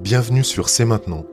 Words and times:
Bienvenue 0.00 0.44
sur 0.44 0.68
C'est 0.68 0.84
maintenant. 0.84 1.24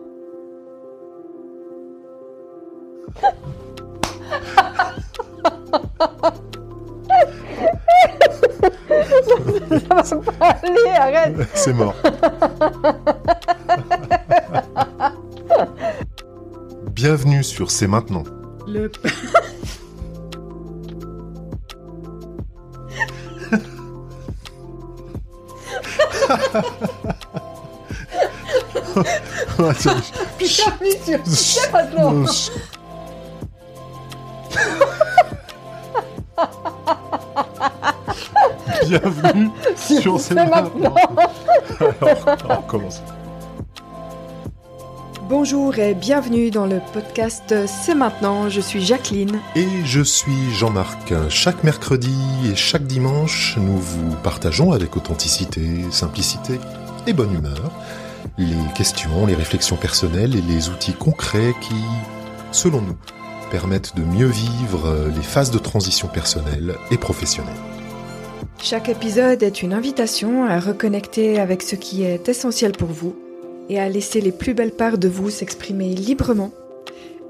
Ça 10.03 10.15
va 10.15 10.31
pas 10.31 10.49
aller, 10.63 10.89
arrête 10.97 11.35
C'est 11.53 11.73
mort. 11.73 11.93
Bienvenue 16.91 17.43
sur 17.43 17.69
C'est 17.69 17.87
maintenant. 17.87 18.23
Le... 18.67 18.91
Attends, 29.59 29.95
Bienvenue 30.37 30.91
sur 30.99 31.19
C'est 31.25 31.71
maintenant 31.71 32.25
je- 32.25 32.51
Bienvenue 38.87 39.49
sur 39.75 40.19
C'est 40.19 40.35
maintenant. 40.35 40.93
Alors, 41.79 42.37
on 42.49 42.55
recommence. 42.61 43.01
Bonjour 45.27 45.79
et 45.79 45.95
bienvenue 45.95 46.51
dans 46.51 46.67
le 46.67 46.79
podcast 46.93 47.55
C'est 47.65 47.95
maintenant, 47.95 48.47
je 48.49 48.61
suis 48.61 48.85
Jacqueline. 48.85 49.39
Et 49.55 49.67
je 49.83 50.01
suis 50.01 50.53
Jean-Marc. 50.53 51.13
Chaque 51.29 51.63
mercredi 51.63 52.15
et 52.51 52.55
chaque 52.55 52.83
dimanche, 52.85 53.55
nous 53.59 53.77
vous 53.77 54.15
partageons 54.23 54.71
avec 54.71 54.95
authenticité, 54.95 55.61
simplicité 55.89 56.59
et 57.07 57.13
bonne 57.13 57.33
humeur 57.33 57.71
les 58.37 58.55
questions, 58.75 59.25
les 59.25 59.35
réflexions 59.35 59.77
personnelles 59.77 60.35
et 60.35 60.41
les 60.41 60.69
outils 60.69 60.93
concrets 60.93 61.53
qui, 61.61 61.75
selon 62.51 62.81
nous, 62.81 62.97
permettent 63.51 63.95
de 63.95 64.03
mieux 64.03 64.27
vivre 64.27 65.09
les 65.15 65.23
phases 65.23 65.51
de 65.51 65.57
transition 65.57 66.07
personnelle 66.07 66.75
et 66.91 66.97
professionnelle. 66.97 67.53
Chaque 68.61 68.89
épisode 68.89 69.43
est 69.43 69.61
une 69.61 69.73
invitation 69.73 70.45
à 70.45 70.59
reconnecter 70.59 71.39
avec 71.39 71.61
ce 71.61 71.75
qui 71.75 72.03
est 72.03 72.27
essentiel 72.27 72.71
pour 72.71 72.89
vous 72.89 73.15
et 73.69 73.79
à 73.79 73.89
laisser 73.89 74.21
les 74.21 74.31
plus 74.31 74.53
belles 74.53 74.71
parts 74.71 74.97
de 74.97 75.07
vous 75.07 75.29
s'exprimer 75.29 75.93
librement. 75.93 76.51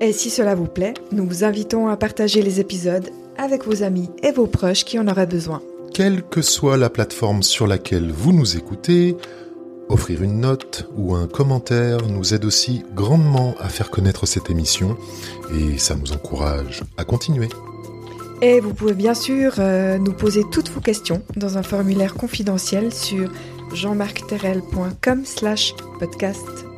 Et 0.01 0.13
si 0.13 0.29
cela 0.29 0.55
vous 0.55 0.67
plaît, 0.67 0.93
nous 1.11 1.25
vous 1.25 1.43
invitons 1.43 1.87
à 1.87 1.97
partager 1.97 2.41
les 2.41 2.59
épisodes 2.59 3.09
avec 3.37 3.65
vos 3.65 3.83
amis 3.83 4.09
et 4.23 4.31
vos 4.31 4.47
proches 4.47 4.85
qui 4.85 4.99
en 4.99 5.07
auraient 5.07 5.25
besoin. 5.25 5.61
Quelle 5.93 6.23
que 6.23 6.41
soit 6.41 6.77
la 6.77 6.89
plateforme 6.89 7.43
sur 7.43 7.67
laquelle 7.67 8.11
vous 8.11 8.33
nous 8.33 8.57
écoutez, 8.57 9.15
offrir 9.89 10.23
une 10.23 10.39
note 10.39 10.89
ou 10.97 11.15
un 11.15 11.27
commentaire 11.27 12.07
nous 12.07 12.33
aide 12.33 12.45
aussi 12.45 12.83
grandement 12.93 13.55
à 13.59 13.69
faire 13.69 13.89
connaître 13.89 14.25
cette 14.25 14.49
émission 14.49 14.97
et 15.53 15.77
ça 15.77 15.95
nous 15.95 16.11
encourage 16.13 16.83
à 16.97 17.03
continuer. 17.03 17.49
Et 18.41 18.59
vous 18.59 18.73
pouvez 18.73 18.93
bien 18.93 19.13
sûr 19.13 19.55
euh, 19.59 19.97
nous 19.97 20.13
poser 20.13 20.43
toutes 20.51 20.69
vos 20.69 20.81
questions 20.81 21.23
dans 21.35 21.57
un 21.57 21.63
formulaire 21.63 22.15
confidentiel 22.15 22.93
sur 22.93 23.31
jeanmarcterrel.com 23.73 25.25
slash 25.25 25.73
podcast. 25.99 26.74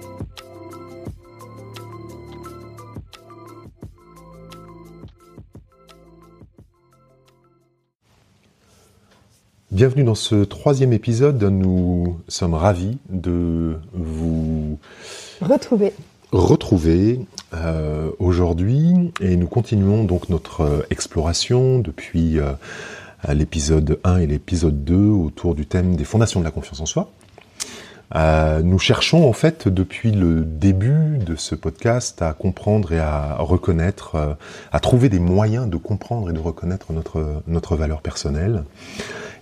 Bienvenue 9.69 10.05
dans 10.05 10.15
ce 10.15 10.45
troisième 10.45 10.93
épisode. 10.93 11.43
Nous 11.43 12.21
sommes 12.29 12.53
ravis 12.53 12.97
de 13.09 13.75
vous 13.91 14.79
Retrouver. 15.41 15.91
retrouver 16.31 17.19
euh, 17.53 18.09
aujourd'hui 18.17 19.11
et 19.19 19.35
nous 19.35 19.47
continuons 19.47 20.05
donc 20.05 20.29
notre 20.29 20.61
euh, 20.61 20.87
exploration 20.89 21.79
depuis 21.79 22.39
euh, 22.39 22.53
l'épisode 23.27 23.99
1 24.05 24.19
et 24.19 24.27
l'épisode 24.27 24.85
2 24.85 24.95
autour 24.95 25.53
du 25.53 25.65
thème 25.65 25.97
des 25.97 26.05
fondations 26.05 26.39
de 26.39 26.45
la 26.45 26.51
confiance 26.51 26.79
en 26.79 26.85
soi. 26.85 27.11
Euh, 28.15 28.61
nous 28.61 28.79
cherchons 28.79 29.27
en 29.27 29.33
fait 29.33 29.67
depuis 29.67 30.11
le 30.13 30.45
début 30.45 31.17
de 31.17 31.35
ce 31.35 31.55
podcast 31.55 32.21
à 32.21 32.31
comprendre 32.31 32.93
et 32.93 32.99
à 32.99 33.35
reconnaître, 33.39 34.37
à 34.71 34.79
trouver 34.79 35.09
des 35.09 35.19
moyens 35.19 35.69
de 35.69 35.75
comprendre 35.75 36.29
et 36.29 36.33
de 36.33 36.39
reconnaître 36.39 36.93
notre, 36.93 37.43
notre 37.47 37.75
valeur 37.75 38.01
personnelle. 38.01 38.63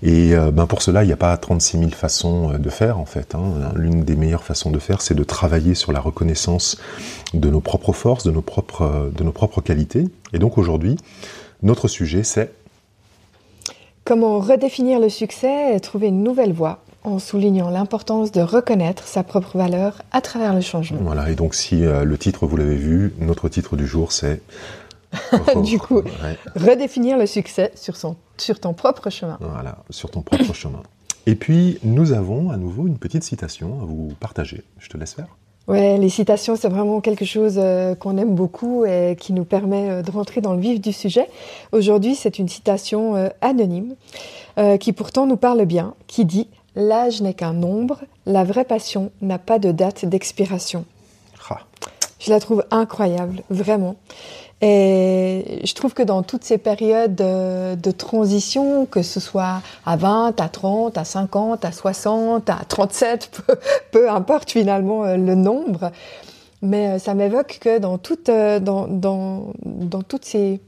Et 0.08 0.36
euh, 0.36 0.52
ben 0.52 0.68
pour 0.68 0.84
cela, 0.84 1.04
il 1.04 1.08
n'y 1.08 1.14
a 1.14 1.18
pas 1.18 1.36
36 1.36 1.80
000 1.80 1.90
façons 1.90 2.52
euh, 2.54 2.58
de 2.60 2.70
faire 2.70 3.00
en 3.00 3.06
fait. 3.06 3.34
hein. 3.34 3.72
L'une 3.76 4.04
des 4.04 4.16
meilleures 4.16 4.44
façons 4.44 4.70
de 4.70 4.78
faire, 4.78 5.02
c'est 5.02 5.16
de 5.16 5.24
travailler 5.24 5.74
sur 5.74 5.92
la 5.92 6.00
reconnaissance 6.00 6.78
de 7.34 7.50
nos 7.50 7.60
propres 7.60 7.92
forces, 7.92 8.24
de 8.24 8.32
nos 8.32 8.44
propres, 8.44 8.84
euh, 8.84 9.10
de 9.10 9.24
nos 9.24 9.32
propres 9.32 9.62
qualités. 9.62 10.06
Et 10.32 10.38
donc 10.38 10.60
aujourd'hui, 10.60 10.96
notre 11.64 11.88
sujet, 11.88 12.24
c'est 12.24 12.52
Comment 14.04 14.40
redéfinir 14.40 15.00
le 15.00 15.10
succès 15.10 15.76
et 15.76 15.80
trouver 15.80 16.08
une 16.08 16.22
nouvelle 16.22 16.54
voie 16.54 16.84
en 17.04 17.18
soulignant 17.18 17.72
l'importance 17.72 18.32
de 18.32 18.42
reconnaître 18.42 19.08
sa 19.08 19.24
propre 19.24 19.58
valeur 19.58 20.04
à 20.12 20.22
travers 20.22 20.54
le 20.54 20.62
changement. 20.62 21.00
voilà. 21.02 21.32
Et 21.32 21.36
donc 21.36 21.56
si 21.56 21.84
euh, 21.84 22.04
le 22.04 22.18
titre 22.18 22.46
vous 22.46 22.58
l'avez 22.58 22.76
vu, 22.76 23.14
notre 23.20 23.50
titre 23.50 23.76
du 23.76 23.88
jour, 23.88 24.12
c'est 24.12 24.42
Du 25.64 25.80
coup. 25.80 26.02
Ouais. 26.02 26.38
Redéfinir 26.56 27.18
le 27.18 27.26
succès 27.26 27.72
sur, 27.76 27.96
son, 27.96 28.16
sur 28.38 28.60
ton 28.60 28.74
propre 28.74 29.10
chemin. 29.10 29.38
Voilà, 29.40 29.78
sur 29.90 30.12
ton 30.12 30.22
propre 30.22 30.54
chemin. 30.54 30.82
Et 31.26 31.36
puis, 31.36 31.80
nous 31.84 32.12
avons 32.12 32.52
à 32.52 32.58
nouveau 32.58 32.88
une 32.88 32.98
petite 32.98 33.24
citation 33.24 33.82
à 33.82 33.86
vous 33.86 34.14
partager. 34.20 34.64
Je 34.80 34.90
te 34.90 34.98
laisse 34.98 35.14
faire. 35.14 35.28
Ouais, 35.68 35.98
les 35.98 36.10
citations, 36.10 36.56
c'est 36.56 36.70
vraiment 36.70 37.02
quelque 37.02 37.26
chose 37.26 37.56
euh, 37.58 37.96
qu'on 37.96 38.20
aime 38.20 38.36
beaucoup 38.36 38.86
et 38.86 39.18
qui 39.20 39.34
nous 39.34 39.46
permet 39.46 39.90
euh, 39.90 40.02
de 40.04 40.12
rentrer 40.12 40.40
dans 40.40 40.54
le 40.54 40.60
vif 40.60 40.80
du 40.80 40.94
sujet. 40.94 41.28
Aujourd'hui, 41.72 42.14
c'est 42.14 42.38
une 42.38 42.48
citation 42.48 43.16
euh, 43.16 43.30
anonyme 43.42 43.96
qui 44.80 44.94
pourtant 44.94 45.28
nous 45.28 45.36
parle 45.36 45.66
bien, 45.66 45.96
qui 46.08 46.24
dit 46.24 46.48
«L'âge 46.78 47.22
n'est 47.22 47.34
qu'un 47.34 47.52
nombre, 47.52 48.00
la 48.26 48.46
vraie 48.46 48.64
passion 48.64 49.12
n'a 49.22 49.38
pas 49.38 49.60
de 49.60 49.74
date 49.74 50.06
d'expiration 50.06 50.86
Ah,». 51.50 51.60
Je 52.22 52.30
la 52.30 52.40
trouve 52.40 52.64
incroyable, 52.72 53.44
vraiment. 53.50 53.98
Et 54.68 55.62
je 55.64 55.76
trouve 55.76 55.94
que 55.94 56.02
dans 56.02 56.24
toutes 56.24 56.44
ces 56.44 56.58
périodes 56.58 57.14
de, 57.14 57.76
de 57.76 57.92
transition, 57.92 58.88
que 58.88 59.04
ce 59.04 59.20
soit 59.20 59.62
à 59.86 59.96
20, 59.96 60.42
à 60.42 60.50
30, 60.50 60.98
à 60.98 61.04
50, 61.04 61.64
à 61.64 61.72
60, 61.72 62.50
à 62.50 62.62
37, 62.68 63.30
peu, 63.46 63.56
peu 63.92 64.10
importe 64.10 64.50
finalement 64.50 65.06
euh, 65.06 65.18
le 65.18 65.36
nombre, 65.36 65.92
mais 66.64 66.88
euh, 66.88 66.98
ça 66.98 67.14
m'évoque 67.14 67.60
que 67.62 67.78
dans, 67.78 68.00
toute, 68.00 68.30
euh, 68.30 68.60
dans, 68.60 68.88
dans, 68.88 69.54
dans 69.64 70.02
toutes 70.02 70.26
ces 70.26 70.60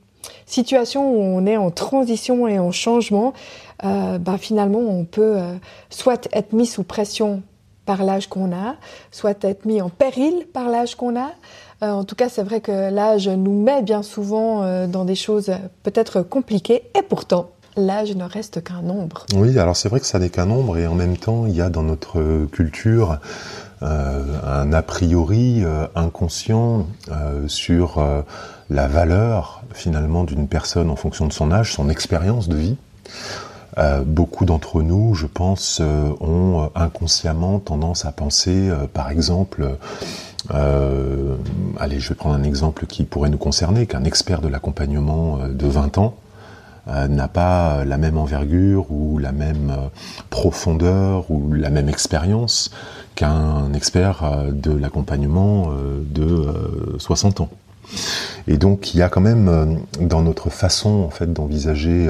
situations 0.45 1.09
où 1.09 1.19
on 1.19 1.47
est 1.47 1.57
en 1.57 1.71
transition 1.71 2.47
et 2.47 2.59
en 2.59 2.71
changement, 2.71 3.33
euh, 3.83 4.19
ben 4.19 4.37
finalement 4.37 4.79
on 4.79 5.05
peut 5.05 5.37
euh, 5.37 5.55
soit 5.89 6.27
être 6.33 6.53
mis 6.53 6.67
sous 6.67 6.83
pression 6.83 7.41
par 7.87 8.03
l'âge 8.03 8.27
qu'on 8.27 8.51
a, 8.51 8.75
soit 9.11 9.43
être 9.43 9.65
mis 9.65 9.81
en 9.81 9.89
péril 9.89 10.45
par 10.53 10.69
l'âge 10.69 10.93
qu'on 10.95 11.19
a. 11.19 11.31
Euh, 11.81 11.91
en 11.91 12.03
tout 12.03 12.15
cas, 12.15 12.29
c'est 12.29 12.43
vrai 12.43 12.59
que 12.59 12.91
l'âge 12.91 13.27
nous 13.27 13.63
met 13.63 13.81
bien 13.81 14.03
souvent 14.03 14.61
euh, 14.61 14.85
dans 14.85 15.05
des 15.05 15.15
choses 15.15 15.51
peut-être 15.81 16.21
compliquées, 16.21 16.83
et 16.95 17.01
pourtant, 17.01 17.49
l'âge 17.77 18.15
ne 18.15 18.25
reste 18.25 18.63
qu'un 18.63 18.81
nombre. 18.81 19.25
Oui, 19.35 19.57
alors 19.57 19.75
c'est 19.75 19.89
vrai 19.89 19.99
que 19.99 20.05
ça 20.05 20.19
n'est 20.19 20.29
qu'un 20.29 20.45
nombre, 20.45 20.77
et 20.77 20.85
en 20.85 20.95
même 20.95 21.17
temps, 21.17 21.45
il 21.47 21.55
y 21.55 21.61
a 21.61 21.69
dans 21.69 21.83
notre 21.83 22.45
culture 22.51 23.19
euh, 23.81 24.23
un 24.45 24.73
a 24.73 24.81
priori 24.81 25.63
inconscient 25.95 26.87
sur 27.47 28.03
la 28.69 28.87
valeur 28.87 29.61
finalement 29.73 30.23
d'une 30.23 30.47
personne 30.47 30.89
en 30.89 30.95
fonction 30.95 31.27
de 31.27 31.33
son 31.33 31.51
âge, 31.51 31.73
son 31.73 31.89
expérience 31.89 32.49
de 32.49 32.55
vie. 32.55 32.75
Euh, 33.77 34.03
beaucoup 34.03 34.45
d'entre 34.45 34.81
nous, 34.81 35.13
je 35.13 35.27
pense, 35.27 35.79
euh, 35.81 36.11
ont 36.19 36.63
euh, 36.63 36.67
inconsciemment 36.75 37.59
tendance 37.59 38.05
à 38.05 38.11
penser, 38.11 38.71
par 38.93 39.11
exemple, 39.11 39.77
allez, 40.49 41.99
je 41.99 42.09
vais 42.09 42.15
prendre 42.15 42.35
un 42.35 42.43
exemple 42.43 42.85
qui 42.85 43.03
pourrait 43.03 43.29
nous 43.29 43.37
concerner, 43.37 43.85
qu'un 43.85 44.03
expert 44.03 44.41
de 44.41 44.47
l'accompagnement 44.47 45.39
de 45.49 45.67
20 45.67 45.97
ans 45.97 46.15
n'a 46.87 47.27
pas 47.27 47.83
la 47.83 47.97
même 47.97 48.17
envergure 48.17 48.89
ou 48.91 49.17
la 49.17 49.33
même 49.33 49.75
profondeur 50.29 51.29
ou 51.29 51.51
la 51.51 51.69
même 51.69 51.89
expérience 51.89 52.71
qu'un 53.15 53.73
expert 53.73 54.23
de 54.53 54.71
l'accompagnement 54.71 55.71
de 55.71 56.23
euh, 56.23 56.97
60 56.97 57.41
ans. 57.41 57.49
Et 58.47 58.57
donc 58.57 58.93
il 58.93 58.97
y 58.97 59.01
a 59.01 59.09
quand 59.09 59.21
même 59.21 59.79
dans 59.99 60.21
notre 60.21 60.49
façon 60.49 61.03
en 61.03 61.09
fait 61.09 61.31
d'envisager, 61.33 62.09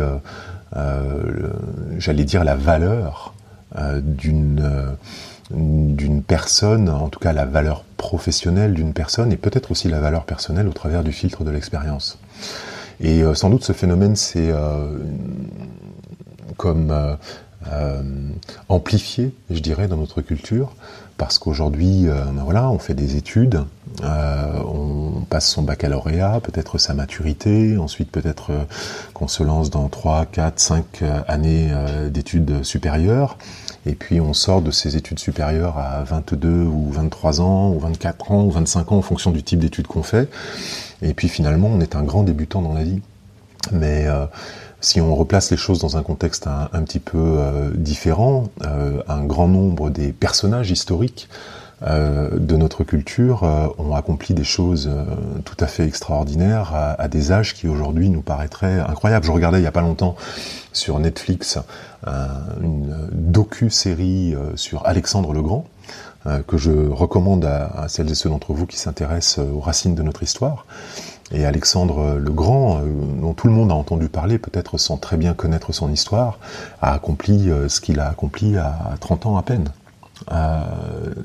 j'allais 1.97 2.25
dire 2.25 2.43
la 2.43 2.55
valeur 2.55 3.33
euh, 3.77 3.99
d'une 4.01 4.61
euh, 4.61 4.91
d'une 5.49 6.23
personne, 6.23 6.89
en 6.89 7.09
tout 7.09 7.19
cas 7.19 7.31
la 7.31 7.45
valeur 7.45 7.83
professionnelle 7.95 8.73
d'une 8.73 8.93
personne, 8.93 9.31
et 9.31 9.37
peut-être 9.37 9.71
aussi 9.71 9.87
la 9.87 9.99
valeur 9.99 10.25
personnelle 10.25 10.67
au 10.67 10.73
travers 10.73 11.03
du 11.03 11.11
filtre 11.11 11.43
de 11.43 11.51
l'expérience. 11.51 12.19
Et 12.99 13.23
euh, 13.23 13.33
sans 13.33 13.49
doute 13.49 13.63
ce 13.63 13.73
phénomène, 13.73 14.15
c'est 14.15 14.49
euh, 14.51 14.97
comme 16.57 16.91
euh, 16.91 17.15
euh, 17.71 18.01
amplifié, 18.69 19.33
je 19.49 19.59
dirais, 19.59 19.87
dans 19.87 19.97
notre 19.97 20.21
culture, 20.21 20.73
parce 21.17 21.39
qu'aujourd'hui, 21.39 22.05
ben 22.05 22.43
voilà, 22.43 22.69
on 22.69 22.77
fait 22.77 22.93
des 22.93 23.15
études, 23.15 23.63
on 24.03 25.23
passe 25.27 25.49
son 25.49 25.63
baccalauréat, 25.63 26.41
peut-être 26.43 26.77
sa 26.77 26.93
maturité, 26.93 27.75
ensuite 27.75 28.11
peut-être 28.11 28.51
qu'on 29.15 29.27
se 29.27 29.41
lance 29.41 29.71
dans 29.71 29.89
3, 29.89 30.27
4, 30.27 30.59
5 30.59 30.85
années 31.27 31.71
d'études 32.11 32.63
supérieures, 32.63 33.39
et 33.87 33.95
puis 33.95 34.19
on 34.19 34.33
sort 34.33 34.61
de 34.61 34.69
ces 34.69 34.97
études 34.97 35.17
supérieures 35.17 35.77
à 35.77 36.03
22 36.03 36.49
ou 36.49 36.91
23 36.91 37.41
ans, 37.41 37.71
ou 37.71 37.79
24 37.79 38.31
ans, 38.31 38.43
ou 38.43 38.51
25 38.51 38.91
ans 38.91 38.97
en 38.97 39.01
fonction 39.01 39.31
du 39.31 39.43
type 39.43 39.59
d'études 39.59 39.87
qu'on 39.87 40.03
fait. 40.03 40.29
Et 41.01 41.13
puis 41.13 41.29
finalement, 41.29 41.69
on 41.73 41.79
est 41.79 41.95
un 41.95 42.03
grand 42.03 42.23
débutant 42.23 42.61
dans 42.61 42.73
la 42.73 42.83
vie. 42.83 43.01
Mais 43.71 44.05
euh, 44.07 44.25
si 44.81 45.01
on 45.01 45.15
replace 45.15 45.51
les 45.51 45.57
choses 45.57 45.79
dans 45.79 45.97
un 45.97 46.03
contexte 46.03 46.47
un, 46.47 46.83
petit 46.83 46.99
peu 46.99 47.17
euh, 47.17 47.71
différent, 47.73 48.49
euh, 48.65 49.01
un 49.07 49.23
grand 49.23 49.47
nombre 49.47 49.89
des 49.89 50.11
personnages 50.13 50.71
historiques 50.71 51.29
de 51.79 52.57
notre 52.57 52.83
culture 52.83 53.43
ont 53.77 53.93
accompli 53.93 54.33
des 54.33 54.43
choses 54.43 54.89
tout 55.45 55.57
à 55.59 55.67
fait 55.67 55.85
extraordinaires 55.85 56.73
à, 56.73 57.07
des 57.07 57.31
âges 57.31 57.53
qui 57.53 57.67
aujourd'hui 57.67 58.09
nous 58.09 58.23
paraîtraient 58.23 58.79
incroyables. 58.79 59.23
Je 59.23 59.31
regardais 59.31 59.59
il 59.59 59.61
n'y 59.61 59.67
a 59.67 59.71
pas 59.71 59.81
longtemps 59.81 60.15
sur 60.73 60.97
Netflix 60.99 61.59
une 62.61 63.09
docu-série 63.11 64.35
euh, 64.35 64.55
sur 64.55 64.85
Alexandre 64.85 65.33
le 65.33 65.41
Grand, 65.41 65.65
euh, 66.25 66.41
que 66.41 66.57
je 66.57 66.71
recommande 66.71 67.45
à, 67.45 67.87
celles 67.87 68.11
et 68.11 68.15
ceux 68.15 68.29
d'entre 68.29 68.53
vous 68.53 68.65
qui 68.65 68.77
s'intéressent 68.77 69.39
aux 69.39 69.59
racines 69.59 69.95
de 69.95 70.03
notre 70.03 70.23
histoire. 70.23 70.65
Et 71.31 71.45
Alexandre 71.45 72.17
le 72.17 72.31
Grand, 72.31 72.79
euh, 72.79 72.83
dont 73.21 73.33
tout 73.33 73.47
le 73.47 73.53
monde 73.53 73.71
a 73.71 73.75
entendu 73.75 74.07
parler, 74.09 74.37
peut-être 74.37 74.77
sans 74.77 74.97
très 74.97 75.17
bien 75.17 75.33
connaître 75.33 75.73
son 75.73 75.91
histoire, 75.91 76.39
a 76.81 76.93
accompli 76.93 77.49
ce 77.67 77.81
qu'il 77.81 77.99
a 77.99 78.09
accompli 78.09 78.57
à 78.57 78.95
30 78.99 79.25
ans 79.25 79.37
à 79.37 79.43
peine. 79.43 79.69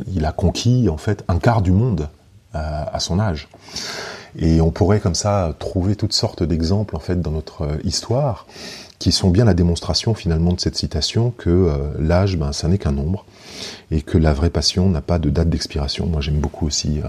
il 0.06 0.25
a 0.25 0.32
conquis 0.32 0.88
en 0.88 0.96
fait 0.96 1.25
un 1.28 1.38
quart 1.38 1.62
du 1.62 1.72
monde 1.72 2.08
à 2.52 3.00
son 3.00 3.19
âge. 3.19 3.49
Et 4.37 4.60
on 4.60 4.70
pourrait 4.70 5.00
comme 5.00 5.14
ça 5.14 5.54
trouver 5.58 5.94
toutes 5.94 6.14
sortes 6.14 6.43
d'exemples 6.43 6.96
en 6.96 7.00
fait 7.00 7.20
dans 7.20 7.31
notre 7.31 7.69
histoire 7.84 8.46
qui 9.02 9.10
sont 9.10 9.31
bien 9.31 9.44
la 9.44 9.54
démonstration 9.54 10.14
finalement 10.14 10.52
de 10.52 10.60
cette 10.60 10.76
citation 10.76 11.32
que 11.37 11.50
euh, 11.50 11.76
l'âge, 11.99 12.37
ben, 12.37 12.52
ça 12.52 12.69
n'est 12.69 12.78
qu'un 12.78 12.93
nombre, 12.93 13.25
et 13.90 14.00
que 14.00 14.16
la 14.16 14.32
vraie 14.32 14.49
passion 14.49 14.88
n'a 14.88 15.00
pas 15.00 15.19
de 15.19 15.28
date 15.28 15.49
d'expiration. 15.49 16.06
Moi, 16.06 16.20
j'aime 16.20 16.38
beaucoup 16.38 16.69
aussi 16.69 17.00
euh, 17.00 17.08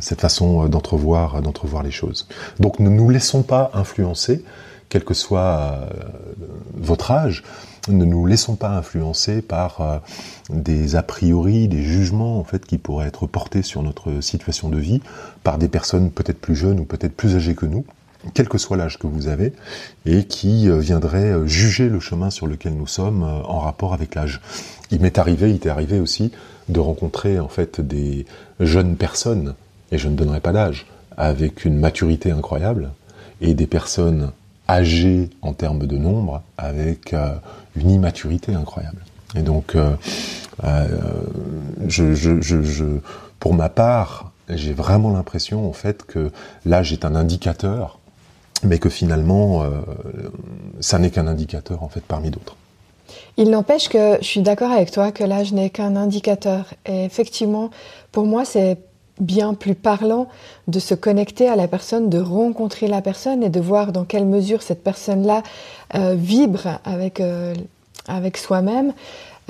cette 0.00 0.20
façon 0.20 0.66
d'entrevoir, 0.68 1.42
d'entrevoir 1.42 1.82
les 1.82 1.90
choses. 1.90 2.26
Donc, 2.58 2.80
ne 2.80 2.88
nous 2.88 3.10
laissons 3.10 3.42
pas 3.42 3.70
influencer, 3.74 4.42
quel 4.88 5.04
que 5.04 5.14
soit 5.14 5.88
votre 6.74 7.10
âge, 7.10 7.42
ne 7.88 8.04
nous 8.04 8.26
laissons 8.26 8.56
pas 8.56 8.70
influencer 8.70 9.42
par 9.42 10.00
des 10.48 10.96
a 10.96 11.02
priori, 11.02 11.68
des 11.68 11.82
jugements 11.82 12.38
en 12.38 12.44
fait 12.44 12.64
qui 12.64 12.78
pourraient 12.78 13.08
être 13.08 13.26
portés 13.26 13.62
sur 13.62 13.82
notre 13.82 14.20
situation 14.22 14.68
de 14.68 14.78
vie 14.78 15.00
par 15.44 15.58
des 15.58 15.68
personnes 15.68 16.10
peut-être 16.10 16.40
plus 16.40 16.56
jeunes 16.56 16.80
ou 16.80 16.84
peut-être 16.84 17.14
plus 17.14 17.36
âgées 17.36 17.54
que 17.54 17.66
nous 17.66 17.84
quel 18.34 18.48
que 18.48 18.58
soit 18.58 18.76
l'âge 18.76 18.98
que 18.98 19.06
vous 19.06 19.28
avez, 19.28 19.52
et 20.06 20.24
qui 20.24 20.68
euh, 20.68 20.78
viendrait 20.78 21.32
euh, 21.32 21.46
juger 21.46 21.88
le 21.88 22.00
chemin 22.00 22.30
sur 22.30 22.46
lequel 22.46 22.74
nous 22.74 22.86
sommes 22.86 23.22
euh, 23.22 23.42
en 23.44 23.58
rapport 23.58 23.94
avec 23.94 24.14
l'âge. 24.14 24.40
Il 24.90 25.00
m'est 25.00 25.18
arrivé, 25.18 25.50
il 25.50 25.58
t'est 25.58 25.70
arrivé 25.70 26.00
aussi, 26.00 26.32
de 26.72 26.80
rencontrer 26.80 27.38
en 27.40 27.48
fait 27.48 27.80
des 27.80 28.26
jeunes 28.58 28.96
personnes, 28.96 29.54
et 29.92 29.98
je 29.98 30.08
ne 30.08 30.16
donnerai 30.16 30.40
pas 30.40 30.52
d'âge, 30.52 30.86
avec 31.16 31.64
une 31.64 31.78
maturité 31.78 32.30
incroyable, 32.30 32.90
et 33.40 33.54
des 33.54 33.66
personnes 33.66 34.32
âgées 34.68 35.30
en 35.42 35.52
termes 35.52 35.86
de 35.86 35.96
nombre, 35.96 36.42
avec 36.56 37.14
une 37.74 37.90
immaturité 37.90 38.54
incroyable. 38.54 39.04
Et 39.34 39.42
donc, 39.42 39.76
je, 40.62 42.14
je, 42.14 42.40
je, 42.40 42.84
pour 43.40 43.54
ma 43.54 43.68
part, 43.68 44.32
j'ai 44.48 44.72
vraiment 44.72 45.10
l'impression 45.10 45.68
en 45.68 45.72
fait 45.72 46.04
que 46.04 46.30
l'âge 46.64 46.92
est 46.92 47.04
un 47.04 47.14
indicateur 47.14 48.00
mais 48.62 48.78
que 48.78 48.88
finalement, 48.88 49.62
euh, 49.62 49.80
ça 50.80 50.98
n'est 50.98 51.10
qu'un 51.10 51.26
indicateur 51.26 51.82
en 51.82 51.88
fait 51.88 52.02
parmi 52.02 52.30
d'autres. 52.30 52.56
Il 53.40 53.48
n'empêche 53.48 53.88
que 53.88 54.18
je 54.20 54.26
suis 54.26 54.42
d'accord 54.42 54.70
avec 54.70 54.90
toi 54.90 55.12
que 55.12 55.24
l'âge 55.24 55.54
n'est 55.54 55.70
qu'un 55.70 55.96
indicateur. 55.96 56.66
Et 56.84 57.04
effectivement, 57.06 57.70
pour 58.12 58.26
moi, 58.26 58.44
c'est 58.44 58.76
bien 59.18 59.54
plus 59.54 59.74
parlant 59.74 60.28
de 60.68 60.78
se 60.78 60.92
connecter 60.92 61.48
à 61.48 61.56
la 61.56 61.66
personne, 61.66 62.10
de 62.10 62.18
rencontrer 62.20 62.86
la 62.86 63.00
personne 63.00 63.42
et 63.42 63.48
de 63.48 63.58
voir 63.58 63.92
dans 63.92 64.04
quelle 64.04 64.26
mesure 64.26 64.60
cette 64.60 64.84
personne-là 64.84 65.42
euh, 65.94 66.14
vibre 66.18 66.80
avec, 66.84 67.18
euh, 67.18 67.54
avec 68.08 68.36
soi-même. 68.36 68.92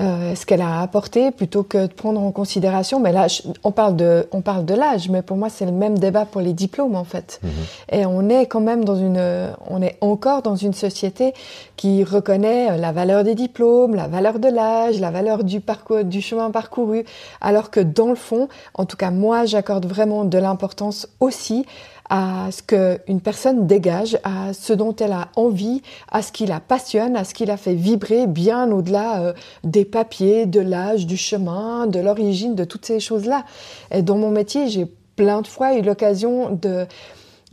Euh, 0.01 0.35
ce 0.35 0.45
qu'elle 0.45 0.61
a 0.61 0.81
apporté 0.81 1.31
plutôt 1.31 1.63
que 1.63 1.85
de 1.85 1.93
prendre 1.93 2.19
en 2.21 2.31
considération. 2.31 2.99
Mais 2.99 3.11
là, 3.11 3.27
on 3.63 3.71
parle 3.71 3.95
de, 3.95 4.27
on 4.31 4.41
parle 4.41 4.65
de 4.65 4.73
l'âge, 4.73 5.09
mais 5.09 5.21
pour 5.21 5.37
moi, 5.37 5.49
c'est 5.49 5.65
le 5.65 5.71
même 5.71 5.99
débat 5.99 6.25
pour 6.25 6.41
les 6.41 6.53
diplômes 6.53 6.95
en 6.95 7.03
fait. 7.03 7.39
Mhm. 7.43 7.49
Et 7.91 8.05
on 8.05 8.29
est 8.29 8.47
quand 8.47 8.61
même 8.61 8.83
dans 8.83 8.95
une, 8.95 9.21
on 9.69 9.81
est 9.81 9.97
encore 10.01 10.41
dans 10.41 10.55
une 10.55 10.73
société 10.73 11.33
qui 11.75 12.03
reconnaît 12.03 12.77
la 12.77 12.91
valeur 12.91 13.23
des 13.23 13.35
diplômes, 13.35 13.95
la 13.95 14.07
valeur 14.07 14.39
de 14.39 14.47
l'âge, 14.47 14.99
la 14.99 15.11
valeur 15.11 15.43
du 15.43 15.59
parcours, 15.59 16.03
du 16.03 16.21
chemin 16.21 16.49
parcouru, 16.51 17.05
alors 17.39 17.69
que 17.69 17.79
dans 17.79 18.09
le 18.09 18.15
fond, 18.15 18.47
en 18.73 18.85
tout 18.85 18.97
cas 18.97 19.11
moi, 19.11 19.45
j'accorde 19.45 19.85
vraiment 19.85 20.25
de 20.25 20.37
l'importance 20.37 21.07
aussi 21.19 21.65
à 22.11 22.49
ce 22.51 22.61
qu'une 22.61 23.21
personne 23.21 23.67
dégage, 23.67 24.19
à 24.25 24.51
ce 24.51 24.73
dont 24.73 24.93
elle 24.97 25.13
a 25.13 25.29
envie, 25.37 25.81
à 26.11 26.21
ce 26.21 26.33
qui 26.33 26.45
la 26.45 26.59
passionne, 26.59 27.15
à 27.15 27.23
ce 27.23 27.33
qui 27.33 27.45
la 27.45 27.55
fait 27.55 27.73
vibrer 27.73 28.27
bien 28.27 28.69
au-delà 28.69 29.21
euh, 29.21 29.33
des 29.63 29.85
papiers, 29.85 30.45
de 30.45 30.59
l'âge, 30.59 31.07
du 31.07 31.15
chemin, 31.15 31.87
de 31.87 32.01
l'origine, 32.01 32.53
de 32.53 32.65
toutes 32.65 32.85
ces 32.85 32.99
choses-là. 32.99 33.45
Et 33.91 34.01
dans 34.01 34.17
mon 34.17 34.29
métier, 34.29 34.67
j'ai 34.67 34.87
plein 35.15 35.41
de 35.41 35.47
fois 35.47 35.77
eu 35.77 35.81
l'occasion 35.81 36.49
de 36.49 36.85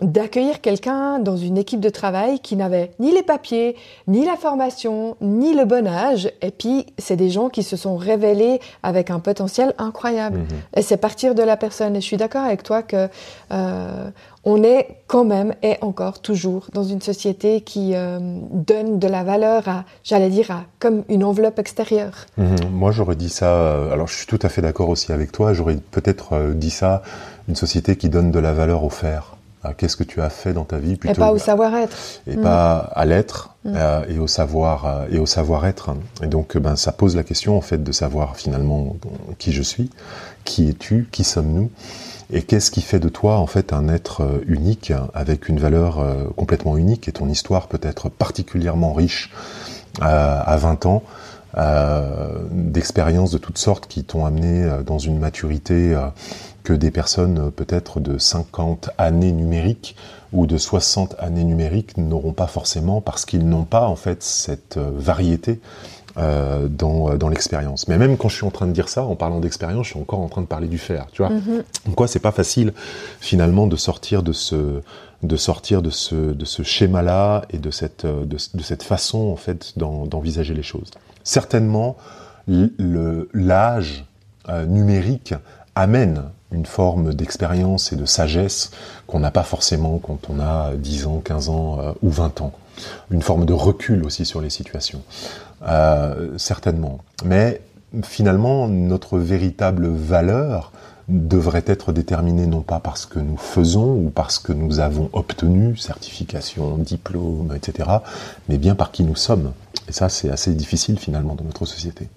d'accueillir 0.01 0.61
quelqu'un 0.61 1.19
dans 1.19 1.37
une 1.37 1.59
équipe 1.59 1.81
de 1.81 1.89
travail 1.89 2.39
qui 2.39 2.55
n'avait 2.55 2.93
ni 3.01 3.11
les 3.11 3.25
papiers, 3.25 3.77
ni 4.07 4.25
la 4.25 4.37
formation, 4.37 5.17
ni 5.21 5.55
le 5.55 5.65
bon 5.65 5.87
âge. 5.89 6.31
Et 6.41 6.53
puis, 6.53 6.87
c'est 6.99 7.17
des 7.17 7.31
gens 7.31 7.49
qui 7.49 7.65
se 7.65 7.77
sont 7.77 7.97
révélés 7.97 8.61
avec 8.85 9.11
un 9.11 9.19
potentiel 9.19 9.75
incroyable. 9.77 10.39
Mhm. 10.39 10.47
Et 10.77 10.83
c'est 10.83 10.99
partir 10.99 11.35
de 11.35 11.43
la 11.43 11.57
personne. 11.57 11.97
Et 11.97 12.01
je 12.01 12.07
suis 12.07 12.17
d'accord 12.17 12.45
avec 12.45 12.63
toi 12.63 12.83
que 12.83 13.09
euh, 13.51 14.11
on 14.49 14.63
est 14.63 15.03
quand 15.07 15.25
même 15.25 15.55
et 15.63 15.77
encore 15.83 16.21
toujours 16.21 16.69
dans 16.73 16.83
une 16.83 17.03
société 17.03 17.61
qui 17.61 17.95
euh, 17.95 18.19
donne 18.51 18.99
de 18.99 19.07
la 19.07 19.23
valeur 19.23 19.69
à, 19.69 19.85
j'allais 20.05 20.31
dire, 20.31 20.51
à 20.51 20.65
comme 20.79 21.05
une 21.11 21.23
enveloppe 21.23 21.59
extérieure. 21.59 22.27
Mhm. 22.39 22.71
Moi, 22.73 22.91
j'aurais 22.91 23.17
dit 23.17 23.29
ça. 23.29 23.51
Euh, 23.51 23.93
alors, 23.93 24.09
je 24.09 24.17
suis 24.17 24.27
tout 24.27 24.39
à 24.43 24.49
fait 24.49 24.63
d'accord 24.63 24.89
aussi 24.89 25.13
avec 25.13 25.33
toi. 25.33 25.53
J'aurais 25.53 25.77
peut-être 25.91 26.53
dit 26.55 26.71
ça. 26.71 27.03
Une 27.47 27.57
société 27.57 27.97
qui 27.97 28.09
donne 28.09 28.31
de 28.31 28.39
la 28.39 28.53
valeur 28.53 28.85
au 28.85 28.91
faire 28.91 29.39
qu'est-ce 29.77 29.97
que 29.97 30.05
tu 30.05 30.21
as 30.21 30.31
fait 30.31 30.53
dans 30.53 30.65
ta 30.65 30.79
vie 30.79 30.97
plutôt, 30.97 31.15
et 31.15 31.19
pas 31.19 31.33
au 31.33 31.39
savoir-être 31.39 31.97
et 32.27 32.37
pas 32.37 32.77
à 32.77 33.05
l'être 33.05 33.57
euh, 33.67 34.05
et 34.09 34.19
au 34.19 34.27
savoir 34.27 34.87
euh, 34.87 35.07
et 35.11 35.19
au 35.19 35.27
savoir-être 35.27 35.91
et 36.23 36.27
donc 36.27 36.57
ben 36.57 36.77
ça 36.77 36.93
pose 36.93 37.17
la 37.17 37.25
question 37.25 37.57
en 37.57 37.61
fait 37.61 37.83
de 37.83 37.93
savoir 37.93 38.37
finalement 38.37 38.97
qui 39.39 39.53
je 39.53 39.63
suis 39.63 39.91
qui 40.45 40.69
es-tu 40.69 41.09
qui 41.11 41.25
sommes-nous? 41.25 41.71
Et 42.31 42.43
qu'est-ce 42.43 42.71
qui 42.71 42.83
fait 42.83 43.01
de 43.01 43.09
toi 43.09 43.39
en 43.39 43.47
fait 43.47 43.73
un 43.73 43.89
être 43.89 44.23
euh, 44.23 44.45
unique 44.47 44.93
avec 45.15 45.49
une 45.49 45.59
valeur 45.59 46.05
complètement 46.37 46.77
unique 46.77 47.09
et 47.09 47.13
ton 47.13 47.29
histoire 47.29 47.69
peut 47.69 47.81
être 47.83 48.09
particulièrement 48.09 48.93
riche 48.93 49.31
à 50.01 50.57
20 50.57 50.87
ans 50.87 51.03
d'expériences 52.53 53.33
de 53.33 53.39
toutes 53.39 53.59
sortes 53.59 53.89
qui 53.89 54.05
t'ont 54.05 54.25
amené 54.25 54.69
dans 54.85 54.99
une 54.99 55.19
maturité 55.19 55.97
que 56.69 56.75
des 56.75 56.91
personnes 56.91 57.39
euh, 57.39 57.51
peut-être 57.51 57.99
de 57.99 58.19
50 58.19 58.91
années 58.99 59.33
numériques 59.33 59.97
ou 60.35 60.47
de 60.47 60.59
60 60.59 61.15
années 61.19 61.45
numériques 61.45 61.97
n'auront 61.97 62.35
pas 62.35 62.47
forcément 62.47 63.01
parce 63.01 63.25
qu'ils 63.25 63.49
n'ont 63.49 63.65
pas 63.65 63.87
en 63.87 63.97
fait 63.97 64.23
cette 64.23 64.77
euh, 64.77 64.91
variété 64.95 65.61
euh, 66.19 66.69
dans, 66.69 67.17
dans 67.17 67.29
l'expérience. 67.29 67.89
Mais 67.89 67.99
même 67.99 68.17
quand 68.17 68.29
je 68.29 68.37
suis 68.37 68.47
en 68.47 68.51
train 68.51 68.67
de 68.67 68.73
dire 68.73 68.89
ça, 68.89 69.05
en 69.05 69.17
parlant 69.17 69.41
d'expérience, 69.41 69.87
je 69.87 69.91
suis 69.93 70.01
encore 70.01 70.21
en 70.21 70.29
train 70.29 70.43
de 70.43 70.47
parler 70.47 70.69
du 70.69 70.79
faire, 70.79 71.07
tu 71.13 71.23
vois. 71.23 71.31
Mm-hmm. 71.31 71.95
quoi, 71.95 72.09
c'est 72.09 72.19
pas 72.19 72.33
facile 72.33 72.73
finalement 73.21 73.67
de 73.67 73.77
sortir 73.77 74.23
de 74.23 74.33
ce 74.33 74.81
de 75.25 75.37
sortir 75.37 75.83
de 75.83 75.91
ce 75.91 76.15
de 76.15 76.45
ce 76.45 76.63
schéma-là 76.63 77.45
et 77.51 77.59
de 77.59 77.71
cette 77.71 78.07
de, 78.07 78.25
de, 78.25 78.63
cette 78.63 78.85
façon 78.85 79.19
en 79.19 79.37
fait 79.37 79.73
d'envisager 79.77 80.55
les 80.55 80.63
choses. 80.63 80.91
Certainement, 81.25 81.97
l'âge 82.47 84.05
numérique 84.67 85.35
amène 85.75 86.23
une 86.53 86.67
forme 86.67 87.15
d'expérience 87.15 87.93
et 87.93 87.97
de 87.97 88.07
sagesse 88.07 88.71
qu'on 89.07 89.21
n'a 89.21 89.31
pas 89.31 89.43
forcément 89.43 89.99
quand 89.99 90.31
on 90.31 90.41
a 90.41 90.73
10 90.75 91.07
ans, 91.07 91.21
15 91.25 91.49
ans 91.49 91.79
euh, 91.81 91.93
ou 92.03 92.11
20 92.11 92.41
ans. 92.41 92.53
Une 93.11 93.23
forme 93.23 93.45
de 93.45 93.53
recul 93.53 94.05
aussi 94.05 94.25
sur 94.25 94.41
les 94.41 94.51
situations. 94.51 95.03
Euh, 95.63 96.39
certainement. 96.39 97.01
Mais 97.25 97.61
finalement, 98.05 98.69
notre 98.69 99.19
véritable 99.19 99.89
valeur 99.89 100.73
devrait 101.09 101.65
être 101.67 101.93
déterminé 101.93 102.47
non 102.47 102.61
pas 102.61 102.81
parce 102.81 103.07
que 103.07 103.19
nous 103.19 103.39
faisons 103.39 103.95
ou 103.95 104.11
parce 104.15 104.39
que 104.39 104.53
nous 104.53 104.79
avons 104.79 105.09
obtenu 105.13 105.77
certification, 105.77 106.77
diplôme, 106.77 107.55
etc., 107.57 107.89
mais 108.49 108.59
bien 108.59 108.75
par 108.75 108.93
qui 108.93 109.03
nous 109.05 109.17
sommes. 109.17 109.53
Et 109.89 109.93
ça, 109.93 110.09
c'est 110.09 110.31
assez 110.31 110.53
difficile 110.53 110.99
finalement 110.99 111.35
dans 111.35 111.45
notre 111.45 111.65
société. 111.65 112.09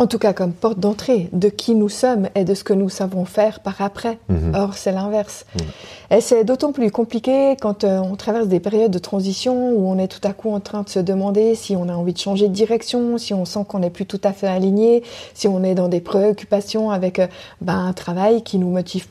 En 0.00 0.06
tout 0.06 0.18
cas, 0.18 0.32
comme 0.32 0.52
porte 0.52 0.78
d'entrée 0.78 1.28
de 1.32 1.48
qui 1.48 1.74
nous 1.74 1.88
sommes 1.88 2.28
et 2.36 2.44
de 2.44 2.54
ce 2.54 2.62
que 2.62 2.72
nous 2.72 2.88
savons 2.88 3.24
faire 3.24 3.58
par 3.58 3.82
après. 3.82 4.18
Mhm. 4.28 4.54
Or, 4.54 4.74
c'est 4.74 4.92
l'inverse. 4.92 5.44
Mhm. 5.54 6.16
Et 6.16 6.20
c'est 6.20 6.44
d'autant 6.44 6.70
plus 6.70 6.92
compliqué 6.92 7.56
quand 7.60 7.82
euh, 7.82 7.98
on 7.98 8.14
traverse 8.14 8.46
des 8.46 8.60
périodes 8.60 8.92
de 8.92 8.98
transition 9.00 9.72
où 9.72 9.88
on 9.90 9.98
est 9.98 10.06
tout 10.06 10.26
à 10.26 10.32
coup 10.32 10.50
en 10.50 10.60
train 10.60 10.82
de 10.82 10.88
se 10.88 11.00
demander 11.00 11.56
si 11.56 11.74
on 11.74 11.88
a 11.88 11.94
envie 11.94 12.12
de 12.12 12.18
changer 12.18 12.46
de 12.46 12.54
direction, 12.54 13.18
si 13.18 13.34
on 13.34 13.44
sent 13.44 13.64
qu'on 13.68 13.80
n'est 13.80 13.90
plus 13.90 14.06
tout 14.06 14.20
à 14.22 14.32
fait 14.32 14.46
aligné, 14.46 15.02
si 15.34 15.48
on 15.48 15.64
est 15.64 15.74
dans 15.74 15.88
des 15.88 16.00
préoccupations 16.00 16.92
avec 16.92 17.18
euh, 17.18 17.26
ben, 17.60 17.78
un 17.78 17.92
travail 17.92 18.42
qui 18.42 18.58
nous 18.58 18.70
motive 18.70 19.06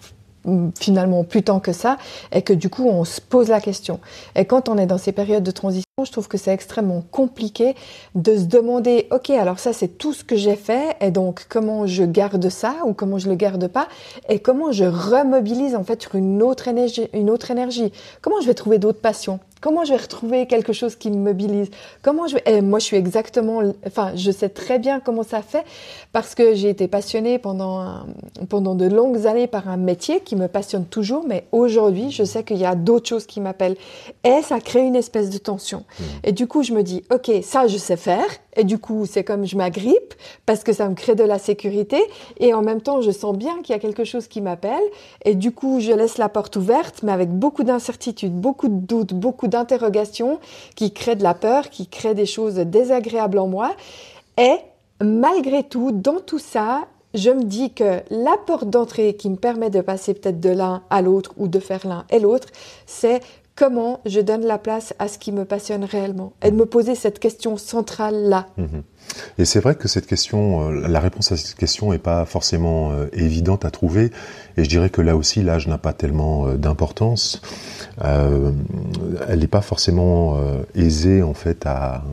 finalement 0.79 1.23
plus 1.23 1.43
tant 1.43 1.59
que 1.59 1.73
ça, 1.73 1.97
et 2.31 2.41
que 2.41 2.53
du 2.53 2.69
coup 2.69 2.87
on 2.87 3.03
se 3.03 3.19
pose 3.19 3.49
la 3.49 3.59
question. 3.59 3.99
Et 4.35 4.45
quand 4.45 4.69
on 4.69 4.77
est 4.77 4.85
dans 4.85 4.97
ces 4.97 5.11
périodes 5.11 5.43
de 5.43 5.51
transition, 5.51 5.83
je 6.03 6.11
trouve 6.11 6.27
que 6.27 6.37
c'est 6.37 6.53
extrêmement 6.53 7.03
compliqué 7.11 7.75
de 8.15 8.37
se 8.37 8.43
demander, 8.43 9.07
ok, 9.11 9.31
alors 9.31 9.59
ça 9.59 9.73
c'est 9.73 9.97
tout 9.97 10.13
ce 10.13 10.23
que 10.23 10.35
j'ai 10.35 10.55
fait, 10.55 10.95
et 11.01 11.11
donc 11.11 11.47
comment 11.49 11.87
je 11.87 12.03
garde 12.03 12.49
ça 12.49 12.75
ou 12.85 12.93
comment 12.93 13.17
je 13.17 13.29
le 13.29 13.35
garde 13.35 13.67
pas, 13.67 13.87
et 14.29 14.39
comment 14.39 14.71
je 14.71 14.85
remobilise 14.85 15.75
en 15.75 15.83
fait 15.83 16.01
sur 16.01 16.15
une 16.15 16.41
autre 16.43 16.67
énergie, 16.67 17.09
une 17.13 17.29
autre 17.29 17.51
énergie? 17.51 17.91
Comment 18.21 18.39
je 18.41 18.47
vais 18.47 18.53
trouver 18.53 18.77
d'autres 18.77 19.01
passions? 19.01 19.39
Comment 19.67 19.83
je 19.83 19.89
vais 19.89 19.99
retrouver 19.99 20.45
quelque 20.45 20.71
chose 20.71 20.95
qui 20.95 21.11
me 21.11 21.17
mobilise? 21.17 21.69
Comment 22.01 22.25
je 22.25 22.35
vais... 22.35 22.43
Et 22.45 22.61
moi, 22.61 22.79
je 22.79 22.85
suis 22.85 22.95
exactement... 22.95 23.61
Enfin, 23.85 24.13
je 24.15 24.31
sais 24.31 24.47
très 24.47 24.79
bien 24.79 25.01
comment 25.01 25.23
ça 25.23 25.41
fait 25.41 25.65
parce 26.13 26.35
que 26.35 26.55
j'ai 26.55 26.69
été 26.69 26.87
passionnée 26.87 27.37
pendant, 27.37 28.05
pendant 28.47 28.75
de 28.75 28.85
longues 28.85 29.27
années 29.27 29.45
par 29.45 29.67
un 29.67 29.75
métier 29.75 30.21
qui 30.21 30.37
me 30.37 30.47
passionne 30.47 30.85
toujours, 30.85 31.25
mais 31.27 31.47
aujourd'hui, 31.51 32.11
je 32.11 32.23
sais 32.23 32.45
qu'il 32.45 32.59
y 32.59 32.65
a 32.65 32.75
d'autres 32.75 33.09
choses 33.09 33.25
qui 33.25 33.41
m'appellent. 33.41 33.75
Et 34.23 34.41
ça 34.41 34.61
crée 34.61 34.85
une 34.85 34.95
espèce 34.95 35.29
de 35.29 35.37
tension. 35.37 35.79
Mmh. 35.79 36.03
Et 36.23 36.31
du 36.31 36.47
coup, 36.47 36.63
je 36.63 36.71
me 36.71 36.81
dis, 36.81 37.03
OK, 37.13 37.29
ça, 37.43 37.67
je 37.67 37.75
sais 37.75 37.97
faire. 37.97 38.23
Et 38.55 38.63
du 38.63 38.79
coup, 38.79 39.05
c'est 39.05 39.23
comme 39.23 39.45
je 39.45 39.55
m'agrippe 39.55 40.15
parce 40.47 40.63
que 40.63 40.73
ça 40.73 40.89
me 40.89 40.95
crée 40.95 41.13
de 41.13 41.23
la 41.23 41.37
sécurité. 41.37 42.01
Et 42.39 42.53
en 42.53 42.63
même 42.63 42.81
temps, 42.81 43.01
je 43.01 43.11
sens 43.11 43.37
bien 43.37 43.61
qu'il 43.61 43.73
y 43.73 43.75
a 43.75 43.79
quelque 43.79 44.03
chose 44.03 44.27
qui 44.27 44.41
m'appelle. 44.41 44.81
Et 45.25 45.35
du 45.35 45.51
coup, 45.51 45.79
je 45.79 45.91
laisse 45.91 46.17
la 46.17 46.27
porte 46.27 46.55
ouverte, 46.55 47.03
mais 47.03 47.11
avec 47.11 47.29
beaucoup 47.29 47.63
d'incertitudes, 47.63 48.33
beaucoup 48.33 48.67
de 48.67 48.79
doutes, 48.79 49.13
beaucoup 49.13 49.47
d'interrogations 49.57 50.39
qui 50.75 50.91
créent 50.91 51.15
de 51.15 51.23
la 51.23 51.33
peur, 51.33 51.69
qui 51.69 51.87
créent 51.87 52.15
des 52.15 52.25
choses 52.25 52.55
désagréables 52.55 53.39
en 53.39 53.47
moi. 53.47 53.75
Et 54.37 54.57
malgré 55.01 55.63
tout, 55.63 55.91
dans 55.91 56.19
tout 56.19 56.39
ça, 56.39 56.87
je 57.13 57.29
me 57.29 57.43
dis 57.43 57.73
que 57.73 58.01
la 58.09 58.37
porte 58.45 58.69
d'entrée 58.69 59.15
qui 59.15 59.29
me 59.29 59.35
permet 59.35 59.69
de 59.69 59.81
passer 59.81 60.13
peut-être 60.13 60.39
de 60.39 60.49
l'un 60.49 60.83
à 60.89 61.01
l'autre 61.01 61.33
ou 61.37 61.47
de 61.47 61.59
faire 61.59 61.87
l'un 61.87 62.05
et 62.09 62.19
l'autre, 62.19 62.49
c'est 62.85 63.21
comment 63.55 64.01
je 64.05 64.21
donne 64.21 64.45
la 64.45 64.59
place 64.59 64.93
à 64.99 65.07
ce 65.07 65.17
qui 65.17 65.31
me 65.31 65.43
passionne 65.43 65.83
réellement 65.83 66.33
et 66.43 66.51
de 66.51 66.55
me 66.55 66.65
poser 66.65 66.95
cette 66.95 67.19
question 67.19 67.57
centrale 67.57 68.29
là. 68.29 68.47
Mhm. 68.57 68.83
Et 69.37 69.45
c'est 69.45 69.59
vrai 69.59 69.75
que 69.75 69.87
cette 69.87 70.07
question, 70.07 70.69
euh, 70.69 70.87
la 70.87 70.99
réponse 70.99 71.31
à 71.31 71.37
cette 71.37 71.55
question 71.55 71.91
n'est 71.91 71.99
pas 71.99 72.25
forcément 72.25 72.91
euh, 72.91 73.07
évidente 73.13 73.65
à 73.65 73.71
trouver. 73.71 74.11
Et 74.57 74.63
je 74.63 74.69
dirais 74.69 74.89
que 74.89 75.01
là 75.01 75.15
aussi, 75.15 75.43
l'âge 75.43 75.67
n'a 75.67 75.77
pas 75.77 75.93
tellement 75.93 76.47
euh, 76.47 76.57
d'importance. 76.57 77.41
elle 77.99 79.39
n'est 79.39 79.47
pas 79.47 79.61
forcément 79.61 80.37
aisée 80.75 81.23
en 81.23 81.33
fait 81.33 81.65
à, 81.65 82.03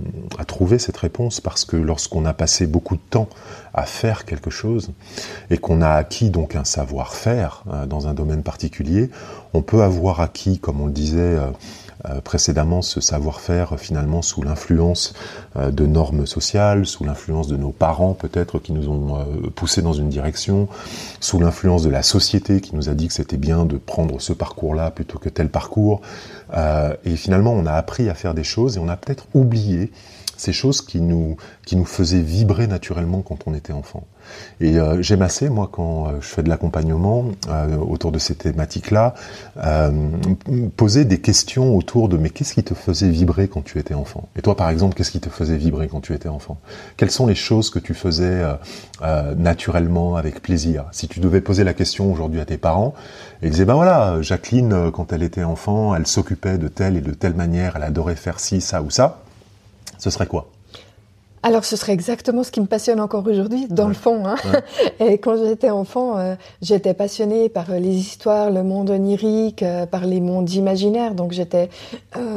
trouver 0.47 0.79
cette 0.79 0.97
réponse 0.97 1.41
parce 1.41 1.65
que 1.65 1.77
lorsqu'on 1.77 2.25
a 2.25 2.33
passé 2.33 2.67
beaucoup 2.67 2.97
de 2.97 3.03
temps 3.11 3.29
à 3.75 3.85
faire 3.85 4.25
quelque 4.25 4.51
chose 4.51 4.93
et 5.51 5.59
qu'on 5.59 5.83
a 5.83 5.91
acquis 5.91 6.31
donc 6.31 6.57
un 6.57 6.65
savoir-faire 6.65 7.65
dans 7.87 8.07
un 8.09 8.15
domaine 8.15 8.43
particulier, 8.43 9.11
on 9.53 9.63
peut 9.63 9.83
avoir 9.83 10.21
acquis, 10.21 10.59
comme 10.59 10.81
on 10.81 10.87
le 10.87 10.93
disait 10.93 11.37
précédemment 12.23 12.83
ce 12.83 13.01
savoir-faire 13.01 13.79
finalement 13.79 14.23
sous 14.23 14.43
l'influence 14.43 15.15
euh, 15.57 15.71
de 15.71 15.87
normes 15.87 16.27
sociales, 16.27 16.87
sous 16.87 17.05
l'influence 17.05 17.49
de 17.49 17.57
nos 17.57 17.71
parents 17.71 18.15
peut-être 18.15 18.59
qui 18.59 18.73
nous 18.73 18.89
ont 18.89 19.19
euh, 19.19 19.25
poussés 19.55 19.83
dans 19.83 19.93
une 19.93 20.09
direction, 20.09 20.69
sous 21.21 21.39
l'influence 21.39 21.83
de 21.83 21.91
la 21.91 22.03
société 22.03 22.61
qui 22.61 22.77
nous 22.77 22.89
a 22.89 22.95
dit 22.95 23.09
que 23.09 23.15
c'était 23.15 23.37
bien 23.37 23.65
de 23.65 23.77
prendre 23.77 24.21
ce 24.21 24.33
parcours-là 24.33 24.91
plutôt 24.91 25.19
que 25.19 25.29
tel 25.29 25.49
parcours. 25.49 26.01
et 27.05 27.17
finalement, 27.17 27.53
on 27.53 27.67
a 27.67 27.73
appris 27.73 28.09
à 28.09 28.15
faire 28.15 28.35
des 28.35 28.45
choses 28.45 28.77
et 28.77 28.81
on 28.81 28.89
a 28.89 28.97
peut-être 28.97 29.27
oublié 29.35 29.91
ces 30.37 30.53
choses 30.53 30.83
qui 30.83 31.01
nous, 31.01 31.37
qui 31.65 31.77
nous 31.77 31.85
faisaient 31.85 32.21
vibrer 32.21 32.67
naturellement 32.67 33.23
quand 33.23 33.47
on 33.47 33.55
était 33.55 33.73
enfant. 33.73 34.07
Et 34.61 34.79
euh, 34.79 35.03
j'aime 35.03 35.23
assez, 35.23 35.49
moi, 35.49 35.69
quand 35.71 36.07
euh, 36.07 36.11
je 36.21 36.27
fais 36.27 36.43
de 36.43 36.49
l'accompagnement 36.49 37.27
euh, 37.49 37.77
autour 37.77 38.13
de 38.13 38.19
ces 38.19 38.35
thématiques-là, 38.35 39.15
poser 40.77 41.05
des 41.05 41.21
questions 41.21 41.77
autour 41.77 42.09
de 42.09 42.17
mais 42.17 42.31
qu'est-ce 42.31 42.55
qui 42.55 42.65
te 42.65 42.75
faisait 42.75 43.09
vibrer 43.09 43.49
quand 43.49 43.63
tu 43.63 43.79
étais 43.79 43.95
enfant? 43.95 44.29
Et 44.37 44.43
toi, 44.43 44.57
par 44.57 44.71
exemple, 44.71 44.95
qu'est-ce 44.95 45.11
qui 45.11 45.21
te 45.21 45.31
faisait 45.31 45.57
vibrer 45.57 45.89
quand 45.89 46.01
tu 46.01 46.15
étais 46.15 46.29
enfant? 46.29 46.59
Quelles 46.97 47.11
sont 47.11 47.27
les 47.27 47.35
choses 47.35 47.71
que 47.71 47.79
tu 47.79 47.95
faisais 47.95 48.43
naturellement, 49.37 50.17
avec 50.17 50.43
plaisir? 50.43 50.85
Si 50.93 51.09
tu 51.09 51.21
devais 51.21 51.41
poser 51.41 51.65
la 51.65 51.75
question 51.75 52.13
aujourd'hui 52.13 52.41
à 52.41 52.45
tes 52.45 52.59
parents, 52.59 52.95
ils 53.43 53.51
disaient, 53.51 53.65
ben 53.65 53.75
voilà, 53.75 54.21
Jacqueline, 54.23 54.91
quand 54.93 55.13
elle 55.13 55.23
était 55.23 55.45
enfant, 55.45 55.95
elle 55.95 56.07
s'occupait 56.07 56.59
de 56.59 56.69
telle 56.69 56.97
et 56.97 57.01
de 57.01 57.13
telle 57.13 57.35
manière, 57.35 57.77
elle 57.77 57.83
adorait 57.85 58.17
faire 58.17 58.41
ci, 58.41 58.61
ça 58.61 58.83
ou 58.83 58.91
ça, 58.91 59.23
ce 59.99 60.11
serait 60.11 60.27
quoi? 60.27 60.49
Alors, 61.45 61.67
ce 61.67 61.77
serait 61.77 61.93
exactement 61.93 62.43
ce 62.43 62.51
qui 62.51 62.63
me 62.63 62.67
passionne 62.67 62.99
encore 63.01 63.27
aujourd'hui, 63.27 63.67
dans 63.69 63.87
le 63.87 63.93
fond. 63.93 64.27
Hein. 64.27 64.37
Et 64.99 65.19
quand 65.19 65.37
j'étais 65.37 65.69
enfant, 65.69 66.17
euh, 66.17 66.37
j'étais 66.63 66.95
passionnée 66.95 67.51
par 67.51 67.71
euh, 67.71 67.79
les 67.79 67.95
histoires, 67.95 68.51
le 68.51 68.63
monde 68.63 68.89
onirique, 68.89 69.63
euh, 69.63 69.85
par 69.85 70.07
les 70.07 70.23
mondes 70.23 70.51
imaginaires. 70.51 71.15
Donc, 71.15 71.33
j'étais 71.33 71.69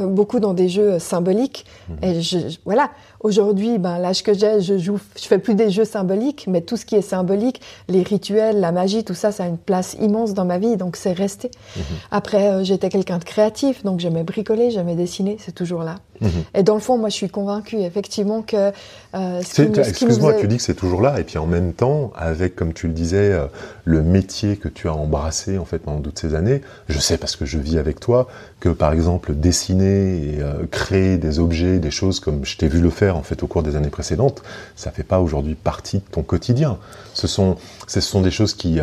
beaucoup 0.04 0.40
dans 0.40 0.52
des 0.52 0.68
jeux 0.68 0.98
symboliques. 0.98 1.64
Mmh. 1.88 2.04
Et 2.04 2.20
je, 2.20 2.38
voilà, 2.66 2.90
Aujourd'hui, 3.20 3.78
ben, 3.78 3.98
l'âge 3.98 4.22
que 4.22 4.32
j'ai, 4.32 4.60
je 4.60 4.78
joue, 4.78 4.98
je 5.20 5.26
fais 5.26 5.38
plus 5.38 5.54
des 5.54 5.70
jeux 5.70 5.84
symboliques, 5.84 6.46
mais 6.46 6.60
tout 6.60 6.76
ce 6.76 6.84
qui 6.84 6.94
est 6.94 7.02
symbolique, 7.02 7.60
les 7.88 8.02
rituels, 8.02 8.60
la 8.60 8.70
magie, 8.70 9.02
tout 9.02 9.14
ça, 9.14 9.32
ça 9.32 9.44
a 9.44 9.46
une 9.48 9.58
place 9.58 9.96
immense 10.00 10.34
dans 10.34 10.44
ma 10.44 10.58
vie, 10.58 10.76
donc 10.76 10.96
c'est 10.96 11.12
resté. 11.12 11.50
Mhm. 11.76 11.82
Après, 12.12 12.48
euh, 12.48 12.64
j'étais 12.64 12.88
quelqu'un 12.90 13.18
de 13.18 13.24
créatif, 13.24 13.82
donc 13.84 13.98
j'aimais 13.98 14.22
bricoler, 14.22 14.70
j'aimais 14.70 14.94
dessiner, 14.94 15.36
c'est 15.40 15.54
toujours 15.54 15.82
là. 15.82 15.96
Mhm. 16.20 16.30
Et 16.54 16.62
dans 16.62 16.74
le 16.74 16.80
fond, 16.80 16.96
moi, 16.96 17.08
je 17.08 17.14
suis 17.14 17.28
convaincue, 17.28 17.78
effectivement, 17.78 18.42
que... 18.42 18.72
Euh, 19.14 19.40
Excuse-moi, 19.40 20.34
tu 20.34 20.48
dis 20.48 20.58
que 20.58 20.62
c'est 20.62 20.74
toujours 20.74 21.00
là, 21.00 21.18
et 21.18 21.24
puis 21.24 21.38
en 21.38 21.46
même 21.46 21.72
temps, 21.72 22.12
avec, 22.14 22.54
comme 22.54 22.74
tu 22.74 22.88
le 22.88 22.92
disais, 22.92 23.32
euh, 23.32 23.46
le 23.84 24.02
métier 24.02 24.58
que 24.58 24.68
tu 24.68 24.86
as 24.86 24.92
embrassé, 24.92 25.56
en 25.56 25.64
fait, 25.64 25.78
pendant 25.78 26.00
toutes 26.00 26.18
ces 26.18 26.34
années, 26.34 26.60
je 26.90 26.98
sais, 26.98 27.16
parce 27.16 27.34
que 27.34 27.46
je 27.46 27.58
vis 27.58 27.78
avec 27.78 28.00
toi, 28.00 28.28
que, 28.60 28.68
par 28.68 28.92
exemple, 28.92 29.34
dessiner 29.34 30.34
et 30.34 30.42
euh, 30.42 30.66
créer 30.70 31.16
des 31.16 31.38
objets, 31.38 31.78
des 31.78 31.90
choses 31.90 32.20
comme 32.20 32.44
je 32.44 32.58
t'ai 32.58 32.68
vu 32.68 32.80
le 32.80 32.90
faire, 32.90 33.16
en 33.16 33.22
fait 33.22 33.42
au 33.42 33.46
cours 33.46 33.62
des 33.62 33.76
années 33.76 33.88
précédentes, 33.88 34.42
ça 34.76 34.90
fait 34.90 35.04
pas 35.04 35.20
aujourd'hui 35.20 35.54
partie 35.54 35.98
de 35.98 36.04
ton 36.10 36.22
quotidien. 36.22 36.76
Ce 37.14 37.26
sont, 37.26 37.56
ce 37.86 38.00
sont 38.00 38.20
des 38.20 38.30
choses 38.30 38.52
qui, 38.52 38.78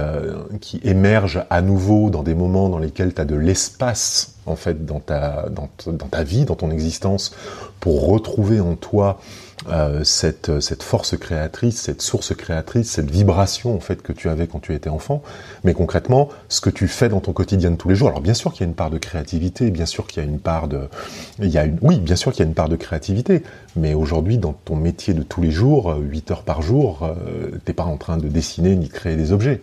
qui 0.59 0.81
émergent 0.83 1.45
à 1.51 1.61
nouveau 1.61 2.09
dans 2.09 2.23
des 2.23 2.33
moments 2.33 2.69
dans 2.69 2.79
lesquels 2.79 3.13
tu 3.13 3.21
as 3.21 3.25
de 3.25 3.35
l'espace 3.35 4.33
en 4.45 4.55
fait 4.55 4.85
dans 4.85 4.99
ta, 4.99 5.47
dans, 5.49 5.69
dans 5.87 6.07
ta 6.07 6.23
vie, 6.23 6.45
dans 6.45 6.55
ton 6.55 6.71
existence, 6.71 7.33
pour 7.79 8.07
retrouver 8.07 8.59
en 8.59 8.75
toi 8.75 9.19
euh, 9.69 10.03
cette, 10.03 10.59
cette 10.59 10.83
force 10.83 11.17
créatrice, 11.17 11.81
cette 11.81 12.01
source 12.01 12.35
créatrice, 12.35 12.91
cette 12.91 13.09
vibration 13.09 13.75
en 13.75 13.79
fait 13.79 14.01
que 14.01 14.13
tu 14.13 14.29
avais 14.29 14.47
quand 14.47 14.59
tu 14.59 14.73
étais 14.73 14.89
enfant. 14.89 15.23
Mais 15.63 15.73
concrètement, 15.73 16.29
ce 16.49 16.61
que 16.61 16.69
tu 16.69 16.87
fais 16.87 17.09
dans 17.09 17.19
ton 17.19 17.33
quotidien 17.33 17.71
de 17.71 17.75
tous 17.75 17.89
les 17.89 17.95
jours. 17.95 18.09
Alors 18.09 18.21
bien 18.21 18.33
sûr 18.33 18.51
qu'il 18.53 18.61
y 18.61 18.63
a 18.63 18.67
une 18.67 18.75
part 18.75 18.91
de 18.91 18.97
créativité, 18.97 19.71
bien 19.71 19.85
sûr 19.85 20.07
qu'il 20.07 20.23
y 20.23 20.25
a 20.25 20.29
une 20.29 20.39
part 20.39 20.67
de, 20.67 20.89
oui, 21.39 21.99
bien 21.99 22.15
sûr 22.15 22.31
qu'il 22.31 22.43
y 22.43 22.45
a 22.45 22.47
une 22.47 22.55
part 22.55 22.69
de 22.69 22.75
créativité. 22.75 23.43
Mais 23.75 23.93
aujourd'hui, 23.93 24.37
dans 24.37 24.53
ton 24.53 24.75
métier 24.75 25.13
de 25.13 25.23
tous 25.23 25.41
les 25.41 25.51
jours, 25.51 25.95
8 25.99 26.31
heures 26.31 26.43
par 26.43 26.61
jour, 26.61 26.99
euh, 27.03 27.51
t'es 27.65 27.73
pas 27.73 27.83
en 27.83 27.97
train 27.97 28.17
de 28.17 28.27
dessiner 28.27 28.75
ni 28.75 28.87
de 28.87 28.93
créer 28.93 29.15
des 29.15 29.31
objets. 29.31 29.61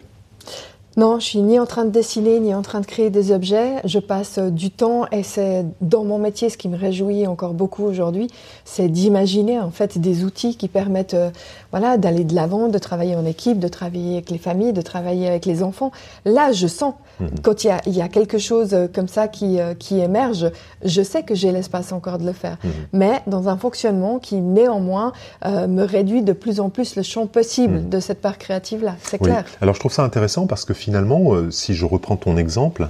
Non, 0.99 1.19
je 1.19 1.25
suis 1.25 1.39
ni 1.41 1.59
en 1.59 1.65
train 1.65 1.87
de 1.87 1.91
dessiner, 1.91 2.39
ni 2.39 2.55
en 2.55 2.61
train 2.61 2.81
de 2.81 2.87
créer 2.87 3.09
des 3.09 3.33
objets. 3.33 3.77
Je 3.85 3.99
passe 3.99 4.37
euh, 4.37 4.51
du 4.51 4.71
temps 4.71 5.07
et 5.11 5.23
c'est 5.23 5.65
dans 5.81 6.05
mon 6.05 6.19
métier 6.19 6.51
ce 6.51 6.59
qui 6.59 6.69
me 6.69 6.77
réjouit 6.77 7.27
encore 7.27 7.55
beaucoup 7.55 7.85
aujourd'hui, 7.85 8.29
c'est 8.67 8.89
d'imaginer 8.89 9.59
en 9.59 9.71
fait 9.71 9.99
des 9.99 10.23
outils 10.23 10.55
qui 10.57 10.69
permettent 10.69 11.15
euh, 11.15 11.31
voilà, 11.71 11.97
d'aller 11.97 12.25
de 12.25 12.35
l'avant, 12.35 12.69
de 12.69 12.77
travailler 12.77 13.17
en 13.17 13.25
équipe, 13.25 13.59
de 13.59 13.69
travailler 13.69 14.15
avec 14.15 14.29
les 14.29 14.37
familles, 14.37 14.75
de 14.75 14.83
travailler 14.83 15.29
avec 15.29 15.47
les 15.47 15.63
enfants. 15.63 15.93
Là, 16.27 16.53
je 16.53 16.67
sens 16.67 16.93
mhm. 17.21 17.31
quand 17.43 17.65
il 17.65 17.69
y 17.69 17.71
a, 17.71 17.81
y 17.87 18.03
a, 18.03 18.09
quelque 18.09 18.37
chose 18.37 18.75
euh, 18.75 18.87
comme 18.93 19.09
ça 19.09 19.29
qui, 19.29 19.59
qui 19.79 19.99
émerge, 19.99 20.51
je 20.85 21.03
sais 21.03 21.23
que 21.23 21.35
j'ai 21.35 21.53
l'espace 21.53 21.93
encore 21.93 22.19
de 22.19 22.27
le 22.27 22.33
faire. 22.33 22.59
Mhm. 22.63 22.71
Mais 22.93 23.23
dans 23.27 23.49
un 23.49 23.57
fonctionnement 23.57 24.19
qui 24.19 24.37
néanmoins 24.37 25.13
me 25.45 25.85
réduit 25.85 26.23
de 26.23 26.33
plus 26.33 26.61
en 26.61 26.69
plus 26.69 26.97
le 26.97 27.03
champ 27.03 27.27
possible 27.27 27.79
mhm. 27.79 27.89
de 27.89 28.01
cette 28.01 28.21
part 28.21 28.37
créative 28.37 28.85
là, 28.85 28.97
c'est 29.03 29.19
clair. 29.19 29.45
Alors 29.63 29.75
je 29.75 29.81
trouve 29.81 29.93
ça 29.93 30.03
intéressant 30.03 30.47
parce 30.47 30.65
que 30.65 30.75
finalement, 30.83 31.35
euh, 31.35 31.51
si 31.51 31.75
je 31.75 31.87
reprends 31.87 32.17
ton 32.17 32.37
exemple, 32.37 32.89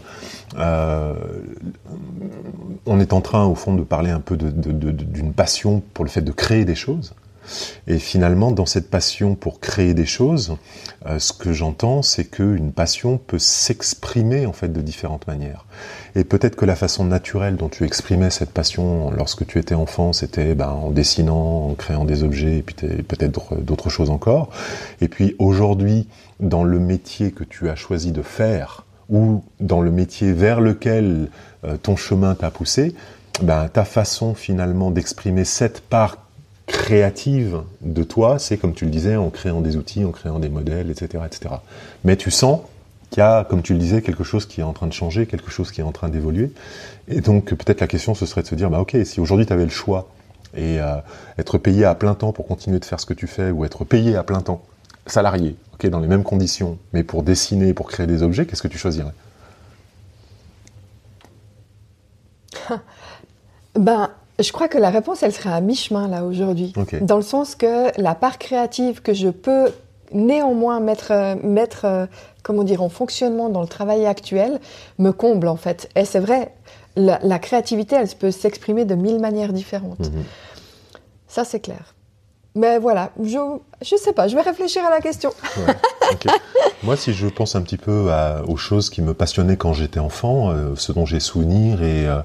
euh, 0.56 1.14
on 2.86 3.00
est 3.00 3.12
en 3.12 3.20
train, 3.20 3.44
au 3.44 3.54
fond, 3.54 3.74
de 3.74 3.82
parler 3.82 4.10
un 4.10 4.20
peu 4.20 4.36
d'une 4.36 5.32
passion 5.32 5.82
pour 5.92 6.04
le 6.04 6.10
fait 6.10 6.22
de 6.22 6.32
créer 6.32 6.64
des 6.64 6.74
choses. 6.74 7.14
Et 7.86 7.98
finalement, 7.98 8.52
dans 8.52 8.66
cette 8.66 8.90
passion 8.90 9.34
pour 9.34 9.60
créer 9.60 9.94
des 9.94 10.06
choses, 10.06 10.56
euh, 11.06 11.18
ce 11.18 11.32
que 11.32 11.52
j'entends, 11.52 12.02
c'est 12.02 12.24
qu'une 12.24 12.72
passion 12.72 13.18
peut 13.18 13.38
s'exprimer 13.38 14.46
en 14.46 14.52
fait 14.52 14.72
de 14.72 14.80
différentes 14.80 15.26
manières. 15.26 15.64
Et 16.14 16.24
peut-être 16.24 16.56
que 16.56 16.64
la 16.64 16.76
façon 16.76 17.04
naturelle 17.04 17.56
dont 17.56 17.68
tu 17.68 17.84
exprimais 17.84 18.30
cette 18.30 18.50
passion 18.50 19.10
lorsque 19.10 19.46
tu 19.46 19.58
étais 19.58 19.74
enfant, 19.74 20.12
c'était 20.12 20.54
ben, 20.54 20.68
en 20.68 20.90
dessinant, 20.90 21.70
en 21.70 21.74
créant 21.74 22.04
des 22.04 22.22
objets, 22.22 22.58
et 22.58 22.62
puis 22.62 22.74
peut-être 22.74 23.56
d'autres 23.56 23.90
choses 23.90 24.10
encore. 24.10 24.50
Et 25.00 25.08
puis 25.08 25.34
aujourd'hui, 25.38 26.08
dans 26.40 26.64
le 26.64 26.78
métier 26.78 27.32
que 27.32 27.44
tu 27.44 27.68
as 27.70 27.76
choisi 27.76 28.12
de 28.12 28.22
faire, 28.22 28.84
ou 29.08 29.42
dans 29.60 29.80
le 29.80 29.90
métier 29.90 30.32
vers 30.32 30.60
lequel 30.60 31.28
euh, 31.64 31.76
ton 31.76 31.96
chemin 31.96 32.34
t'a 32.34 32.50
poussé, 32.50 32.94
ben, 33.42 33.68
ta 33.68 33.84
façon 33.84 34.34
finalement 34.34 34.90
d'exprimer 34.90 35.44
cette 35.44 35.80
part 35.80 36.18
créative 36.66 37.62
de 37.80 38.02
toi, 38.02 38.38
c'est 38.38 38.56
comme 38.56 38.74
tu 38.74 38.84
le 38.84 38.90
disais, 38.90 39.16
en 39.16 39.30
créant 39.30 39.60
des 39.60 39.76
outils, 39.76 40.04
en 40.04 40.10
créant 40.10 40.38
des 40.38 40.48
modèles, 40.48 40.90
etc. 40.90 41.24
etc. 41.26 41.54
Mais 42.04 42.16
tu 42.16 42.30
sens 42.30 42.60
qu'il 43.10 43.20
y 43.20 43.22
a, 43.22 43.44
comme 43.44 43.62
tu 43.62 43.72
le 43.72 43.78
disais, 43.78 44.02
quelque 44.02 44.24
chose 44.24 44.46
qui 44.46 44.60
est 44.60 44.64
en 44.64 44.72
train 44.72 44.86
de 44.86 44.92
changer, 44.92 45.26
quelque 45.26 45.50
chose 45.50 45.70
qui 45.70 45.80
est 45.80 45.84
en 45.84 45.92
train 45.92 46.08
d'évoluer. 46.08 46.52
Et 47.08 47.20
donc 47.20 47.54
peut-être 47.54 47.80
la 47.80 47.86
question 47.86 48.14
ce 48.14 48.26
serait 48.26 48.42
de 48.42 48.46
se 48.46 48.54
dire, 48.54 48.70
bah 48.70 48.80
ok, 48.80 48.96
si 49.04 49.20
aujourd'hui 49.20 49.46
tu 49.46 49.52
avais 49.52 49.64
le 49.64 49.70
choix 49.70 50.08
et 50.54 50.80
euh, 50.80 50.96
être 51.38 51.58
payé 51.58 51.84
à 51.84 51.94
plein 51.94 52.14
temps 52.14 52.32
pour 52.32 52.46
continuer 52.46 52.78
de 52.78 52.84
faire 52.84 53.00
ce 53.00 53.06
que 53.06 53.14
tu 53.14 53.26
fais, 53.26 53.50
ou 53.50 53.64
être 53.64 53.84
payé 53.84 54.16
à 54.16 54.22
plein 54.22 54.40
temps, 54.40 54.62
salarié, 55.06 55.56
ok, 55.74 55.86
dans 55.88 56.00
les 56.00 56.08
mêmes 56.08 56.24
conditions, 56.24 56.78
mais 56.92 57.02
pour 57.02 57.22
dessiner, 57.22 57.74
pour 57.74 57.88
créer 57.88 58.06
des 58.06 58.22
objets, 58.22 58.46
qu'est-ce 58.46 58.62
que 58.62 58.68
tu 58.68 58.78
choisirais? 58.78 59.12
Ben, 63.74 64.10
je 64.42 64.52
crois 64.52 64.68
que 64.68 64.78
la 64.78 64.90
réponse, 64.90 65.22
elle 65.22 65.32
serait 65.32 65.52
à 65.52 65.60
mi-chemin 65.60 66.08
là 66.08 66.24
aujourd'hui. 66.24 66.72
Dans 67.00 67.16
le 67.16 67.22
sens 67.22 67.54
que 67.54 67.98
la 68.00 68.14
part 68.14 68.38
créative 68.38 69.02
que 69.02 69.14
je 69.14 69.28
peux 69.28 69.68
néanmoins 70.12 70.80
mettre, 70.80 71.36
mettre 71.42 72.08
comment 72.42 72.64
dire, 72.64 72.82
en 72.82 72.88
fonctionnement 72.88 73.48
dans 73.48 73.62
le 73.62 73.68
travail 73.68 74.06
actuel 74.06 74.60
me 74.98 75.10
comble 75.10 75.48
en 75.48 75.56
fait. 75.56 75.88
Et 75.96 76.04
c'est 76.04 76.20
vrai, 76.20 76.52
la, 76.96 77.38
créativité, 77.38 77.96
elle 77.96 78.08
peut 78.08 78.30
s'exprimer 78.30 78.84
de 78.84 78.94
mille 78.94 79.20
manières 79.20 79.52
différentes. 79.52 80.10
Mhm. 80.12 80.24
Ça, 81.26 81.44
c'est 81.44 81.60
clair. 81.60 81.94
Mais 82.54 82.78
voilà, 82.78 83.12
je 83.22 83.38
je 83.82 83.96
sais 83.96 84.12
pas, 84.12 84.28
je 84.28 84.34
vais 84.34 84.42
réfléchir 84.42 84.84
à 84.84 84.90
la 84.90 85.00
question. 85.00 85.32
Moi, 86.82 86.96
si 86.96 87.12
je 87.12 87.28
pense 87.28 87.54
un 87.54 87.62
petit 87.62 87.76
peu 87.76 88.10
aux 88.46 88.56
choses 88.56 88.90
qui 88.90 89.02
me 89.02 89.14
passionnaient 89.14 89.56
quand 89.56 89.72
j'étais 89.72 90.00
enfant, 90.00 90.50
euh, 90.50 90.74
ce 90.76 90.92
dont 90.92 91.06
j'ai 91.06 91.20
souvenir 91.20 91.82
et, 91.82 92.06
euh, 92.06 92.22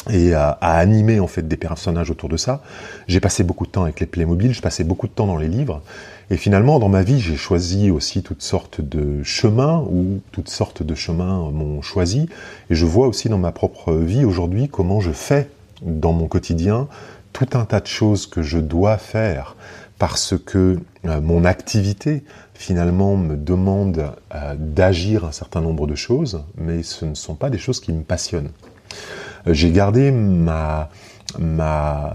et 0.09 0.33
à, 0.33 0.51
animer 0.61 1.19
en 1.19 1.27
fait 1.27 1.47
des 1.47 1.57
personnages 1.57 2.09
autour 2.09 2.29
de 2.29 2.37
ça. 2.37 2.61
J'ai 3.07 3.19
passé 3.19 3.43
beaucoup 3.43 3.65
de 3.65 3.71
temps 3.71 3.83
avec 3.83 3.99
les 3.99 4.05
Playmobil, 4.05 4.53
je 4.53 4.61
passais 4.61 4.83
beaucoup 4.83 5.07
de 5.07 5.11
temps 5.11 5.27
dans 5.27 5.37
les 5.37 5.47
livres, 5.47 5.81
et 6.29 6.37
finalement 6.37 6.79
dans 6.79 6.89
ma 6.89 7.03
vie 7.03 7.19
j'ai 7.19 7.35
choisi 7.35 7.91
aussi 7.91 8.23
toutes 8.23 8.41
sortes 8.41 8.81
de 8.81 9.23
chemins 9.23 9.79
ou 9.89 10.21
toutes 10.31 10.49
sortes 10.49 10.83
de 10.83 10.95
chemins 10.95 11.49
m'ont 11.51 11.81
choisi, 11.81 12.29
et 12.69 12.75
je 12.75 12.85
vois 12.85 13.07
aussi 13.07 13.29
dans 13.29 13.37
ma 13.37 13.51
propre 13.51 13.93
vie 13.93 14.25
aujourd'hui 14.25 14.69
comment 14.69 14.99
je 14.99 15.11
fais 15.11 15.49
dans 15.81 16.13
mon 16.13 16.27
quotidien 16.27 16.87
tout 17.31 17.49
un 17.53 17.65
tas 17.65 17.79
de 17.79 17.87
choses 17.87 18.25
que 18.25 18.41
je 18.41 18.57
dois 18.57 18.97
faire 18.97 19.55
parce 19.99 20.35
que 20.43 20.79
euh, 21.05 21.21
mon 21.21 21.45
activité 21.45 22.23
finalement 22.55 23.17
me 23.17 23.35
demande 23.35 24.11
euh, 24.33 24.55
d'agir 24.57 25.25
un 25.25 25.31
certain 25.31 25.61
nombre 25.61 25.85
de 25.85 25.95
choses, 25.95 26.43
mais 26.57 26.81
ce 26.83 27.05
ne 27.05 27.13
sont 27.13 27.35
pas 27.35 27.49
des 27.49 27.57
choses 27.57 27.81
qui 27.81 27.91
me 27.91 28.01
passionnent. 28.01 28.49
Euh, 29.45 29.53
j'ai 29.53 29.71
gardé 29.71 30.11
ma, 30.11 30.89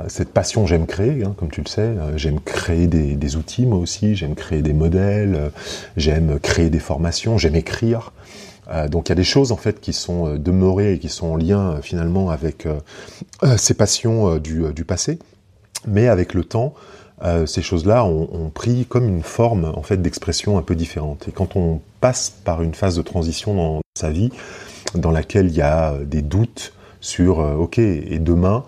cette 0.08 0.30
passion, 0.30 0.66
j'aime 0.66 0.86
créer, 0.86 1.22
hein, 1.24 1.34
comme 1.36 1.50
tu 1.50 1.60
le 1.60 1.68
sais, 1.68 1.94
j'aime 2.16 2.40
créer 2.40 2.88
des, 2.88 3.36
outils 3.36 3.64
moi 3.64 3.78
aussi, 3.78 4.16
j'aime 4.16 4.34
créer 4.34 4.60
des 4.60 4.72
modèles, 4.72 5.52
j'aime 5.96 6.40
créer 6.40 6.68
des 6.68 6.80
formations, 6.80 7.38
j'aime 7.38 7.54
écrire. 7.54 8.12
donc 8.90 9.08
il 9.08 9.10
y 9.10 9.12
a 9.12 9.14
des 9.14 9.22
choses 9.22 9.52
en 9.52 9.56
fait 9.56 9.80
qui 9.80 9.92
sont 9.92 10.34
demeurées 10.36 10.94
et 10.94 10.98
qui 10.98 11.08
sont 11.08 11.28
en 11.28 11.36
lien 11.36 11.80
finalement 11.80 12.30
avec 12.30 12.66
ces 13.56 13.74
passions 13.74 14.38
du, 14.38 14.64
du, 14.74 14.84
passé, 14.84 15.20
mais 15.86 16.08
avec 16.08 16.34
le 16.34 16.42
temps, 16.42 16.74
ces 17.46 17.62
choses-là 17.62 18.04
ont, 18.04 18.28
ont, 18.32 18.50
pris 18.50 18.84
comme 18.86 19.08
une 19.08 19.22
forme 19.22 19.72
en 19.74 19.82
fait 19.82 19.96
d'expression 19.96 20.58
un 20.58 20.62
peu 20.62 20.74
différente. 20.74 21.26
Et 21.28 21.32
quand 21.32 21.56
on 21.56 21.80
passe 22.00 22.30
par 22.30 22.62
une 22.62 22.74
phase 22.74 22.96
de 22.96 23.02
transition 23.02 23.54
dans 23.54 23.80
sa 23.96 24.10
vie, 24.10 24.30
dans 24.94 25.10
laquelle 25.10 25.46
il 25.46 25.54
y 25.54 25.62
a 25.62 25.94
des 26.04 26.22
doutes, 26.22 26.74
sur, 27.04 27.40
euh, 27.40 27.54
ok, 27.54 27.78
et 27.78 28.18
demain, 28.18 28.64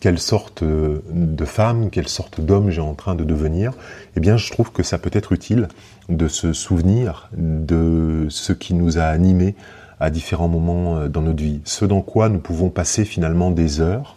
quelle 0.00 0.20
sorte 0.20 0.62
euh, 0.62 1.02
de 1.12 1.44
femme, 1.44 1.90
quelle 1.90 2.08
sorte 2.08 2.40
d'homme 2.40 2.70
j'ai 2.70 2.80
en 2.80 2.94
train 2.94 3.16
de 3.16 3.24
devenir, 3.24 3.72
eh 4.16 4.20
bien, 4.20 4.36
je 4.36 4.50
trouve 4.52 4.70
que 4.70 4.84
ça 4.84 4.96
peut 4.96 5.10
être 5.12 5.32
utile 5.32 5.66
de 6.08 6.28
se 6.28 6.52
souvenir 6.52 7.28
de 7.36 8.28
ce 8.30 8.52
qui 8.52 8.74
nous 8.74 8.98
a 8.98 9.02
animés 9.02 9.56
à 9.98 10.10
différents 10.10 10.48
moments 10.48 10.98
euh, 10.98 11.08
dans 11.08 11.20
notre 11.20 11.42
vie, 11.42 11.60
ce 11.64 11.84
dans 11.84 12.00
quoi 12.00 12.28
nous 12.28 12.38
pouvons 12.38 12.70
passer 12.70 13.04
finalement 13.04 13.50
des 13.50 13.80
heures 13.80 14.16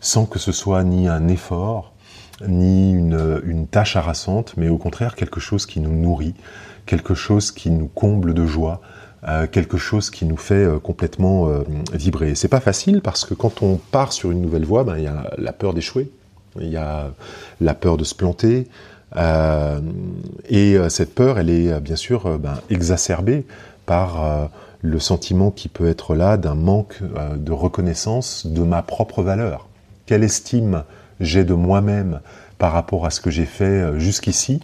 sans 0.00 0.26
que 0.26 0.38
ce 0.38 0.52
soit 0.52 0.82
ni 0.82 1.06
un 1.08 1.28
effort, 1.28 1.91
ni 2.46 2.92
une, 2.92 3.66
tâche 3.70 3.96
harassante, 3.96 4.54
mais 4.56 4.68
au 4.68 4.78
contraire 4.78 5.14
quelque 5.14 5.40
chose 5.40 5.66
qui 5.66 5.80
nous 5.80 5.92
nourrit, 5.92 6.34
quelque 6.86 7.14
chose 7.14 7.52
qui 7.52 7.70
nous 7.70 7.88
comble 7.88 8.34
de 8.34 8.46
joie, 8.46 8.80
quelque 9.52 9.76
chose 9.76 10.10
qui 10.10 10.24
nous 10.24 10.36
fait 10.36 10.64
euh, 10.64 10.78
complètement 10.80 11.48
euh, 11.48 11.62
vibrer. 11.92 12.34
C'est 12.34 12.48
pas 12.48 12.60
facile 12.60 13.02
parce 13.02 13.24
que 13.24 13.34
quand 13.34 13.62
on 13.62 13.76
part 13.76 14.12
sur 14.12 14.32
une 14.32 14.40
nouvelle 14.40 14.64
voie, 14.64 14.82
ben, 14.82 14.98
il 14.98 15.04
y 15.04 15.06
a 15.06 15.30
la 15.38 15.52
peur 15.52 15.74
d'échouer, 15.74 16.10
il 16.60 16.68
y 16.68 16.76
a 16.76 17.12
la 17.60 17.74
peur 17.74 17.96
de 17.96 18.04
se 18.04 18.14
planter, 18.14 18.66
euh, 19.16 19.80
et 20.48 20.76
cette 20.88 21.14
peur, 21.14 21.38
elle 21.38 21.50
est 21.50 21.78
bien 21.80 21.96
sûr 21.96 22.38
ben, 22.38 22.54
exacerbée 22.68 23.46
par 23.86 24.50
le 24.80 24.98
sentiment 24.98 25.50
qui 25.50 25.68
peut 25.68 25.88
être 25.88 26.14
là 26.14 26.36
d'un 26.36 26.54
manque 26.54 27.00
de 27.36 27.52
reconnaissance 27.52 28.46
de 28.46 28.62
ma 28.62 28.82
propre 28.82 29.22
valeur. 29.22 29.68
Quelle 30.06 30.24
estime 30.24 30.84
j'ai 31.22 31.44
de 31.44 31.54
moi-même 31.54 32.20
par 32.58 32.72
rapport 32.72 33.06
à 33.06 33.10
ce 33.10 33.20
que 33.20 33.30
j'ai 33.30 33.46
fait 33.46 33.98
jusqu'ici 33.98 34.60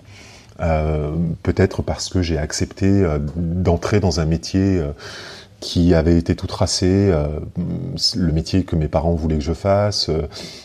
euh, 0.61 1.15
peut-être 1.45 1.83
parce 1.83 2.09
que 2.09 2.21
j'ai 2.21 2.37
accepté 2.37 2.87
euh, 2.87 3.19
d'entrer 3.37 4.01
dans 4.01 4.19
un 4.19 4.25
métier 4.25 4.79
euh, 4.79 4.91
qui 5.61 5.95
avait 5.95 6.17
été 6.17 6.37
tout 6.37 6.47
tracé, 6.47 7.13
le 8.15 8.33
métier 8.33 8.63
que 8.63 8.77
mes 8.77 8.87
parents 8.87 9.15
voulaient 9.15 9.39
que 9.39 9.45
je 9.45 9.53
fasse, 9.53 10.09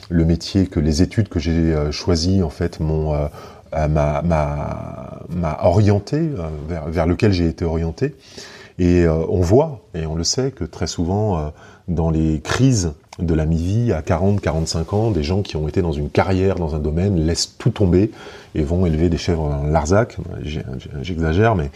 le 0.09 0.23
métier 0.23 0.67
que 0.67 0.79
les 0.79 1.01
études 1.01 1.29
que 1.29 1.39
j'ai 1.39 1.75
choisies 1.89 2.43
en 2.43 2.51
fait 2.51 2.79
m'ont 2.79 3.11
m'a 3.71 5.59
orienté 5.63 6.29
vers, 6.69 6.87
vers, 6.89 7.07
lequel 7.07 7.31
j'ai 7.31 7.47
été 7.47 7.65
orienté. 7.65 8.13
Et 8.77 9.07
on 9.07 9.41
voit, 9.41 9.81
et 9.95 10.05
on 10.05 10.13
le 10.13 10.23
sait, 10.23 10.51
que 10.51 10.63
très 10.63 10.85
souvent, 10.85 11.51
dans 11.87 12.11
les 12.11 12.39
crises 12.39 12.93
de 13.19 13.33
la 13.35 13.45
mi-vie, 13.45 13.93
à 13.93 14.01
40, 14.01 14.41
45 14.41 14.93
ans, 14.93 15.11
des 15.11 15.23
gens 15.23 15.43
qui 15.43 15.55
ont 15.55 15.67
été 15.67 15.81
dans 15.81 15.91
une 15.91 16.09
carrière, 16.09 16.55
dans 16.55 16.75
un 16.75 16.79
domaine, 16.79 17.25
laissent 17.25 17.55
tout 17.57 17.69
tomber 17.69 18.11
et 18.55 18.63
vont 18.63 18.85
élever 18.85 19.09
des 19.09 19.17
chèvres 19.17 19.49
dans 19.49 19.63
Larzac, 19.63 20.17
j'exagère, 21.01 21.55
mais 21.55 21.69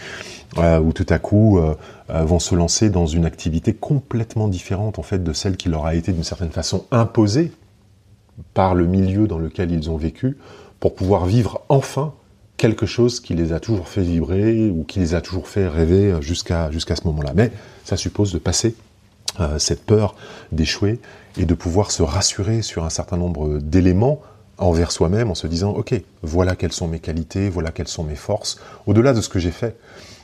euh, 0.58 0.80
ou 0.80 0.94
tout 0.94 1.06
à 1.10 1.20
coup 1.20 1.60
euh, 1.60 1.76
euh, 2.10 2.24
vont 2.24 2.40
se 2.40 2.56
lancer 2.56 2.90
dans 2.90 3.06
une 3.06 3.26
activité 3.26 3.74
complètement 3.74 4.48
différente 4.48 4.98
en 4.98 5.04
fait 5.04 5.24
de 5.24 5.34
celle 5.34 5.58
qui 5.58 5.70
leur 5.70 5.86
a 5.86 5.94
été 5.94 6.12
d'une 6.12 6.24
certaine 6.24 6.52
façon 6.52 6.86
imposée 6.90 7.52
par 8.54 8.74
le 8.74 8.88
milieu 8.88 9.28
dans 9.28 9.38
lequel 9.38 9.72
ils 9.72 9.90
ont 9.90 9.98
vécu 9.98 10.38
pour 10.80 10.96
pouvoir 10.96 11.26
vivre 11.26 11.62
enfin 11.70 12.14
quelque 12.56 12.86
chose 12.86 13.20
qui 13.20 13.36
les 13.36 13.54
a 13.54 13.60
toujours 13.60 13.88
fait 13.88 14.02
vibrer 14.02 14.70
ou 14.70 14.84
qui 14.84 15.00
les 15.00 15.14
a 15.14 15.22
toujours 15.22 15.48
fait 15.48 15.68
rêver 15.68 16.16
jusqu'à 16.22 16.70
ce 16.72 17.06
moment-là. 17.06 17.34
Mais 17.36 17.52
ça 17.84 17.98
suppose 17.98 18.34
de 18.34 18.40
passer 18.40 18.76
cette 19.60 19.86
peur 19.86 20.16
d'échouer 20.52 21.00
et 21.38 21.46
de 21.46 21.54
pouvoir 21.54 21.92
se 21.92 22.04
rassurer 22.04 22.62
sur 22.62 22.84
un 22.84 22.90
certain 22.90 23.18
nombre 23.18 23.60
d'éléments 23.60 24.22
envers 24.58 24.92
soi-même 24.92 25.30
en 25.30 25.36
se 25.36 25.48
disant 25.48 25.72
ok 25.72 25.94
voilà 26.24 26.56
quelles 26.56 26.74
sont 26.74 26.88
mes 26.88 27.00
qualités 27.00 27.50
voilà 27.50 27.72
quelles 27.72 27.88
sont 27.88 28.04
mes 28.04 28.16
forces. 28.16 28.60
Au-delà 28.88 29.14
de 29.14 29.22
ce 29.22 29.30
que 29.30 29.40
j'ai 29.40 29.52
fait 29.52 29.78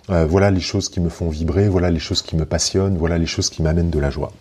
euh, 0.09 0.25
voilà 0.25 0.51
les 0.51 0.59
choses 0.59 0.89
qui 0.89 0.99
me 0.99 1.09
font 1.09 1.29
vibrer 1.29 1.69
voilà 1.69 1.91
les 1.91 1.99
choses 1.99 2.21
qui 2.21 2.35
me 2.35 2.45
passionnent 2.45 2.97
voilà 2.97 3.17
les 3.17 3.27
choses 3.27 3.49
qui 3.49 3.61
m'amènent 3.61 3.91
de 3.91 3.99
la 3.99 4.09
joie 4.09 4.31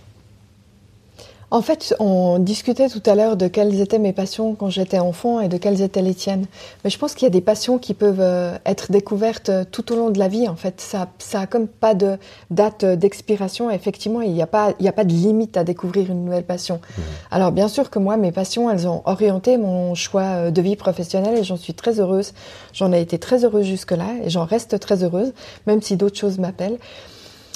en 1.53 1.61
fait, 1.61 1.95
on 1.99 2.39
discutait 2.39 2.89
tout 2.89 3.03
à 3.05 3.15
l'heure 3.15 3.37
de 3.37 3.47
quelles 3.47 3.79
étaient 3.79 3.99
mes 3.99 4.15
passions 4.15 4.55
quand 4.55 4.71
j'étais 4.71 4.99
enfant 4.99 5.39
et 5.39 5.49
de 5.49 5.59
quelles 5.59 5.83
étaient 5.83 6.01
les 6.01 6.15
tiennes. 6.15 6.47
Mais 6.83 6.89
je 6.89 6.97
pense 6.97 7.15
qu'il 7.15 7.27
y 7.27 7.27
a 7.27 7.31
des 7.31 7.43
passions 7.43 7.77
qui 7.77 7.93
peuvent 7.93 8.23
euh, 8.23 8.57
être 8.65 8.91
découvertes 8.91 9.51
euh, 9.51 9.65
tout 9.71 9.93
au 9.93 9.97
long 9.97 10.09
de 10.09 10.19
la 10.19 10.29
vie. 10.29 10.49
En 10.49 10.57
fait, 10.57 10.81
ça, 10.81 11.09
ça 11.19 11.41
a 11.41 11.47
comme 11.47 11.69
pas 11.69 11.93
de 11.93 12.17
date 12.51 12.87
d'expiration. 12.87 13.71
Effectivement, 13.71 14.23
il 14.23 14.33
n'y 14.33 14.41
a 14.41 14.47
pas, 14.47 14.73
il 14.81 14.87
y 14.87 14.89
a 14.89 14.93
pas 14.93 15.05
de 15.05 15.13
limite 15.13 15.59
à 15.59 15.65
découvrir 15.65 16.11
une 16.11 16.25
nouvelle 16.25 16.45
passion. 16.45 16.77
Mmh. 16.77 17.03
Alors, 17.31 17.53
bien 17.53 17.69
sûr 17.69 17.91
que 17.91 17.99
moi, 17.99 18.17
mes 18.17 18.33
passions, 18.33 18.71
elles 18.71 18.89
ont 18.89 19.03
orienté 19.05 19.59
mon 19.59 19.95
choix 19.95 20.23
euh, 20.23 20.51
de 20.51 20.63
vie 20.63 20.77
professionnelle 20.77 21.37
et 21.37 21.45
j'en 21.45 21.59
suis 21.59 21.75
très 21.75 22.01
heureuse. 22.01 22.33
J'en 22.73 22.95
ai 22.95 23.03
été 23.03 23.19
très 23.19 23.45
heureuse 23.45 23.67
jusque-là 23.67 24.09
et 24.25 24.31
j'en 24.31 24.47
reste 24.47 24.81
très 24.81 25.05
heureuse, 25.05 25.35
même 25.67 25.83
si 25.83 25.99
d'autres 25.99 26.19
choses 26.19 26.39
m'appellent. 26.39 26.79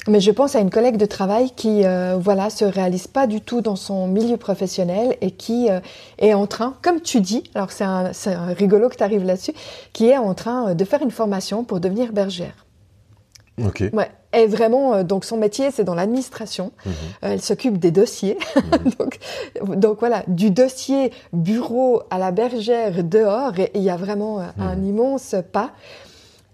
Mais 0.07 0.19
je 0.19 0.31
pense 0.31 0.55
à 0.55 0.59
une 0.59 0.69
collègue 0.69 0.97
de 0.97 1.05
travail 1.05 1.51
qui, 1.51 1.85
euh, 1.85 2.17
voilà, 2.19 2.49
se 2.49 2.65
réalise 2.65 3.07
pas 3.07 3.27
du 3.27 3.41
tout 3.41 3.61
dans 3.61 3.75
son 3.75 4.07
milieu 4.07 4.37
professionnel 4.37 5.17
et 5.21 5.31
qui 5.31 5.69
euh, 5.69 5.79
est 6.17 6.33
en 6.33 6.47
train, 6.47 6.75
comme 6.81 7.01
tu 7.01 7.21
dis, 7.21 7.43
alors 7.55 7.71
c'est 7.71 7.83
un, 7.83 8.11
un, 8.27 8.53
rigolo 8.53 8.89
que 8.89 8.95
tu 8.95 9.03
arrives 9.03 9.23
là-dessus, 9.23 9.53
qui 9.93 10.07
est 10.07 10.17
en 10.17 10.33
train 10.33 10.69
euh, 10.69 10.73
de 10.73 10.85
faire 10.85 11.01
une 11.01 11.11
formation 11.11 11.63
pour 11.63 11.79
devenir 11.79 12.13
bergère. 12.13 12.65
Ok. 13.63 13.83
Ouais. 13.91 14.09
Et 14.33 14.45
vraiment, 14.45 14.93
euh, 14.93 15.03
donc 15.03 15.25
son 15.25 15.37
métier, 15.37 15.71
c'est 15.71 15.83
dans 15.83 15.95
l'administration. 15.95 16.71
Mhm. 16.85 16.93
elle 17.21 17.41
s'occupe 17.41 17.77
des 17.77 17.91
dossiers. 17.91 18.37
Mhm. 18.55 18.91
donc, 18.99 19.19
donc, 19.77 19.99
voilà, 19.99 20.23
du 20.27 20.51
dossier 20.51 21.11
bureau 21.33 22.01
à 22.09 22.19
la 22.19 22.31
bergère 22.31 23.03
dehors, 23.03 23.53
il 23.73 23.81
y 23.81 23.89
a 23.89 23.97
vraiment 23.97 24.39
un 24.59 24.75
mhm. 24.75 24.85
immense 24.85 25.35
pas. 25.51 25.71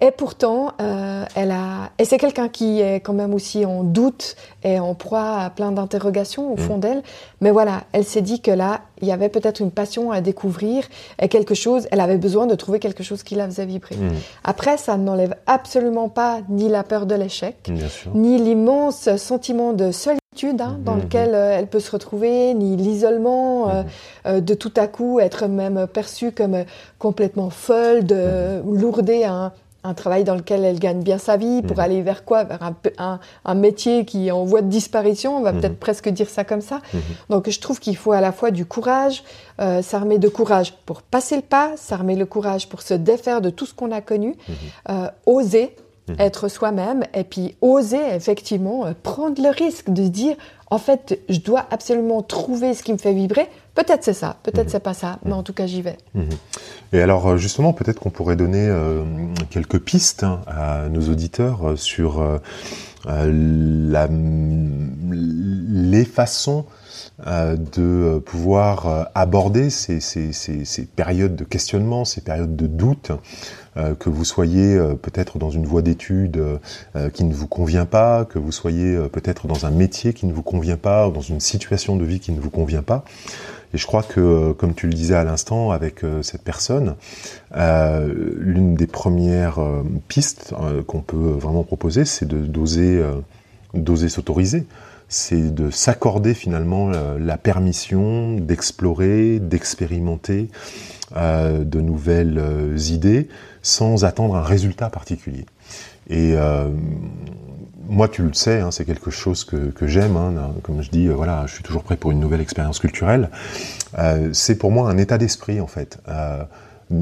Et 0.04 0.12
pourtant, 0.12 0.74
euh, 0.82 1.24
elle 1.34 1.52
a, 1.52 1.92
et 1.98 2.04
c'est 2.04 2.18
quelqu'un 2.18 2.50
qui 2.50 2.82
est 2.82 3.00
quand 3.00 3.14
même 3.14 3.34
aussi 3.34 3.66
en 3.66 3.84
doute 3.86 4.36
et 4.62 4.78
en 4.78 4.96
proie 4.96 5.38
à 5.38 5.50
plein 5.50 5.72
d'interrogations 5.72 6.52
au 6.52 6.58
fond 6.58 6.76
mm. 6.76 6.80
d'elle. 6.82 7.04
Mais 7.40 7.52
voilà, 7.52 7.86
elle 7.94 8.04
s'est 8.04 8.22
dit 8.22 8.42
que 8.42 8.52
là, 8.52 8.82
il 9.02 9.08
y 9.08 9.14
avait 9.14 9.30
peut-être 9.30 9.62
une 9.62 9.72
passion 9.72 10.12
à 10.12 10.20
découvrir 10.20 10.84
et 11.22 11.30
quelque 11.30 11.56
chose. 11.56 11.88
Elle 11.90 12.02
avait 12.02 12.18
besoin 12.18 12.48
de 12.48 12.56
trouver 12.56 12.80
quelque 12.80 13.02
chose 13.02 13.24
qui 13.24 13.36
la 13.36 13.46
faisait 13.46 13.66
vibrer. 13.66 13.96
Mm. 13.96 14.10
Après, 14.44 14.76
ça 14.76 14.98
n'enlève 14.98 15.38
absolument 15.48 16.10
pas 16.10 16.42
ni 16.50 16.68
la 16.68 16.84
peur 16.84 17.06
de 17.06 17.16
l'échec, 17.16 17.72
ni 18.14 18.38
l'immense 18.40 19.16
sentiment 19.16 19.72
de 19.72 19.92
solitude 19.92 20.20
hein, 20.60 20.80
dans 20.84 20.98
mm-hmm. 20.98 21.02
lequel 21.02 21.30
euh, 21.34 21.58
elle 21.58 21.68
peut 21.68 21.80
se 21.80 21.92
retrouver, 21.92 22.54
ni 22.56 22.76
l'isolement 22.76 23.86
euh, 24.26 24.42
de 24.42 24.54
tout 24.54 24.74
à 24.76 24.88
coup 24.88 25.22
être 25.22 25.48
même 25.48 25.88
perçue 25.88 26.34
comme 26.34 26.66
complètement 27.00 27.50
folle, 27.50 28.04
de 28.04 28.16
mm-hmm. 28.16 28.78
lourder 28.78 29.24
un, 29.24 29.54
un 29.84 29.94
travail 29.94 30.24
dans 30.24 30.36
lequel 30.36 30.64
elle 30.64 30.80
gagne 30.80 31.02
bien 31.02 31.18
sa 31.18 31.38
vie, 31.38 31.62
pour 31.62 31.78
mhm. 31.78 31.84
aller 31.84 32.02
vers 32.02 32.26
quoi? 32.26 32.44
Vers 32.44 32.60
un, 32.98 33.20
un, 33.46 33.54
métier 33.56 34.06
qui 34.06 34.28
est 34.28 34.32
en 34.32 34.46
voie 34.46 34.62
de 34.62 34.70
disparition, 34.70 35.38
on 35.38 35.42
va 35.42 35.52
mhm. 35.52 35.60
peut-être 35.62 35.80
presque 35.80 36.10
dire 36.10 36.30
ça 36.30 36.44
comme 36.44 36.62
ça. 36.62 36.82
Mhm. 36.94 37.02
Donc 37.30 37.50
je 37.50 37.60
trouve 37.60 37.80
qu'il 37.80 37.98
faut 37.98 38.12
à 38.12 38.22
la 38.22 38.32
fois 38.32 38.52
du 38.52 38.66
courage, 38.66 39.24
euh, 39.60 39.82
s'armer 39.82 40.18
de 40.18 40.30
courage 40.30 40.74
pour 40.86 41.02
passer 41.02 41.36
le 41.36 41.42
pas, 41.42 41.72
s'armer 41.76 42.16
le 42.16 42.26
courage 42.26 42.70
pour 42.70 42.82
se 42.82 42.94
défaire 42.94 43.42
de 43.42 43.50
tout 43.50 43.66
ce 43.66 43.74
qu'on 43.74 43.92
a 43.92 44.02
connu, 44.02 44.36
euh, 44.90 45.08
oser 45.26 45.76
être 46.20 46.48
soi-même, 46.48 47.04
et 47.14 47.24
puis 47.24 47.56
oser 47.62 48.02
effectivement 48.14 48.86
euh, 48.86 48.92
prendre 49.04 49.42
le 49.42 49.50
risque 49.50 49.90
de 49.90 50.04
se 50.04 50.10
dire, 50.10 50.36
en 50.70 50.78
fait, 50.78 51.20
je 51.30 51.40
dois 51.40 51.66
absolument 51.72 52.22
trouver 52.22 52.74
ce 52.74 52.84
qui 52.84 52.94
me 52.94 52.98
fait 52.98 53.14
vibrer 53.14 53.48
Peut-être 53.76 54.04
c'est 54.04 54.14
ça, 54.14 54.38
peut-être 54.44 54.66
mhm. 54.66 54.72
c'est 54.72 54.80
pas 54.84 54.94
ça, 54.94 55.18
mais 55.26 55.34
en 55.34 55.42
tout 55.42 55.54
cas 55.54 55.66
j'y 55.66 55.82
vais. 55.82 55.98
Mhm. 56.14 56.30
Et 56.94 57.02
alors 57.02 57.28
euh, 57.28 57.38
justement, 57.38 57.74
peut-être 57.74 58.00
qu'on 58.00 58.12
pourrait 58.12 58.36
donner 58.36 58.68
euh, 58.68 59.04
quelques 59.50 59.80
pistes 59.80 60.24
hein, 60.24 60.42
à 60.46 60.90
nos 60.90 61.10
auditeurs 61.10 61.70
euh, 61.70 61.76
sur 61.76 62.24
la, 63.06 64.08
les 64.10 66.06
façons 66.06 66.66
de 67.26 68.20
pouvoir 68.20 69.10
aborder 69.14 69.70
ces, 69.70 70.00
ces, 70.00 70.32
ces, 70.32 70.64
ces, 70.64 70.86
périodes 70.86 71.36
de 71.36 71.44
questionnement, 71.44 72.06
ces 72.06 72.22
périodes 72.22 72.56
de 72.56 72.66
doute, 72.66 73.12
que 73.76 74.10
vous 74.10 74.24
soyez 74.24 74.80
peut-être 75.02 75.38
dans 75.38 75.50
une 75.50 75.66
voie 75.66 75.82
d'études 75.82 76.42
qui 77.14 77.26
ne 77.26 77.34
vous 77.34 77.48
convient 77.48 77.86
pas, 77.86 78.24
que 78.24 78.40
vous 78.40 78.54
soyez 78.54 78.98
peut-être 79.10 79.48
dans 79.48 79.66
un 79.66 79.72
métier 79.72 80.14
qui 80.14 80.26
ne 80.26 80.32
vous 80.34 80.44
convient 80.44 80.78
pas, 80.78 81.10
ou 81.10 81.12
dans 81.12 81.20
une 81.20 81.42
situation 81.42 81.98
de 81.98 82.06
vie 82.06 82.22
qui 82.22 82.32
ne 82.32 82.40
vous 82.40 82.50
convient 82.50 82.84
pas. 82.84 83.04
Et 83.74 83.78
je 83.78 83.88
crois 83.88 84.04
que, 84.04 84.20
euh, 84.20 84.54
comme 84.54 84.76
tu 84.76 84.88
le 84.88 84.94
disais 84.94 85.16
à 85.16 85.24
l'instant 85.24 85.72
avec 85.72 86.04
euh, 86.04 86.22
cette 86.22 86.44
personne, 86.44 86.96
euh, 87.56 88.14
l'une 88.38 88.76
des 88.76 88.88
premières 88.88 89.60
pistes 90.08 90.54
qu'on 90.88 91.02
peut 91.02 91.16
vraiment 91.18 91.64
proposer, 91.64 92.06
c'est 92.06 92.28
d'oser, 92.28 93.04
d'oser 93.74 94.10
s'autoriser. 94.10 94.66
C'est 95.10 95.54
de 95.54 95.70
s'accorder 95.70 96.34
finalement 96.34 96.90
la 96.90 97.38
permission 97.38 98.36
d'explorer, 98.36 99.40
d'expérimenter 99.40 100.50
de 101.16 101.82
nouvelles 101.82 102.42
idées 102.90 103.28
sans 103.62 104.06
attendre 104.06 104.36
un 104.36 104.42
résultat 104.42 104.90
particulier. 104.90 105.46
Moi, 107.88 108.08
tu 108.08 108.24
le 108.24 108.34
sais, 108.34 108.60
hein, 108.60 108.72
c'est 108.72 108.86
quelque 108.86 109.12
chose 109.12 109.44
que, 109.44 109.88
j'aime. 109.88 110.18
Hein, 110.18 110.54
comme 110.64 110.82
je 110.82 110.90
dis, 110.90 111.08
euh, 111.08 111.14
voilà, 111.14 111.46
je 111.48 111.54
suis 111.54 111.64
toujours 111.64 111.84
prêt 111.84 111.98
pour 111.98 112.12
une 112.12 112.20
nouvelle 112.20 112.42
expérience 112.42 112.80
culturelle. 112.80 113.30
Euh, 113.98 114.30
c'est 114.34 114.56
pour 114.56 114.72
moi 114.72 114.90
un 114.90 114.98
état 114.98 115.18
d'esprit, 115.18 115.62
en 115.62 115.68
fait. 115.68 116.00
Euh, 116.08 116.44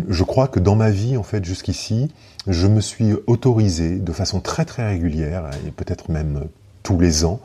je 0.09 0.23
crois 0.23 0.47
que 0.47 0.59
dans 0.59 0.75
ma 0.75 0.89
vie, 0.89 1.17
en 1.17 1.23
fait, 1.23 1.43
jusqu'ici, 1.43 2.11
je 2.47 2.67
me 2.67 2.81
suis 2.81 3.13
autorisé 3.27 3.97
de 3.97 4.11
façon 4.11 4.39
très 4.39 4.65
très 4.65 4.87
régulière, 4.87 5.49
et 5.65 5.71
peut-être 5.71 6.09
même 6.09 6.45
tous 6.83 6.99
les 6.99 7.25
ans, 7.25 7.39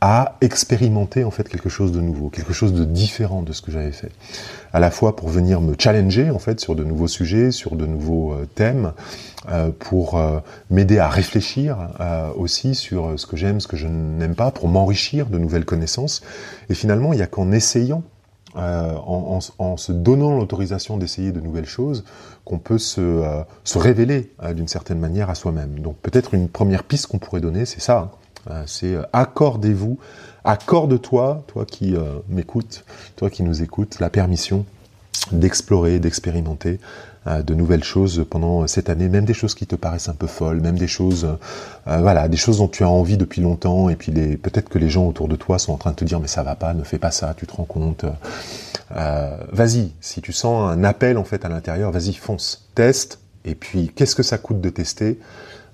à 0.00 0.36
expérimenter 0.40 1.24
en 1.24 1.30
fait 1.30 1.48
quelque 1.48 1.68
chose 1.68 1.90
de 1.90 2.00
nouveau, 2.00 2.28
quelque 2.28 2.52
chose 2.52 2.72
de 2.72 2.84
différent 2.84 3.42
de 3.42 3.52
ce 3.52 3.62
que 3.62 3.72
j'avais 3.72 3.92
fait. 3.92 4.12
À 4.72 4.78
la 4.78 4.90
fois 4.90 5.16
pour 5.16 5.28
venir 5.28 5.60
me 5.60 5.74
challenger 5.76 6.30
en 6.30 6.38
fait 6.38 6.60
sur 6.60 6.76
de 6.76 6.84
nouveaux 6.84 7.08
sujets, 7.08 7.50
sur 7.50 7.74
de 7.74 7.84
nouveaux 7.84 8.32
euh, 8.32 8.46
thèmes, 8.54 8.92
euh, 9.50 9.70
pour 9.76 10.16
euh, 10.16 10.38
m'aider 10.70 10.98
à 10.98 11.08
réfléchir 11.08 11.76
aussi 12.36 12.74
sur 12.74 13.18
ce 13.18 13.26
que 13.26 13.36
j'aime, 13.36 13.60
ce 13.60 13.66
que 13.66 13.76
je 13.76 13.86
n'aime 13.88 14.34
pas, 14.34 14.50
pour 14.50 14.68
m'enrichir 14.68 15.26
de 15.26 15.38
nouvelles 15.38 15.64
connaissances. 15.64 16.22
Et 16.68 16.74
finalement, 16.74 17.12
il 17.12 17.16
n'y 17.16 17.22
a 17.22 17.26
qu'en 17.26 17.50
essayant 17.50 18.02
en, 18.54 19.76
se 19.76 19.92
donnant 19.92 20.36
l'autorisation 20.36 20.96
d'essayer 20.96 21.32
de 21.32 21.40
nouvelles 21.40 21.66
choses, 21.66 22.04
qu'on 22.44 22.58
peut 22.58 22.78
se, 22.78 23.22
se 23.62 23.78
révéler 23.78 24.32
d'une 24.54 24.68
certaine 24.68 24.98
manière 24.98 25.30
à 25.30 25.34
soi-même. 25.34 25.78
Donc 25.78 25.96
peut-être 25.98 26.34
une 26.34 26.48
première 26.48 26.82
piste 26.84 27.06
qu'on 27.06 27.18
pourrait 27.18 27.40
donner, 27.40 27.66
c'est 27.66 27.80
ça. 27.80 27.98
Hein. 27.98 28.17
Euh, 28.50 28.62
c'est 28.66 28.94
euh, 28.94 29.02
accordez-vous, 29.12 29.98
accorde-toi, 30.44 31.44
toi 31.46 31.64
qui 31.64 31.94
euh, 31.94 32.18
m'écoutes, 32.28 32.84
toi 33.16 33.30
qui 33.30 33.42
nous 33.42 33.62
écoutes, 33.62 34.00
la 34.00 34.10
permission 34.10 34.64
d'explorer, 35.32 35.98
d'expérimenter 35.98 36.80
de 37.26 37.52
nouvelles 37.52 37.84
choses 37.84 38.24
pendant 38.30 38.66
cette 38.66 38.88
année, 38.88 39.10
même 39.10 39.26
des 39.26 39.34
choses 39.34 39.54
qui 39.54 39.66
te 39.66 39.76
paraissent 39.76 40.08
un 40.08 40.14
peu 40.14 40.28
folles, 40.28 40.62
même 40.62 40.78
des 40.78 40.86
choses, 40.86 41.28
voilà, 41.84 42.26
des 42.28 42.38
choses 42.38 42.58
dont 42.58 42.68
tu 42.68 42.84
as 42.84 42.88
envie 42.88 43.18
depuis 43.18 43.42
longtemps, 43.42 43.90
et 43.90 43.96
puis 43.96 44.12
peut-être 44.12 44.70
que 44.70 44.78
les 44.78 44.88
gens 44.88 45.06
autour 45.06 45.28
de 45.28 45.36
toi 45.36 45.58
sont 45.58 45.72
en 45.72 45.76
train 45.76 45.90
de 45.90 45.96
te 45.96 46.04
dire 46.04 46.20
mais 46.20 46.28
ça 46.28 46.42
va 46.42 46.54
pas, 46.54 46.72
ne 46.72 46.84
fais 46.84 46.98
pas 46.98 47.10
ça, 47.10 47.34
tu 47.36 47.46
te 47.46 47.52
rends 47.52 47.64
compte. 47.64 48.06
vas-y, 48.90 49.92
si 50.00 50.22
tu 50.22 50.32
sens 50.32 50.70
un 50.70 50.84
appel 50.84 51.18
en 51.18 51.24
fait 51.24 51.44
à 51.44 51.50
l'intérieur, 51.50 51.90
vas-y, 51.90 52.14
fonce, 52.14 52.66
teste, 52.74 53.18
et 53.44 53.54
puis 53.54 53.92
qu'est-ce 53.94 54.14
que 54.14 54.22
ça 54.22 54.38
coûte 54.38 54.62
de 54.62 54.70
tester? 54.70 55.18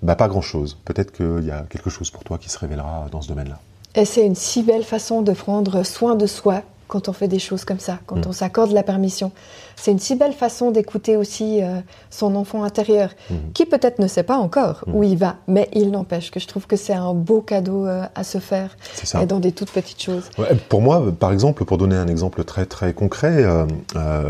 Bah, 0.05 0.17
pas 0.17 0.29
grand-chose. 0.29 0.77
Peut-être 0.85 1.13
qu'il 1.13 1.45
y 1.45 1.51
a 1.51 1.65
quelque 1.69 1.91
chose 1.91 2.11
pour 2.11 2.25
toi 2.25 2.39
qui 2.39 2.51
se 2.51 2.59
révélera 2.59 3.07
dans 3.11 3.23
ce 3.23 3.29
domaine-là. 3.29 3.59
Et 3.95 4.05
c'est 4.05 4.27
une 4.27 4.35
si 4.35 4.63
belle 4.63 4.85
façon 4.85 5.23
de 5.23 5.33
prendre 5.33 5.83
soin 5.83 6.15
de 6.15 6.27
soi 6.27 6.63
quand 6.87 7.09
on 7.09 7.13
fait 7.13 7.29
des 7.29 7.39
choses 7.39 7.65
comme 7.65 7.79
ça, 7.79 7.99
quand 8.07 8.27
mm. 8.27 8.29
on 8.29 8.33
s'accorde 8.33 8.71
la 8.73 8.83
permission. 8.83 9.33
C'est 9.77 9.91
une 9.91 9.99
si 9.99 10.15
belle 10.15 10.33
façon 10.33 10.71
d'écouter 10.71 11.17
aussi 11.17 11.63
euh, 11.63 11.81
son 12.11 12.37
enfant 12.37 12.63
intérieur, 12.63 13.11
mm. 13.31 13.35
qui 13.55 13.67
peut-être 13.67 13.99
ne 13.99 14.07
sait 14.07 14.23
pas 14.23 14.37
encore 14.37 14.85
mm. 14.87 14.95
où 14.95 15.03
il 15.03 15.17
va, 15.17 15.37
mais 15.49 15.69
il 15.73 15.91
n'empêche 15.91 16.31
que 16.31 16.39
je 16.39 16.47
trouve 16.47 16.67
que 16.67 16.77
c'est 16.77 16.93
un 16.93 17.15
beau 17.15 17.41
cadeau 17.41 17.87
euh, 17.87 18.05
à 18.15 18.23
se 18.23 18.39
faire, 18.39 18.77
et 19.21 19.27
dans 19.27 19.41
des 19.41 19.53
toutes 19.53 19.71
petites 19.71 20.03
choses. 20.03 20.29
pour 20.69 20.83
moi, 20.83 21.03
par 21.19 21.33
exemple, 21.33 21.65
pour 21.65 21.79
donner 21.79 21.97
un 21.97 22.09
exemple 22.09 22.45
très 22.45 22.67
très 22.67 22.93
concret, 22.93 23.43
euh, 23.45 23.67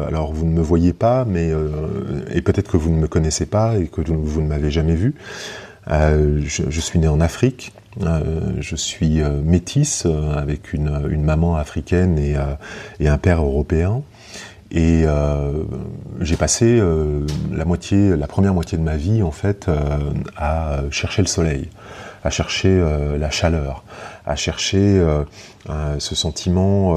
alors 0.06 0.32
vous 0.32 0.46
ne 0.46 0.52
me 0.52 0.62
voyez 0.62 0.92
pas, 0.92 1.24
mais 1.24 1.50
et 2.32 2.40
peut-être 2.40 2.70
que 2.70 2.76
vous 2.76 2.90
ne 2.90 2.98
me 2.98 3.08
connaissez 3.08 3.46
pas 3.46 3.76
et 3.76 3.88
que 3.88 4.00
vous 4.00 4.40
ne 4.40 4.46
m'avez 4.46 4.70
jamais 4.70 4.94
vu. 4.94 5.14
Je, 5.88 6.62
je, 6.68 6.80
suis 6.80 6.98
né 6.98 7.08
en 7.08 7.20
Afrique. 7.20 7.72
Euh, 8.02 8.54
je 8.58 8.74
suis 8.74 9.22
euh, 9.22 9.40
métisse 9.42 10.04
euh, 10.06 10.34
avec 10.34 10.72
une, 10.72 11.08
une, 11.10 11.22
maman 11.22 11.56
africaine 11.56 12.18
et, 12.18 12.36
et, 13.00 13.08
un 13.08 13.18
père 13.18 13.42
européen. 13.42 14.02
Et 14.70 15.04
j'ai 16.20 16.36
passé 16.36 16.82
la 17.52 17.64
moitié, 17.64 18.16
la 18.16 18.26
première 18.26 18.54
moitié 18.54 18.76
de 18.76 18.82
ma 18.82 18.96
vie 18.96 19.22
en 19.22 19.30
fait 19.30 19.70
à 20.36 20.80
chercher 20.90 21.22
le 21.22 21.28
soleil, 21.28 21.68
à 22.24 22.30
chercher 22.30 22.82
la 23.16 23.30
chaleur, 23.30 23.84
à 24.26 24.34
chercher 24.34 25.00
ce 25.68 26.14
sentiment 26.16 26.96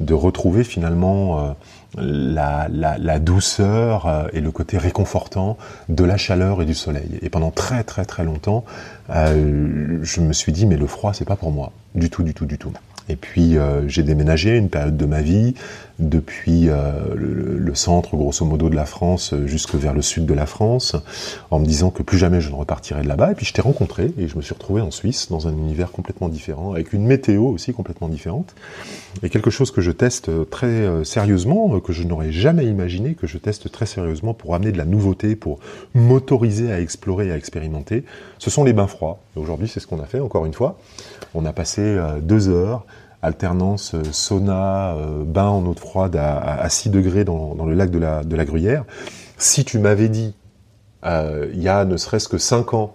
de 0.00 0.12
retrouver 0.12 0.62
finalement 0.62 1.56
la, 1.96 2.68
la, 2.68 3.18
douceur 3.18 4.06
euh, 4.06 4.28
et 4.32 4.40
le 4.40 4.50
côté 4.50 4.78
réconfortant 4.78 5.56
de 5.88 6.04
la 6.04 6.16
chaleur 6.16 6.62
et 6.62 6.64
du 6.64 6.74
soleil. 6.74 7.18
Et 7.22 7.30
pendant 7.30 7.50
très 7.50 7.84
très 7.84 8.04
très 8.04 8.24
longtemps, 8.24 8.64
euh, 9.10 9.98
je 10.02 10.20
me 10.20 10.32
suis 10.32 10.52
dit 10.52 10.66
mais 10.66 10.76
le 10.76 10.86
froid 10.86 11.12
c'est 11.14 11.24
pas 11.24 11.36
pour 11.36 11.52
moi, 11.52 11.72
du 11.94 12.10
tout 12.10 12.22
du 12.22 12.34
tout 12.34 12.46
du 12.46 12.58
tout. 12.58 12.72
Et 13.08 13.16
puis 13.16 13.56
euh, 13.56 13.86
j'ai 13.88 14.02
déménagé 14.02 14.56
une 14.56 14.68
période 14.68 14.96
de 14.96 15.06
ma 15.06 15.22
vie 15.22 15.54
depuis 15.98 16.68
euh, 16.68 17.14
le, 17.14 17.74
centre 17.74 18.16
grosso 18.16 18.44
modo 18.44 18.68
de 18.70 18.74
la 18.74 18.86
France 18.86 19.34
jusque 19.44 19.74
vers 19.74 19.92
le 19.92 20.02
sud 20.02 20.24
de 20.24 20.34
la 20.34 20.46
France, 20.46 20.96
en 21.50 21.58
me 21.58 21.66
disant 21.66 21.90
que 21.90 22.02
plus 22.02 22.16
jamais 22.18 22.40
je 22.40 22.50
ne 22.50 22.54
repartirai 22.54 23.02
de 23.02 23.08
là-bas. 23.08 23.32
Et 23.32 23.34
puis 23.34 23.46
je 23.46 23.52
t'ai 23.52 23.60
rencontré 23.60 24.12
et 24.18 24.28
je 24.28 24.36
me 24.36 24.42
suis 24.42 24.54
retrouvé 24.54 24.80
en 24.80 24.90
Suisse 24.90 25.28
dans 25.30 25.46
un 25.46 25.52
univers 25.52 25.92
complètement 25.92 26.28
différent, 26.28 26.72
avec 26.72 26.92
une 26.92 27.04
météo 27.04 27.44
aussi 27.44 27.72
complètement 27.74 28.08
différente, 28.08 28.54
et 29.22 29.28
quelque 29.28 29.50
chose 29.50 29.70
que 29.70 29.82
je 29.82 29.90
teste 29.90 30.30
très 30.50 30.66
euh, 30.66 31.04
sérieusement, 31.04 31.80
que 31.80 31.92
je 31.92 32.02
n'aurais 32.02 32.32
jamais 32.32 32.64
imaginé, 32.64 33.14
que 33.14 33.26
je 33.26 33.38
teste 33.38 33.70
très 33.70 33.86
sérieusement 33.86 34.34
pour 34.34 34.54
amener 34.54 34.72
de 34.72 34.78
la 34.78 34.86
nouveauté, 34.86 35.36
pour 35.36 35.58
m'autoriser 35.94 36.72
à 36.72 36.80
explorer, 36.80 37.30
à 37.30 37.36
expérimenter. 37.36 38.04
Ce 38.38 38.50
sont 38.50 38.64
les 38.64 38.72
bains 38.72 38.86
froids. 38.86 39.20
Aujourd'hui, 39.36 39.68
c'est 39.68 39.80
ce 39.80 39.86
qu'on 39.86 40.00
a 40.00 40.06
fait 40.06 40.20
encore 40.20 40.46
une 40.46 40.54
fois. 40.54 40.78
On 41.34 41.44
a 41.44 41.52
passé 41.52 41.98
deux 42.22 42.48
heures 42.48 42.86
alternance 43.26 43.94
euh, 43.94 44.02
sauna, 44.12 44.94
euh, 44.94 45.24
bain 45.24 45.48
en 45.48 45.64
eau 45.66 45.74
de 45.74 45.80
froide 45.80 46.16
à, 46.16 46.68
6 46.68 46.90
degrés 46.90 47.24
dans, 47.24 47.54
le 47.66 47.74
lac 47.74 47.90
de 47.90 47.98
la, 47.98 48.24
de 48.24 48.36
la 48.36 48.44
Gruyère. 48.44 48.84
Si 49.36 49.64
tu 49.64 49.78
m'avais 49.78 50.08
dit, 50.08 50.34
euh, 51.04 51.50
il 51.52 51.62
y 51.62 51.68
a 51.68 51.84
ne 51.84 51.96
serait-ce 51.96 52.28
que 52.28 52.38
5 52.38 52.74
ans, 52.74 52.94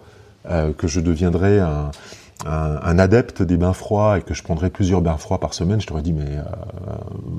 que 0.76 0.88
je 0.88 0.98
deviendrais 0.98 1.60
un, 1.60 2.98
adepte 2.98 3.42
des 3.42 3.56
bains 3.56 3.74
froids 3.74 4.18
et 4.18 4.22
que 4.22 4.34
je 4.34 4.42
prendrais 4.42 4.70
plusieurs 4.70 5.00
bains 5.00 5.16
froids 5.16 5.38
par 5.38 5.54
semaine, 5.54 5.80
je 5.80 5.86
t'aurais 5.86 6.02
dit, 6.02 6.12
mais 6.12 6.38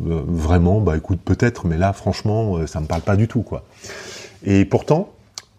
vraiment, 0.05 0.79
bah 0.79 0.95
écoute, 0.95 1.19
peut-être, 1.19 1.67
mais 1.67 1.75
là, 1.75 1.91
franchement, 1.91 2.65
ça 2.65 2.79
me 2.79 2.85
parle 2.85 3.01
pas 3.01 3.17
du 3.17 3.27
tout, 3.27 3.41
quoi. 3.41 3.65
Et 4.45 4.63
pourtant, 4.63 5.09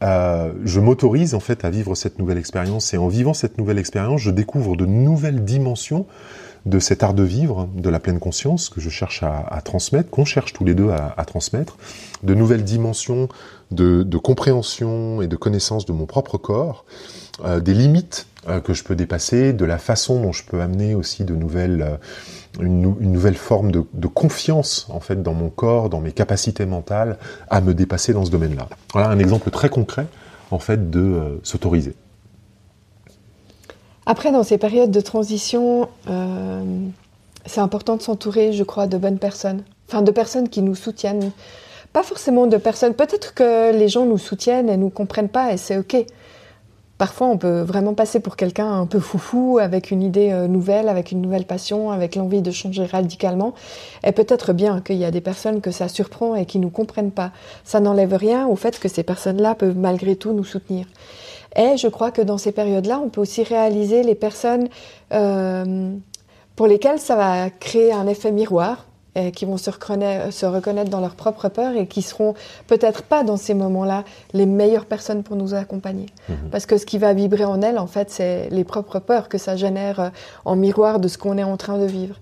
je 0.00 0.80
m'autorise 0.80 1.34
en 1.34 1.40
fait 1.40 1.66
à 1.66 1.70
vivre 1.70 1.94
cette 1.94 2.18
nouvelle 2.18 2.38
expérience 2.38 2.94
et 2.94 2.96
en 2.96 3.08
vivant 3.08 3.34
cette 3.34 3.58
nouvelle 3.58 3.78
expérience, 3.78 4.22
je 4.22 4.30
découvre 4.30 4.74
de 4.74 4.86
nouvelles 4.86 5.44
dimensions 5.44 6.06
de 6.66 6.78
cet 6.78 7.02
art 7.02 7.14
de 7.14 7.22
vivre, 7.22 7.68
de 7.74 7.90
la 7.90 8.00
pleine 8.00 8.18
conscience 8.18 8.68
que 8.68 8.80
je 8.80 8.88
cherche 8.88 9.22
à, 9.22 9.60
transmettre, 9.62 10.10
qu'on 10.10 10.24
cherche 10.24 10.52
tous 10.52 10.64
les 10.64 10.74
deux 10.74 10.90
à, 10.90 11.24
transmettre, 11.26 11.76
de 12.22 12.34
nouvelles 12.34 12.64
dimensions 12.64 13.28
de, 13.70 14.16
compréhension 14.16 15.20
et 15.20 15.26
de 15.26 15.36
connaissance 15.36 15.84
de 15.84 15.92
mon 15.92 16.06
propre 16.06 16.38
corps, 16.38 16.84
euh, 17.44 17.60
des 17.60 17.74
limites 17.74 18.26
euh, 18.48 18.60
que 18.60 18.72
je 18.72 18.84
peux 18.84 18.94
dépasser, 18.94 19.52
de 19.52 19.64
la 19.64 19.78
façon 19.78 20.22
dont 20.22 20.32
je 20.32 20.44
peux 20.44 20.60
amener 20.60 20.94
aussi 20.94 21.24
de 21.24 21.34
nouvelles, 21.34 21.82
euh, 21.82 22.62
une, 22.62 22.80
nouvelle 23.00 23.34
forme 23.34 23.72
de, 23.72 23.84
de, 23.92 24.06
confiance 24.06 24.86
en 24.90 25.00
fait 25.00 25.22
dans 25.22 25.34
mon 25.34 25.50
corps, 25.50 25.90
dans 25.90 26.00
mes 26.00 26.12
capacités 26.12 26.66
mentales 26.66 27.18
à 27.50 27.60
me 27.60 27.74
dépasser 27.74 28.12
dans 28.12 28.24
ce 28.24 28.30
domaine-là. 28.30 28.68
Voilà 28.92 29.08
un 29.08 29.18
exemple 29.18 29.50
très 29.50 29.68
concret 29.68 30.06
en 30.50 30.58
fait 30.58 30.90
de 30.90 31.40
s'autoriser. 31.42 31.96
Après, 34.06 34.32
dans 34.32 34.42
ces 34.42 34.58
périodes 34.58 34.90
de 34.90 35.00
transition, 35.00 35.88
euh, 36.10 36.62
c'est 37.46 37.60
important 37.60 37.96
de 37.96 38.02
s'entourer, 38.02 38.52
je 38.52 38.64
crois, 38.64 38.86
de 38.86 38.98
bonnes 38.98 39.18
personnes. 39.18 39.62
Enfin, 39.88 40.02
de 40.02 40.10
personnes 40.10 40.48
qui 40.48 40.62
nous 40.62 40.74
soutiennent. 40.74 41.30
Pas 41.92 42.02
forcément 42.02 42.46
de 42.46 42.56
personnes. 42.56 42.94
Peut-être 42.94 43.34
que 43.34 43.72
les 43.72 43.88
gens 43.88 44.04
nous 44.04 44.18
soutiennent 44.18 44.68
et 44.68 44.76
nous 44.76 44.90
comprennent 44.90 45.28
pas, 45.28 45.52
et 45.52 45.56
c'est 45.56 45.78
OK. 45.78 45.96
Parfois, 46.96 47.26
on 47.26 47.38
peut 47.38 47.60
vraiment 47.62 47.92
passer 47.94 48.20
pour 48.20 48.36
quelqu'un 48.36 48.70
un 48.70 48.86
peu 48.86 49.00
foufou, 49.00 49.58
avec 49.60 49.90
une 49.90 50.02
idée 50.02 50.30
euh, 50.30 50.46
nouvelle, 50.46 50.88
avec 50.88 51.10
une 51.10 51.20
nouvelle 51.20 51.44
passion, 51.44 51.90
avec 51.90 52.14
l'envie 52.14 52.40
de 52.40 52.50
changer 52.52 52.84
radicalement. 52.84 53.54
Et 54.04 54.12
peut-être 54.12 54.52
bien 54.52 54.80
qu'il 54.80 54.96
y 54.96 55.04
a 55.04 55.10
des 55.10 55.20
personnes 55.20 55.60
que 55.60 55.72
ça 55.72 55.88
surprend 55.88 56.36
et 56.36 56.46
qui 56.46 56.60
nous 56.60 56.70
comprennent 56.70 57.10
pas. 57.10 57.32
Ça 57.64 57.80
n'enlève 57.80 58.14
rien 58.14 58.46
au 58.46 58.54
fait 58.54 58.78
que 58.78 58.88
ces 58.88 59.02
personnes-là 59.02 59.54
peuvent 59.56 59.76
malgré 59.76 60.14
tout 60.14 60.32
nous 60.32 60.44
soutenir. 60.44 60.86
Et 61.56 61.76
je 61.76 61.88
crois 61.88 62.10
que 62.10 62.22
dans 62.22 62.38
ces 62.38 62.52
périodes-là, 62.52 63.00
on 63.04 63.08
peut 63.08 63.20
aussi 63.20 63.42
réaliser 63.42 64.02
les 64.02 64.14
personnes 64.14 64.68
euh, 65.12 65.94
pour 66.56 66.66
lesquelles 66.66 66.98
ça 66.98 67.16
va 67.16 67.50
créer 67.50 67.92
un 67.92 68.06
effet 68.06 68.32
miroir, 68.32 68.86
et 69.16 69.30
qui 69.30 69.44
vont 69.44 69.56
se 69.56 69.70
reconnaître, 69.70 70.32
se 70.32 70.46
reconnaître 70.46 70.90
dans 70.90 71.00
leur 71.00 71.14
propre 71.14 71.48
peur 71.48 71.76
et 71.76 71.86
qui 71.86 72.02
seront 72.02 72.34
peut-être 72.66 73.02
pas 73.02 73.22
dans 73.22 73.36
ces 73.36 73.54
moments-là 73.54 74.04
les 74.32 74.46
meilleures 74.46 74.86
personnes 74.86 75.22
pour 75.22 75.36
nous 75.36 75.54
accompagner. 75.54 76.06
Mhm. 76.28 76.50
Parce 76.50 76.66
que 76.66 76.78
ce 76.78 76.86
qui 76.86 76.98
va 76.98 77.12
vibrer 77.12 77.44
en 77.44 77.62
elles, 77.62 77.78
en 77.78 77.86
fait, 77.86 78.10
c'est 78.10 78.48
les 78.50 78.64
propres 78.64 78.98
peurs 78.98 79.28
que 79.28 79.38
ça 79.38 79.56
génère 79.56 80.00
euh, 80.00 80.08
en 80.44 80.56
miroir 80.56 80.98
de 80.98 81.08
ce 81.08 81.18
qu'on 81.18 81.38
est 81.38 81.44
en 81.44 81.56
train 81.56 81.78
de 81.78 81.86
vivre. 81.86 82.16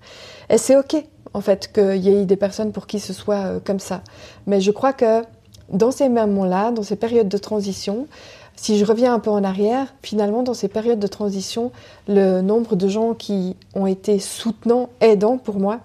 Et 0.49 0.57
c'est 0.57 0.75
OK, 0.75 0.95
en 1.33 1.41
fait, 1.41 1.71
qu'il 1.73 1.97
y 1.97 2.09
ait 2.09 2.25
des 2.25 2.35
personnes 2.35 2.71
pour 2.71 2.85
qui 2.85 2.99
ce 2.99 3.13
soit 3.13 3.45
euh, 3.45 3.59
comme 3.63 3.79
ça. 3.79 4.01
Mais 4.45 4.61
je 4.61 4.71
crois 4.71 4.93
que 4.93 5.23
dans 5.69 5.91
ces 5.91 6.09
moments-là, 6.09 6.71
dans 6.71 6.83
ces 6.83 6.95
périodes 6.95 7.29
de 7.29 7.37
transition, 7.37 8.07
si 8.55 8.77
je 8.77 8.85
reviens 8.85 9.13
un 9.13 9.19
peu 9.19 9.29
en 9.29 9.43
arrière, 9.43 9.93
finalement, 10.01 10.43
dans 10.43 10.53
ces 10.53 10.67
périodes 10.67 10.99
de 10.99 11.07
transition, 11.07 11.71
le 12.07 12.41
nombre 12.41 12.75
de 12.75 12.87
gens 12.87 13.13
qui 13.13 13.55
ont 13.75 13.87
été 13.87 14.19
soutenants, 14.19 14.89
aidants 15.01 15.37
pour 15.37 15.59
moi, 15.59 15.79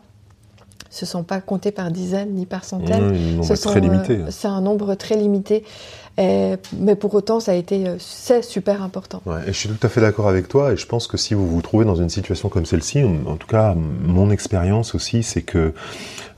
se 0.91 1.07
sont 1.07 1.23
pas 1.23 1.41
comptés 1.41 1.71
par 1.71 1.91
dizaines 1.91 2.35
ni 2.35 2.47
par 2.47 2.65
centaines. 2.65 3.43
c'est. 3.43 3.67
Euh, 3.67 4.27
c'est 4.31 4.49
un 4.49 4.61
nombre 4.61 4.95
très 4.95 5.17
limité. 5.17 5.65
mais 6.17 6.97
pour 6.99 7.15
autant, 7.15 7.41
ça 7.41 7.53
a 7.53 7.55
été, 7.55 7.87
euh, 7.87 7.97
c'est 7.99 8.43
super 8.43 8.83
important. 8.83 9.23
et 9.47 9.53
je 9.53 9.53
suis 9.53 9.69
tout 9.69 9.87
à 9.87 9.91
fait 9.91 10.01
d'accord 10.01 10.29
avec 10.29 10.49
toi. 10.49 10.73
Et 10.73 10.77
je 10.77 10.87
pense 10.87 11.07
que 11.07 11.17
si 11.17 11.35
vous 11.35 11.47
vous 11.47 11.63
trouvez 11.63 11.85
dans 11.85 11.97
une 11.97 12.09
situation 12.09 12.49
comme 12.49 12.67
celle-ci, 12.67 13.03
en 13.05 13.37
tout 13.37 13.47
cas, 13.47 13.75
mon 13.75 14.31
expérience 14.31 14.95
aussi, 14.95 15.23
c'est 15.23 15.43
que 15.43 15.75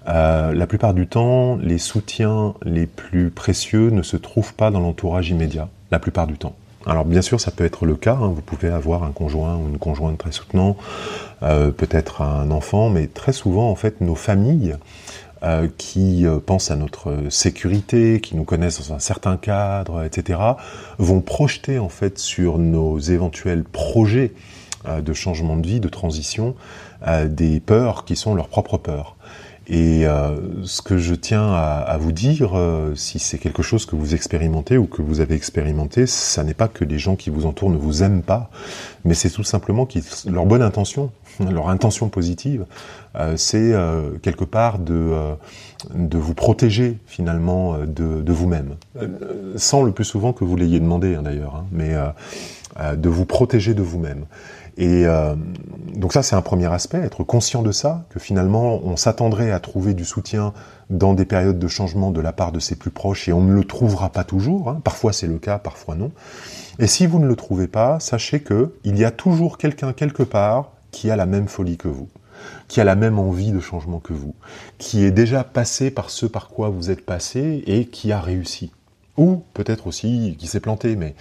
euh, 0.08 0.52
la 0.52 0.66
plupart 0.66 0.94
du 0.94 1.06
temps, 1.06 1.56
les 1.56 1.78
soutiens 1.78 2.54
les 2.62 2.86
plus 2.86 3.30
précieux 3.30 3.90
ne 3.90 4.02
se 4.02 4.16
trouvent 4.16 4.54
pas 4.54 4.70
dans 4.70 4.80
l'entourage 4.80 5.30
immédiat 5.30 5.68
la 5.90 5.98
plupart 5.98 6.26
du 6.26 6.38
temps. 6.38 6.54
Alors 6.86 7.04
bien 7.04 7.20
sûr, 7.20 7.40
ça 7.40 7.50
peut 7.50 7.64
être 7.64 7.84
le 7.84 7.94
cas, 7.94 8.14
hein. 8.14 8.32
vous 8.34 8.40
pouvez 8.40 8.68
avoir 8.68 9.04
un 9.04 9.12
conjoint 9.12 9.56
ou 9.56 9.68
une 9.68 9.78
conjointe 9.78 10.16
très 10.16 10.32
soutenant, 10.32 10.76
euh, 11.42 11.70
peut-être 11.70 12.22
un 12.22 12.50
enfant, 12.50 12.88
mais 12.88 13.06
très 13.06 13.32
souvent, 13.32 13.70
en 13.70 13.74
fait, 13.74 14.00
nos 14.00 14.14
familles 14.14 14.76
euh, 15.42 15.68
qui 15.76 16.26
euh, 16.26 16.38
pensent 16.38 16.70
à 16.70 16.76
notre 16.76 17.28
sécurité, 17.28 18.20
qui 18.22 18.34
nous 18.34 18.44
connaissent 18.44 18.88
dans 18.88 18.94
un 18.94 18.98
certain 18.98 19.36
cadre, 19.36 20.04
etc., 20.04 20.38
vont 20.98 21.20
projeter, 21.20 21.78
en 21.78 21.90
fait, 21.90 22.18
sur 22.18 22.56
nos 22.56 22.98
éventuels 22.98 23.64
projets 23.64 24.32
de 24.88 25.12
changement 25.12 25.58
de 25.58 25.66
vie, 25.66 25.78
de 25.78 25.90
transition, 25.90 26.54
des 27.26 27.60
peurs 27.60 28.06
qui 28.06 28.16
sont 28.16 28.34
leurs 28.34 28.48
propres 28.48 28.78
peurs. 28.78 29.14
Et 29.66 30.06
euh, 30.06 30.36
ce 30.64 30.82
que 30.82 30.98
je 30.98 31.14
tiens 31.14 31.52
à, 31.52 31.96
vous 31.98 32.12
dire, 32.12 32.58
euh, 32.58 32.94
si 32.96 33.18
c'est 33.18 33.38
quelque 33.38 33.62
chose 33.62 33.86
que 33.86 33.94
vous 33.94 34.14
expérimentez 34.14 34.76
ou 34.76 34.86
que 34.86 35.00
vous 35.00 35.20
avez 35.20 35.36
expérimenté, 35.36 36.06
ça 36.06 36.42
n'est 36.42 36.54
pas 36.54 36.66
que 36.66 36.84
les 36.84 36.98
gens 36.98 37.14
qui 37.14 37.30
vous 37.30 37.46
entourent 37.46 37.70
ne 37.70 37.76
vous 37.76 38.02
aiment 38.02 38.22
pas, 38.22 38.50
mais 39.04 39.14
c'est 39.14 39.30
tout 39.30 39.44
simplement 39.44 39.86
qu'ils, 39.86 40.02
leur 40.26 40.46
bonne 40.46 40.62
intention, 40.62 41.12
leur 41.40 41.68
intention 41.68 42.08
positive, 42.08 42.66
euh, 43.16 43.36
c'est 43.36 43.72
quelque 44.22 44.44
part 44.44 44.80
de, 44.80 45.12
de 45.94 46.18
vous 46.18 46.34
protéger 46.34 46.98
finalement 47.06 47.78
de, 47.78 48.22
de 48.22 48.32
vous-même, 48.32 48.74
sans 49.56 49.82
le 49.82 49.92
plus 49.92 50.04
souvent 50.04 50.32
que 50.32 50.44
vous 50.44 50.56
l'ayez 50.56 50.80
demandé 50.80 51.14
hein, 51.14 51.22
d'ailleurs, 51.22 51.54
hein, 51.56 51.66
mais 51.70 51.94
de 52.96 53.08
vous 53.08 53.24
protéger 53.24 53.74
de 53.74 53.82
vous-même. 53.82 54.24
Et 54.80 55.06
euh, 55.06 55.34
donc 55.94 56.12
ça, 56.12 56.22
c'est 56.22 56.36
un 56.36 56.42
premier 56.42 56.72
aspect, 56.72 56.98
être 56.98 57.24
conscient 57.24 57.62
de 57.62 57.72
ça, 57.72 58.04
que 58.10 58.18
finalement, 58.18 58.80
on 58.84 58.96
s'attendrait 58.96 59.50
à 59.50 59.60
trouver 59.60 59.94
du 59.94 60.04
soutien 60.04 60.52
dans 60.88 61.14
des 61.14 61.24
périodes 61.24 61.58
de 61.58 61.68
changement 61.68 62.10
de 62.10 62.20
la 62.20 62.32
part 62.32 62.52
de 62.52 62.60
ses 62.60 62.76
plus 62.76 62.90
proches, 62.90 63.28
et 63.28 63.32
on 63.32 63.40
ne 63.40 63.52
le 63.52 63.64
trouvera 63.64 64.10
pas 64.10 64.24
toujours. 64.24 64.68
Hein. 64.68 64.80
Parfois 64.82 65.12
c'est 65.12 65.26
le 65.26 65.38
cas, 65.38 65.58
parfois 65.58 65.94
non. 65.94 66.10
Et 66.78 66.86
si 66.86 67.06
vous 67.06 67.18
ne 67.18 67.26
le 67.26 67.36
trouvez 67.36 67.68
pas, 67.68 68.00
sachez 68.00 68.40
que 68.40 68.74
il 68.84 68.98
y 68.98 69.04
a 69.04 69.10
toujours 69.10 69.58
quelqu'un 69.58 69.92
quelque 69.92 70.22
part 70.22 70.72
qui 70.90 71.10
a 71.10 71.16
la 71.16 71.26
même 71.26 71.46
folie 71.46 71.76
que 71.76 71.88
vous, 71.88 72.08
qui 72.68 72.80
a 72.80 72.84
la 72.84 72.96
même 72.96 73.18
envie 73.18 73.52
de 73.52 73.60
changement 73.60 74.00
que 74.00 74.12
vous, 74.12 74.34
qui 74.78 75.04
est 75.04 75.10
déjà 75.10 75.44
passé 75.44 75.90
par 75.90 76.10
ce 76.10 76.26
par 76.26 76.48
quoi 76.48 76.68
vous 76.68 76.90
êtes 76.90 77.04
passé 77.04 77.62
et 77.66 77.86
qui 77.86 78.12
a 78.12 78.20
réussi. 78.20 78.72
Ou 79.16 79.42
peut-être 79.54 79.86
aussi 79.86 80.36
qui 80.38 80.46
s'est 80.46 80.60
planté, 80.60 80.96
mais 80.96 81.14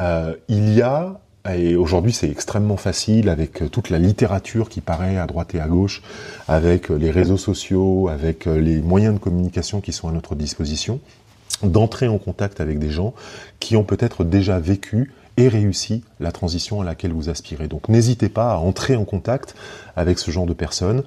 euh, 0.00 0.34
il 0.48 0.72
y 0.72 0.82
a 0.82 1.20
et 1.54 1.76
aujourd'hui, 1.76 2.12
c'est 2.12 2.30
extrêmement 2.30 2.76
facile 2.76 3.28
avec 3.28 3.62
euh, 3.62 3.68
toute 3.68 3.90
la 3.90 3.98
littérature 3.98 4.68
qui 4.68 4.80
paraît 4.80 5.16
à 5.16 5.26
droite 5.26 5.54
et 5.54 5.60
à 5.60 5.68
gauche, 5.68 6.02
avec 6.48 6.90
euh, 6.90 6.96
les 6.96 7.10
réseaux 7.10 7.36
sociaux, 7.36 8.08
avec 8.08 8.46
euh, 8.46 8.58
les 8.58 8.80
moyens 8.80 9.14
de 9.14 9.18
communication 9.18 9.80
qui 9.80 9.92
sont 9.92 10.08
à 10.08 10.12
notre 10.12 10.34
disposition, 10.34 11.00
d'entrer 11.62 12.08
en 12.08 12.18
contact 12.18 12.60
avec 12.60 12.78
des 12.78 12.90
gens 12.90 13.14
qui 13.60 13.76
ont 13.76 13.84
peut-être 13.84 14.24
déjà 14.24 14.58
vécu 14.58 15.12
et 15.36 15.48
réussi 15.48 16.02
la 16.20 16.32
transition 16.32 16.80
à 16.80 16.84
laquelle 16.84 17.12
vous 17.12 17.28
aspirez. 17.28 17.68
Donc 17.68 17.88
n'hésitez 17.88 18.28
pas 18.28 18.52
à 18.52 18.56
entrer 18.56 18.96
en 18.96 19.04
contact 19.04 19.54
avec 19.94 20.18
ce 20.18 20.30
genre 20.30 20.46
de 20.46 20.54
personnes 20.54 21.02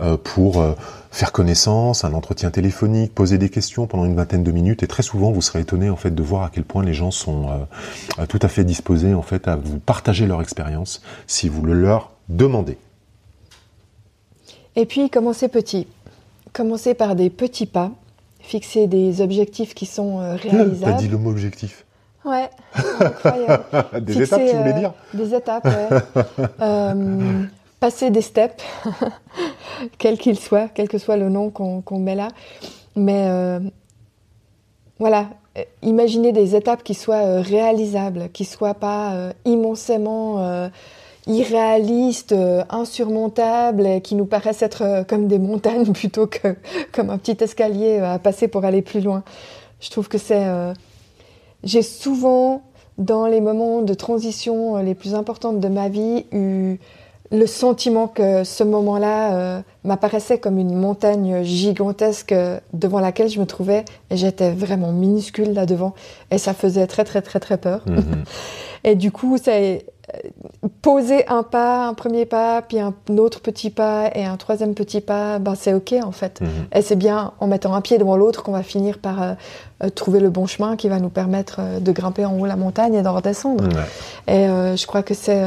euh, 0.00 0.16
pour 0.16 0.60
euh, 0.60 0.72
faire 1.10 1.32
connaissance, 1.32 2.04
un 2.04 2.14
entretien 2.14 2.50
téléphonique, 2.50 3.14
poser 3.14 3.38
des 3.38 3.48
questions 3.48 3.86
pendant 3.86 4.04
une 4.04 4.14
vingtaine 4.14 4.44
de 4.44 4.52
minutes 4.52 4.82
et 4.82 4.86
très 4.86 5.02
souvent 5.02 5.32
vous 5.32 5.42
serez 5.42 5.60
étonné 5.60 5.90
en 5.90 5.96
fait 5.96 6.14
de 6.14 6.22
voir 6.22 6.44
à 6.44 6.50
quel 6.50 6.64
point 6.64 6.84
les 6.84 6.94
gens 6.94 7.10
sont 7.10 7.48
euh, 8.18 8.26
tout 8.26 8.38
à 8.42 8.48
fait 8.48 8.64
disposés 8.64 9.14
en 9.14 9.22
fait 9.22 9.48
à 9.48 9.56
vous 9.56 9.78
partager 9.78 10.26
leur 10.26 10.40
expérience 10.40 11.02
si 11.26 11.48
vous 11.48 11.62
le 11.62 11.74
leur 11.74 12.12
demandez. 12.28 12.78
Et 14.76 14.86
puis 14.86 15.10
commencez 15.10 15.48
petit. 15.48 15.86
Commencez 16.52 16.94
par 16.94 17.14
des 17.16 17.30
petits 17.30 17.66
pas, 17.66 17.90
fixer 18.40 18.86
des 18.86 19.20
objectifs 19.20 19.74
qui 19.74 19.86
sont 19.86 20.18
réalisables. 20.36 20.78
T'as 20.80 20.92
dit 20.92 21.08
le 21.08 21.18
mot 21.18 21.30
objectif. 21.30 21.84
Ouais, 22.24 22.50
incroyable. 23.00 23.64
des 24.00 24.22
étapes, 24.22 24.40
tu 24.48 24.56
voulais 24.56 24.72
dire 24.74 24.92
Des 25.12 25.34
étapes, 25.34 25.64
ouais 25.66 25.98
passer 27.82 28.10
des 28.10 28.22
steps, 28.22 28.62
quel 29.98 30.16
qu'il 30.16 30.38
soit, 30.38 30.68
quel 30.72 30.88
que 30.88 30.98
soit 30.98 31.16
le 31.16 31.28
nom 31.28 31.50
qu'on 31.50 31.98
met 31.98 32.14
là. 32.14 32.28
Mais 32.94 33.26
euh, 33.26 33.58
voilà, 35.00 35.30
imaginez 35.82 36.30
des 36.30 36.54
étapes 36.54 36.84
qui 36.84 36.94
soient 36.94 37.24
euh, 37.24 37.40
réalisables, 37.40 38.28
qui 38.32 38.44
soient 38.44 38.74
pas 38.74 39.14
euh, 39.14 39.32
immensément 39.44 40.70
irréalistes, 41.26 42.36
insurmontables, 42.70 43.84
et 43.84 44.00
qui 44.00 44.14
nous 44.14 44.26
paraissent 44.26 44.62
être 44.62 45.04
comme 45.08 45.26
des 45.26 45.40
montagnes 45.40 45.92
plutôt 45.92 46.28
que 46.28 46.54
comme 46.92 47.10
un 47.10 47.18
petit 47.18 47.42
escalier 47.42 47.98
à 47.98 48.20
passer 48.20 48.46
pour 48.46 48.64
aller 48.64 48.82
plus 48.82 49.00
loin. 49.00 49.24
Je 49.80 49.90
trouve 49.90 50.08
que 50.08 50.18
c'est... 50.18 50.46
J'ai 51.64 51.82
souvent, 51.82 52.62
dans 52.98 53.26
les 53.26 53.40
moments 53.40 53.82
de 53.82 53.94
transition 53.94 54.78
les 54.78 54.94
plus 54.94 55.14
importantes 55.14 55.60
de 55.60 55.68
ma 55.68 55.88
vie, 55.88 56.26
eu 56.32 56.78
le 57.32 57.46
sentiment 57.46 58.08
que 58.08 58.44
ce 58.44 58.62
moment-là 58.62 59.34
euh, 59.34 59.62
m'apparaissait 59.84 60.38
comme 60.38 60.58
une 60.58 60.74
montagne 60.74 61.42
gigantesque 61.42 62.34
devant 62.74 63.00
laquelle 63.00 63.30
je 63.30 63.40
me 63.40 63.46
trouvais 63.46 63.86
et 64.10 64.16
j'étais 64.16 64.52
vraiment 64.52 64.92
minuscule 64.92 65.54
là 65.54 65.64
devant 65.64 65.94
et 66.30 66.36
ça 66.36 66.52
faisait 66.52 66.86
très 66.86 67.04
très 67.04 67.22
très 67.22 67.40
très 67.40 67.56
peur. 67.56 67.82
Mhm. 67.86 68.24
et 68.84 68.94
du 68.96 69.10
coup, 69.10 69.38
c'est 69.42 69.76
euh, 69.76 69.91
poser 70.82 71.26
un 71.28 71.42
pas, 71.42 71.86
un 71.86 71.94
premier 71.94 72.26
pas, 72.26 72.62
puis 72.62 72.78
un 72.78 72.94
autre 73.16 73.40
petit 73.40 73.70
pas 73.70 74.10
et 74.14 74.24
un 74.24 74.36
troisième 74.36 74.74
petit 74.74 75.00
pas, 75.00 75.38
ben 75.38 75.54
c'est 75.54 75.74
ok 75.74 75.94
en 76.02 76.12
fait. 76.12 76.40
Mhm. 76.40 76.48
Et 76.74 76.82
c'est 76.82 76.96
bien 76.96 77.32
en 77.40 77.46
mettant 77.46 77.74
un 77.74 77.80
pied 77.80 77.98
devant 77.98 78.16
l'autre 78.16 78.42
qu'on 78.42 78.52
va 78.52 78.62
finir 78.62 78.98
par 78.98 79.22
euh, 79.22 79.88
trouver 79.94 80.20
le 80.20 80.30
bon 80.30 80.46
chemin 80.46 80.76
qui 80.76 80.88
va 80.88 80.98
nous 81.00 81.08
permettre 81.08 81.60
de 81.80 81.92
grimper 81.92 82.24
en 82.24 82.38
haut 82.38 82.46
la 82.46 82.56
montagne 82.56 82.94
et 82.94 83.02
d'en 83.02 83.14
redescendre. 83.14 83.64
Et 84.28 84.46
je 84.46 84.86
crois 84.86 85.02
que 85.02 85.14
c'est 85.14 85.42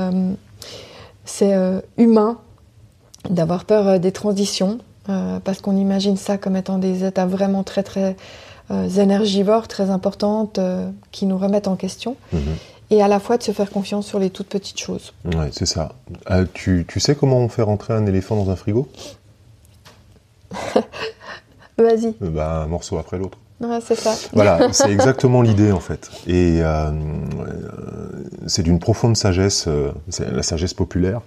c'est 1.26 1.54
euh, 1.54 1.82
humain 1.98 2.38
d'avoir 3.30 3.66
peur 3.66 3.88
euh, 3.88 3.98
des 3.98 4.12
transitions, 4.12 4.80
euh, 5.10 5.40
parce 5.44 5.62
qu'on 5.62 5.76
imagine 5.76 6.18
ça 6.18 6.38
comme 6.38 6.56
étant 6.56 6.78
des 6.78 7.04
états 7.04 7.26
vraiment 7.26 7.64
très 7.64 7.84
très 7.84 8.16
énergivores, 8.98 9.68
très 9.68 9.92
importantes, 9.92 10.60
qui 11.12 11.28
nous 11.28 11.38
remettent 11.38 11.68
en 11.68 11.76
question. 11.76 12.16
Mhm. 12.34 12.42
Et 12.92 13.02
à 13.02 13.08
la 13.08 13.20
fois 13.20 13.38
de 13.38 13.44
se 13.44 13.52
faire 13.52 13.70
confiance 13.70 14.06
sur 14.06 14.20
les 14.20 14.30
toutes 14.30 14.48
petites 14.48 14.80
choses. 14.80 15.14
Ouais, 15.26 15.50
c'est 15.52 15.66
ça. 15.66 15.94
tu, 16.54 16.86
tu 16.88 17.00
sais 17.00 17.16
comment 17.16 17.38
on 17.40 17.50
fait 17.50 17.64
rentrer 17.64 17.94
un 17.94 18.06
éléphant 18.06 18.36
dans 18.36 18.52
un 18.52 18.56
frigo? 18.56 18.88
Vas-y. 21.78 22.16
Bah, 22.22 22.62
un 22.62 22.68
morceau 22.68 22.98
après 22.98 23.18
l'autre 23.18 23.38
c'est 23.82 23.96
ça. 23.96 24.16
Voilà, 24.34 24.70
c'est 24.72 24.92
exactement 24.92 25.42
l'idée 25.42 25.72
en 25.72 25.80
fait. 25.80 26.10
Et 26.28 26.60
euh, 26.62 26.92
c'est 28.48 28.64
d'une 28.64 28.80
profonde 28.80 29.16
sagesse, 29.16 29.66
euh, 29.68 29.92
c'est 30.10 30.30
la 30.32 30.44
sagesse 30.44 30.74
populaire. 30.74 31.22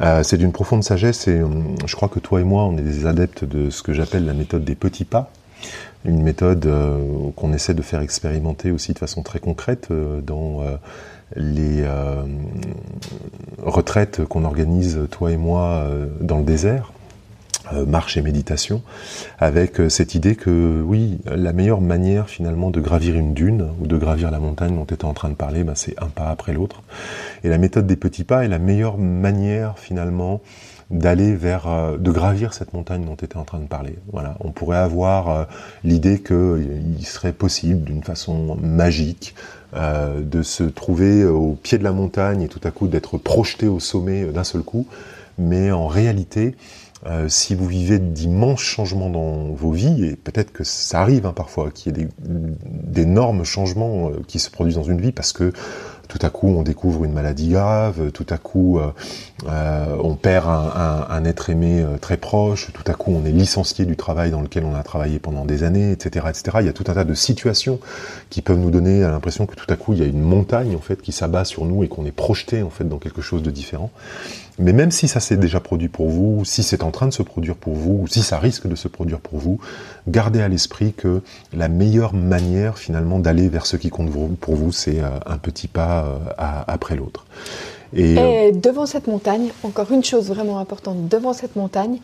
Euh, 0.00 0.22
c'est 0.22 0.36
d'une 0.36 0.52
profonde 0.52 0.84
sagesse 0.84 1.28
et 1.28 1.40
je 1.86 1.96
crois 1.96 2.08
que 2.08 2.20
toi 2.20 2.40
et 2.40 2.44
moi, 2.44 2.64
on 2.64 2.76
est 2.76 2.82
des 2.82 3.06
adeptes 3.06 3.44
de 3.44 3.70
ce 3.70 3.82
que 3.82 3.92
j'appelle 3.92 4.24
la 4.26 4.34
méthode 4.34 4.64
des 4.64 4.74
petits 4.74 5.04
pas. 5.04 5.30
Une 6.04 6.22
méthode 6.22 6.68
qu'on 7.36 7.52
essaie 7.54 7.72
de 7.72 7.80
faire 7.80 8.00
expérimenter 8.00 8.70
aussi 8.70 8.92
de 8.92 8.98
façon 8.98 9.22
très 9.22 9.38
concrète 9.38 9.88
dans 10.22 10.60
les 11.34 11.82
retraites 13.62 14.22
qu'on 14.26 14.44
organise 14.44 15.00
toi 15.10 15.32
et 15.32 15.38
moi 15.38 15.88
dans 16.20 16.38
le 16.38 16.44
désert. 16.44 16.92
Euh, 17.72 17.86
marche 17.86 18.18
et 18.18 18.22
méditation, 18.22 18.82
avec 19.38 19.80
euh, 19.80 19.88
cette 19.88 20.14
idée 20.14 20.36
que 20.36 20.82
oui, 20.84 21.16
la 21.24 21.54
meilleure 21.54 21.80
manière 21.80 22.28
finalement 22.28 22.68
de 22.68 22.78
gravir 22.78 23.14
une 23.14 23.32
dune 23.32 23.70
ou 23.80 23.86
de 23.86 23.96
gravir 23.96 24.30
la 24.30 24.38
montagne 24.38 24.76
dont 24.76 24.84
tu 24.84 24.92
étais 24.92 25.06
en 25.06 25.14
train 25.14 25.30
de 25.30 25.34
parler, 25.34 25.64
bah, 25.64 25.72
c'est 25.74 25.94
un 26.02 26.08
pas 26.08 26.28
après 26.28 26.52
l'autre. 26.52 26.82
Et 27.42 27.48
la 27.48 27.56
méthode 27.56 27.86
des 27.86 27.96
petits 27.96 28.24
pas 28.24 28.44
est 28.44 28.48
la 28.48 28.58
meilleure 28.58 28.98
manière 28.98 29.78
finalement 29.78 30.42
d'aller 30.90 31.34
vers, 31.34 31.66
euh, 31.66 31.96
de 31.96 32.10
gravir 32.10 32.54
cette 32.54 32.72
montagne 32.72 33.04
dont 33.04 33.16
tu 33.16 33.24
étais 33.24 33.36
en 33.36 33.44
train 33.44 33.58
de 33.58 33.66
parler. 33.66 33.98
Voilà, 34.12 34.36
on 34.40 34.50
pourrait 34.50 34.78
avoir 34.78 35.46
l'idée 35.82 36.20
qu'il 36.20 37.06
serait 37.06 37.32
possible 37.32 37.84
d'une 37.84 38.02
façon 38.02 38.56
magique 38.60 39.34
de 39.74 40.42
se 40.42 40.62
trouver 40.62 41.24
au 41.24 41.58
pied 41.60 41.78
de 41.78 41.84
la 41.84 41.90
montagne 41.90 42.42
et 42.42 42.48
tout 42.48 42.60
à 42.62 42.70
coup 42.70 42.86
d'être 42.86 43.18
projeté 43.18 43.66
au 43.66 43.80
sommet 43.80 44.24
d'un 44.26 44.44
seul 44.44 44.62
coup, 44.62 44.86
mais 45.36 45.72
en 45.72 45.88
réalité, 45.88 46.54
euh, 47.06 47.28
si 47.28 47.54
vous 47.54 47.66
vivez 47.66 47.98
d'immenses 47.98 48.60
changements 48.60 49.10
dans 49.10 49.52
vos 49.52 49.72
vies, 49.72 50.06
et 50.06 50.16
peut-être 50.16 50.52
que 50.52 50.64
ça 50.64 51.02
arrive 51.02 51.26
hein, 51.26 51.34
parfois, 51.36 51.70
qu'il 51.70 51.98
y 51.98 52.00
ait 52.00 52.08
d'énormes 52.22 53.44
changements 53.44 54.08
euh, 54.08 54.22
qui 54.26 54.38
se 54.38 54.50
produisent 54.50 54.76
dans 54.76 54.84
une 54.84 55.02
vie, 55.02 55.12
parce 55.12 55.34
que 55.34 55.52
tout 56.08 56.18
à 56.22 56.30
coup 56.30 56.48
on 56.48 56.62
découvre 56.62 57.04
une 57.04 57.12
maladie 57.12 57.50
grave, 57.50 58.10
tout 58.12 58.26
à 58.30 58.38
coup 58.38 58.78
euh, 59.42 59.48
euh 59.48 59.96
on 60.02 60.14
perd 60.14 60.46
un, 60.46 60.72
un, 60.74 61.06
un, 61.10 61.24
être 61.24 61.50
aimé 61.50 61.84
très 62.00 62.16
proche, 62.16 62.72
tout 62.72 62.82
à 62.86 62.94
coup 62.94 63.12
on 63.12 63.24
est 63.24 63.32
licencié 63.32 63.84
du 63.84 63.96
travail 63.96 64.30
dans 64.30 64.40
lequel 64.40 64.64
on 64.64 64.74
a 64.74 64.82
travaillé 64.82 65.18
pendant 65.18 65.44
des 65.44 65.62
années, 65.62 65.92
etc., 65.92 66.26
etc. 66.28 66.58
Il 66.60 66.66
y 66.66 66.68
a 66.68 66.72
tout 66.72 66.84
un 66.88 66.94
tas 66.94 67.04
de 67.04 67.14
situations 67.14 67.80
qui 68.30 68.42
peuvent 68.42 68.58
nous 68.58 68.70
donner 68.70 69.00
l'impression 69.00 69.46
que 69.46 69.54
tout 69.54 69.66
à 69.68 69.76
coup 69.76 69.92
il 69.92 69.98
y 69.98 70.02
a 70.02 70.06
une 70.06 70.20
montagne 70.20 70.76
en 70.76 70.80
fait 70.80 71.00
qui 71.00 71.12
s'abat 71.12 71.44
sur 71.44 71.64
nous 71.64 71.84
et 71.84 71.88
qu'on 71.88 72.04
est 72.04 72.12
projeté 72.12 72.62
en 72.62 72.70
fait 72.70 72.84
dans 72.84 72.98
quelque 72.98 73.22
chose 73.22 73.42
de 73.42 73.50
différent. 73.50 73.90
Mais 74.58 74.72
même 74.72 74.92
si 74.92 75.08
ça 75.08 75.18
s'est 75.18 75.36
déjà 75.36 75.58
produit 75.58 75.88
pour 75.88 76.08
vous, 76.08 76.44
si 76.44 76.62
c'est 76.62 76.84
en 76.84 76.92
train 76.92 77.06
de 77.06 77.12
se 77.12 77.22
produire 77.22 77.56
pour 77.56 77.74
vous, 77.74 77.98
ou 78.02 78.06
si 78.06 78.22
ça 78.22 78.38
risque 78.38 78.68
de 78.68 78.76
se 78.76 78.86
produire 78.86 79.18
pour 79.18 79.38
vous, 79.38 79.58
gardez 80.06 80.42
à 80.42 80.48
l'esprit 80.48 80.92
que 80.92 81.22
la 81.52 81.68
meilleure 81.68 82.14
manière 82.14 82.78
finalement 82.78 83.18
d'aller 83.18 83.48
vers 83.48 83.66
ce 83.66 83.76
qui 83.76 83.90
compte 83.90 84.10
pour 84.36 84.54
vous, 84.54 84.70
c'est 84.70 85.00
euh, 85.00 85.08
un 85.26 85.38
petit 85.38 85.66
pas 85.66 86.04
euh, 86.04 86.18
après 86.38 86.94
l'autre. 86.94 87.26
Et, 87.94 88.18
euh, 88.18 88.52
devant 88.52 88.86
cette 88.86 89.06
montagne, 89.06 89.50
encore 89.62 89.92
une 89.92 90.04
chose 90.04 90.28
vraiment 90.28 90.58
importante, 90.58 91.08
devant 91.08 91.32
cette 91.32 91.56
montagne, 91.56 91.98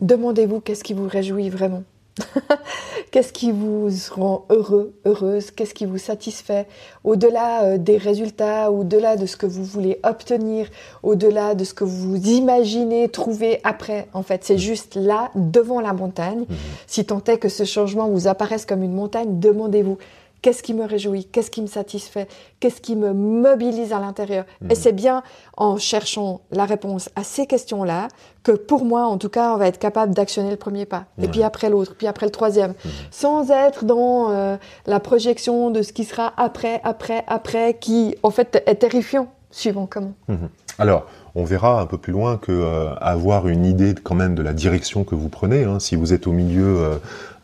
demandez-vous 0.00 0.60
qu'est-ce 0.60 0.82
qui 0.82 0.92
vous 0.92 1.08
réjouit 1.08 1.48
vraiment. 1.48 1.84
Qu'est-ce 3.10 3.32
qui 3.32 3.50
vous 3.50 3.88
rend 4.12 4.44
heureux, 4.50 4.94
heureuse 5.04 5.50
Qu'est-ce 5.50 5.74
qui 5.74 5.84
vous 5.84 5.98
satisfait? 5.98 6.66
Au-delà 7.02 7.64
euh, 7.64 7.78
des 7.78 7.96
résultats, 7.96 8.70
au-delà 8.70 9.16
de 9.16 9.26
ce 9.26 9.36
que 9.36 9.46
vous 9.46 9.64
voulez 9.64 9.98
obtenir, 10.04 10.68
au-delà 11.02 11.54
de 11.54 11.64
ce 11.64 11.74
que 11.74 11.84
vous 11.84 12.16
imaginez 12.16 13.08
trouver 13.08 13.60
après, 13.64 14.08
en 14.14 14.22
fait, 14.22 14.44
c'est 14.44 14.58
juste 14.58 14.94
là, 14.94 15.30
devant 15.34 15.80
la 15.80 15.92
montagne. 15.92 16.44
Mhm. 16.48 16.56
Si 16.86 17.04
tant 17.04 17.22
est 17.24 17.38
que 17.38 17.48
ce 17.48 17.64
changement 17.64 18.08
vous 18.08 18.28
apparaisse 18.28 18.66
comme 18.66 18.82
une 18.82 18.94
montagne, 18.94 19.38
demandez-vous 19.40 19.98
Qu'est-ce 20.44 20.62
qui 20.62 20.74
me 20.74 20.84
réjouit? 20.84 21.24
Qu'est-ce 21.24 21.50
qui 21.50 21.62
me 21.62 21.66
satisfait? 21.66 22.28
Qu'est-ce 22.60 22.82
qui 22.82 22.96
me 22.96 23.14
mobilise 23.14 23.94
à 23.94 23.98
l'intérieur? 23.98 24.44
Et 24.60 24.64
mhm. 24.64 24.74
c'est 24.74 24.92
bien 24.92 25.22
en 25.56 25.78
cherchant 25.78 26.42
la 26.50 26.66
réponse 26.66 27.08
à 27.16 27.24
ces 27.24 27.46
questions-là 27.46 28.08
que 28.42 28.52
pour 28.52 28.84
moi, 28.84 29.06
en 29.06 29.16
tout 29.16 29.30
cas, 29.30 29.54
on 29.54 29.56
va 29.56 29.68
être 29.68 29.78
capable 29.78 30.12
d'actionner 30.12 30.50
le 30.50 30.58
premier 30.58 30.84
pas. 30.84 31.06
Et 31.22 31.28
puis 31.28 31.42
après 31.42 31.70
l'autre, 31.70 31.94
puis 31.96 32.06
après 32.06 32.26
le 32.26 32.30
troisième. 32.30 32.72
Mhm. 32.72 32.90
Sans 33.10 33.50
être 33.50 33.86
dans 33.86 34.32
euh, 34.32 34.58
la 34.84 35.00
projection 35.00 35.70
de 35.70 35.80
ce 35.80 35.94
qui 35.94 36.04
sera 36.04 36.34
après, 36.36 36.78
après, 36.84 37.24
après, 37.26 37.78
qui 37.80 38.14
en 38.22 38.30
fait 38.30 38.62
est 38.66 38.74
terrifiant, 38.74 39.28
suivant 39.50 39.86
comment. 39.86 40.12
Mhm. 40.28 40.50
Alors, 40.78 41.06
on 41.34 41.44
verra 41.44 41.80
un 41.80 41.86
peu 41.86 41.98
plus 41.98 42.12
loin 42.12 42.36
que 42.36 42.52
euh, 42.52 42.94
avoir 42.96 43.48
une 43.48 43.64
idée 43.64 43.94
quand 44.00 44.14
même 44.14 44.34
de 44.34 44.42
la 44.42 44.52
direction 44.52 45.04
que 45.04 45.14
vous 45.14 45.28
prenez. 45.28 45.64
Hein. 45.64 45.80
Si 45.80 45.96
vous 45.96 46.12
êtes 46.12 46.26
au 46.26 46.32
milieu 46.32 46.78
euh, 46.78 46.94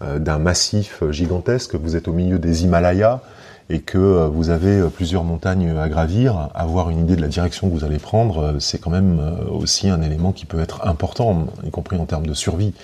euh, 0.02 0.18
d'un 0.18 0.38
massif 0.38 1.02
gigantesque, 1.10 1.74
vous 1.74 1.96
êtes 1.96 2.06
au 2.06 2.12
milieu 2.12 2.38
des 2.38 2.64
Himalayas 2.64 3.20
et 3.68 3.80
que 3.80 4.26
vous 4.26 4.50
avez 4.50 4.82
plusieurs 4.88 5.22
montagnes 5.22 5.78
à 5.78 5.88
gravir, 5.88 6.48
avoir 6.56 6.90
une 6.90 6.98
idée 6.98 7.14
de 7.14 7.20
la 7.20 7.28
direction 7.28 7.68
que 7.68 7.72
vous 7.72 7.84
allez 7.84 8.00
prendre, 8.00 8.56
c'est 8.58 8.78
quand 8.78 8.90
même 8.90 9.20
aussi 9.48 9.88
un 9.88 10.02
élément 10.02 10.32
qui 10.32 10.44
peut 10.44 10.58
être 10.58 10.84
important, 10.88 11.46
y 11.64 11.70
compris 11.70 11.96
en 11.96 12.04
termes 12.04 12.26
de 12.26 12.34
survie. 12.34 12.74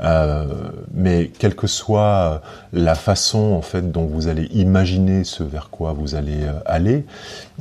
Euh, 0.00 0.46
mais 0.94 1.30
quelle 1.38 1.54
que 1.54 1.66
soit 1.66 2.42
la 2.72 2.94
façon 2.94 3.52
en 3.52 3.62
fait 3.62 3.92
dont 3.92 4.06
vous 4.06 4.28
allez 4.28 4.44
imaginer 4.52 5.24
ce 5.24 5.42
vers 5.42 5.70
quoi 5.70 5.92
vous 5.92 6.14
allez 6.14 6.42
euh, 6.42 6.52
aller, 6.66 7.04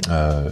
euh, 0.10 0.50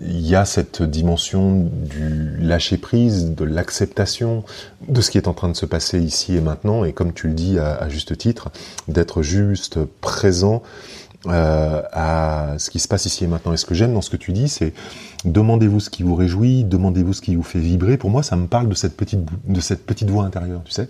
il 0.00 0.26
y 0.26 0.34
a 0.34 0.44
cette 0.44 0.82
dimension 0.82 1.68
du 1.70 2.36
lâcher 2.38 2.78
prise, 2.78 3.34
de 3.34 3.44
l'acceptation 3.44 4.44
de 4.88 5.00
ce 5.00 5.10
qui 5.10 5.18
est 5.18 5.28
en 5.28 5.34
train 5.34 5.48
de 5.48 5.56
se 5.56 5.66
passer 5.66 6.00
ici 6.00 6.36
et 6.36 6.40
maintenant, 6.40 6.84
et 6.84 6.92
comme 6.92 7.12
tu 7.12 7.28
le 7.28 7.34
dis 7.34 7.58
à, 7.58 7.74
à 7.74 7.88
juste 7.88 8.16
titre, 8.16 8.50
d'être 8.88 9.22
juste 9.22 9.78
présent 10.00 10.62
euh, 11.26 11.82
à 11.92 12.54
ce 12.58 12.70
qui 12.70 12.80
se 12.80 12.88
passe 12.88 13.06
ici 13.06 13.24
et 13.24 13.26
maintenant. 13.26 13.52
Et 13.52 13.56
ce 13.56 13.66
que 13.66 13.74
j'aime 13.74 13.94
dans 13.94 14.02
ce 14.02 14.10
que 14.10 14.16
tu 14.16 14.32
dis, 14.32 14.48
c'est 14.48 14.72
demandez-vous 15.24 15.80
ce 15.80 15.90
qui 15.90 16.02
vous 16.02 16.14
réjouit, 16.14 16.64
demandez-vous 16.64 17.12
ce 17.12 17.20
qui 17.20 17.36
vous 17.36 17.42
fait 17.42 17.60
vibrer. 17.60 17.96
Pour 17.96 18.10
moi, 18.10 18.22
ça 18.22 18.36
me 18.36 18.46
parle 18.46 18.68
de 18.68 18.74
cette 18.74 18.96
petite, 18.96 19.20
de 19.46 19.60
cette 19.60 19.86
petite 19.86 20.10
voix 20.10 20.24
intérieure, 20.24 20.62
tu 20.64 20.72
sais, 20.72 20.88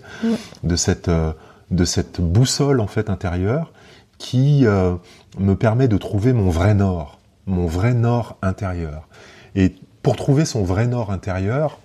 de 0.63 0.75
cette, 0.75 1.07
euh, 1.09 1.33
de 1.71 1.85
cette 1.85 2.19
boussole 2.19 2.79
en 2.79 2.87
fait 2.87 3.09
intérieure 3.09 3.71
qui 4.17 4.65
euh, 4.65 4.95
me 5.37 5.55
permet 5.55 5.87
de 5.87 5.97
trouver 5.97 6.33
mon 6.33 6.49
vrai 6.49 6.73
nord, 6.73 7.19
mon 7.45 7.67
vrai 7.67 7.93
nord 7.93 8.37
intérieur. 8.41 9.07
Et 9.55 9.75
pour 10.01 10.15
trouver 10.15 10.45
son 10.45 10.63
vrai 10.63 10.87
nord 10.87 11.11
intérieur, 11.11 11.79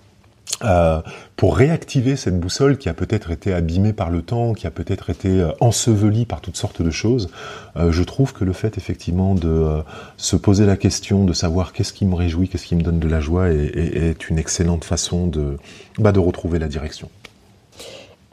euh, 0.63 1.01
pour 1.37 1.55
réactiver 1.55 2.17
cette 2.17 2.37
boussole 2.37 2.77
qui 2.77 2.89
a 2.89 2.93
peut-être 2.93 3.31
été 3.31 3.53
abîmée 3.53 3.93
par 3.93 4.09
le 4.09 4.21
temps, 4.21 4.53
qui 4.53 4.67
a 4.67 4.71
peut-être 4.71 5.09
été 5.09 5.29
euh, 5.29 5.51
ensevelie 5.61 6.25
par 6.25 6.41
toutes 6.41 6.57
sortes 6.57 6.81
de 6.81 6.91
choses, 6.91 7.29
euh, 7.77 7.91
je 7.91 8.03
trouve 8.03 8.33
que 8.33 8.43
le 8.43 8.51
fait 8.51 8.77
effectivement 8.77 9.35
de 9.35 9.83
se 10.17 10.35
poser 10.35 10.65
la 10.65 10.75
question, 10.75 11.23
de 11.23 11.33
savoir 11.33 11.71
qu'est-ce 11.71 11.93
qui 11.93 12.05
me 12.05 12.15
réjouit, 12.15 12.49
qu'est-ce 12.49 12.65
qui 12.65 12.75
me 12.75 12.81
donne 12.81 12.99
de 12.99 13.07
la 13.07 13.21
joie, 13.21 13.49
est, 13.49 14.29
une 14.29 14.37
excellente 14.37 14.83
façon 14.83 15.27
de, 15.27 15.57
bah, 15.97 16.11
de 16.11 16.19
retrouver 16.19 16.59
la 16.59 16.67
direction. 16.67 17.09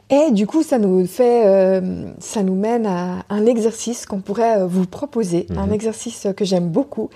Et 0.09 0.31
du 0.31 0.47
coup, 0.47 0.63
ça 0.63 0.79
nous 0.79 1.05
fait, 1.05 1.81
ça 2.19 2.41
nous 2.41 2.55
mène 2.55 2.85
à 2.85 3.25
un 3.29 3.45
exercice 3.45 4.05
qu'on 4.05 4.21
pourrait 4.21 4.65
vous 4.65 4.85
proposer, 4.85 5.47
un 5.55 5.67
mhm. 5.67 5.73
exercice 5.73 6.27
que 6.35 6.45
j'aime 6.45 6.69
beaucoup 6.69 7.09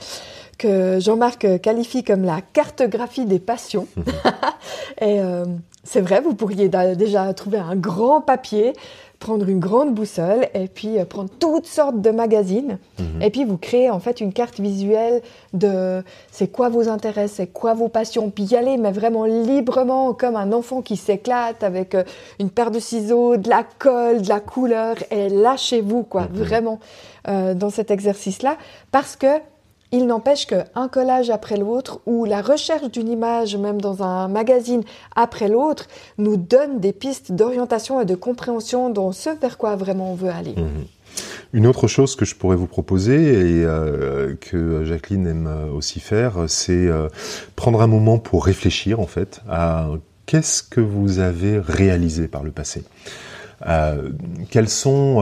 que 0.61 0.99
Jean-Marc 0.99 1.59
qualifie 1.61 2.03
comme 2.03 2.23
la 2.23 2.39
cartographie 2.53 3.25
des 3.25 3.39
passions. 3.39 3.87
et 5.01 5.19
euh, 5.19 5.45
c'est 5.83 6.01
vrai, 6.01 6.21
vous 6.21 6.35
pourriez 6.35 6.69
déjà 6.69 7.33
trouver 7.33 7.57
un 7.57 7.75
grand 7.75 8.21
papier, 8.21 8.73
prendre 9.21 9.47
une 9.47 9.59
grande 9.59 9.93
boussole 9.93 10.47
et 10.53 10.67
puis 10.67 10.99
euh, 10.99 11.05
prendre 11.05 11.29
toutes 11.39 11.67
sortes 11.67 12.01
de 12.01 12.09
magazines. 12.09 12.77
Mhm. 12.99 13.21
Et 13.21 13.29
puis 13.29 13.45
vous 13.45 13.57
créez 13.57 13.89
en 13.89 13.99
fait 13.99 14.19
une 14.19 14.33
carte 14.33 14.59
visuelle 14.59 15.21
de 15.53 16.03
c'est 16.31 16.51
quoi 16.51 16.67
vos 16.67 16.89
intérêts, 16.89 17.29
c'est 17.29 17.47
quoi 17.47 17.73
vos 17.73 17.87
passions. 17.87 18.29
Puis 18.29 18.43
y 18.45 18.55
aller, 18.57 18.75
mais 18.77 18.91
vraiment 18.91 19.23
librement, 19.25 20.13
comme 20.13 20.35
un 20.35 20.51
enfant 20.51 20.81
qui 20.81 20.97
s'éclate 20.97 21.63
avec 21.63 21.95
euh, 21.95 22.03
une 22.39 22.49
paire 22.49 22.71
de 22.71 22.79
ciseaux, 22.79 23.37
de 23.37 23.47
la 23.47 23.63
colle, 23.63 24.23
de 24.23 24.27
la 24.27 24.41
couleur. 24.41 24.95
Et 25.11 25.29
lâchez-vous, 25.29 26.03
quoi, 26.03 26.23
mhm. 26.23 26.29
vraiment, 26.33 26.79
dans 27.27 27.69
cet 27.69 27.91
exercice-là. 27.91 28.57
Parce 28.91 29.15
que 29.15 29.27
il 29.91 30.07
n'empêche 30.07 30.47
qu'un 30.47 30.87
collage 30.89 31.29
après 31.29 31.57
l'autre 31.57 31.99
ou 32.05 32.25
la 32.25 32.41
recherche 32.41 32.89
d'une 32.91 33.09
image, 33.09 33.57
même 33.57 33.81
dans 33.81 34.03
un 34.03 34.27
magazine 34.27 34.83
après 35.15 35.49
l'autre, 35.49 35.87
nous 36.17 36.37
donne 36.37 36.79
des 36.79 36.93
pistes 36.93 37.31
d'orientation 37.31 37.99
et 38.01 38.05
de 38.05 38.15
compréhension 38.15 38.89
dans 38.89 39.11
ce 39.11 39.29
vers 39.29 39.57
quoi 39.57 39.75
vraiment 39.75 40.11
on 40.11 40.15
veut 40.15 40.29
aller. 40.29 40.55
Mhm. 40.55 40.85
Une 41.53 41.67
autre 41.67 41.87
chose 41.87 42.15
que 42.15 42.23
je 42.23 42.35
pourrais 42.35 42.55
vous 42.55 42.67
proposer 42.67 43.33
et 43.33 43.65
euh, 43.65 44.35
que 44.39 44.85
Jacqueline 44.85 45.27
aime 45.27 45.49
aussi 45.75 45.99
faire, 45.99 46.45
c'est 46.47 46.71
euh, 46.71 47.09
prendre 47.57 47.81
un 47.81 47.87
moment 47.87 48.17
pour 48.17 48.45
réfléchir 48.45 49.01
en 49.01 49.07
fait 49.07 49.41
à 49.49 49.89
qu'est-ce 50.25 50.63
que 50.63 50.79
vous 50.79 51.19
avez 51.19 51.59
réalisé 51.59 52.29
par 52.29 52.43
le 52.43 52.51
passé. 52.51 52.85
Euh, 53.67 54.11
quelles 54.49 54.69
sont 54.69 55.21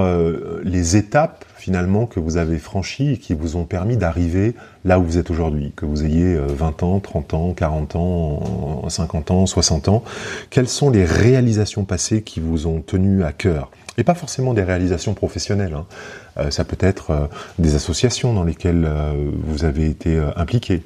les 0.63 0.95
étapes 0.95 1.45
finalement 1.59 2.05
que 2.05 2.19
vous 2.19 2.37
avez 2.37 2.57
franchi 2.57 3.11
et 3.11 3.17
qui 3.17 3.33
vous 3.33 3.57
ont 3.57 3.65
permis 3.65 3.97
d'arriver 3.97 4.55
là 4.85 4.99
où 4.99 5.03
vous 5.03 5.17
êtes 5.17 5.29
aujourd'hui, 5.29 5.73
que 5.75 5.85
vous 5.85 6.05
ayez 6.05 6.35
20 6.35 6.83
euh, 6.83 6.85
ans, 6.85 6.99
30 6.99 7.33
ans, 7.33 7.53
40 7.53 7.95
ans, 7.95 8.89
50 8.89 9.31
ans, 9.31 9.45
60 9.45 9.89
ans, 9.89 10.03
quelles 10.49 10.69
sont 10.69 10.89
les 10.89 11.05
réalisations 11.05 11.83
passées 11.83 12.21
qui 12.21 12.39
vous 12.39 12.67
ont 12.67 12.81
tenu 12.81 13.23
à 13.23 13.31
cœur? 13.31 13.71
Et 13.97 14.03
pas 14.05 14.15
forcément 14.15 14.53
des 14.53 14.63
réalisations 14.63 15.13
professionnelles. 15.13 15.73
Hein. 15.73 15.85
Euh, 16.37 16.51
ça 16.51 16.63
peut 16.63 16.77
être 16.79 17.11
euh, 17.11 17.27
des 17.57 17.75
associations 17.75 18.33
dans 18.33 18.45
lesquelles 18.45 18.89
vous 19.45 19.65
avez 19.65 19.87
été 19.87 20.17
impliqué. 20.37 20.83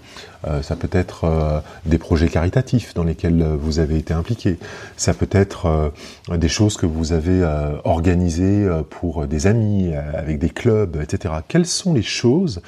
ça 0.61 0.75
peut 0.75 0.89
être 0.91 1.61
des 1.85 1.97
projets 1.97 2.27
caritatifs 2.27 2.93
dans 2.95 3.03
lesquels 3.03 3.43
vous 3.43 3.79
avez 3.79 3.97
été 3.97 4.13
impliqué. 4.13 4.57
Ça 4.97 5.13
peut 5.13 5.29
être 5.31 5.93
des 6.29 6.49
choses 6.49 6.75
que 6.75 6.85
vous 6.85 7.13
avez 7.13 7.47
organisées 7.83 8.67
pour 8.89 9.25
des 9.25 9.47
amis, 9.47 9.93
avec 9.95 10.39
des 10.39 10.49
clubs, 10.49 10.97
etc. 11.01 11.35
Quelles 11.47 11.65
sont 11.65 11.93
les 11.93 12.01
choses 12.01 12.61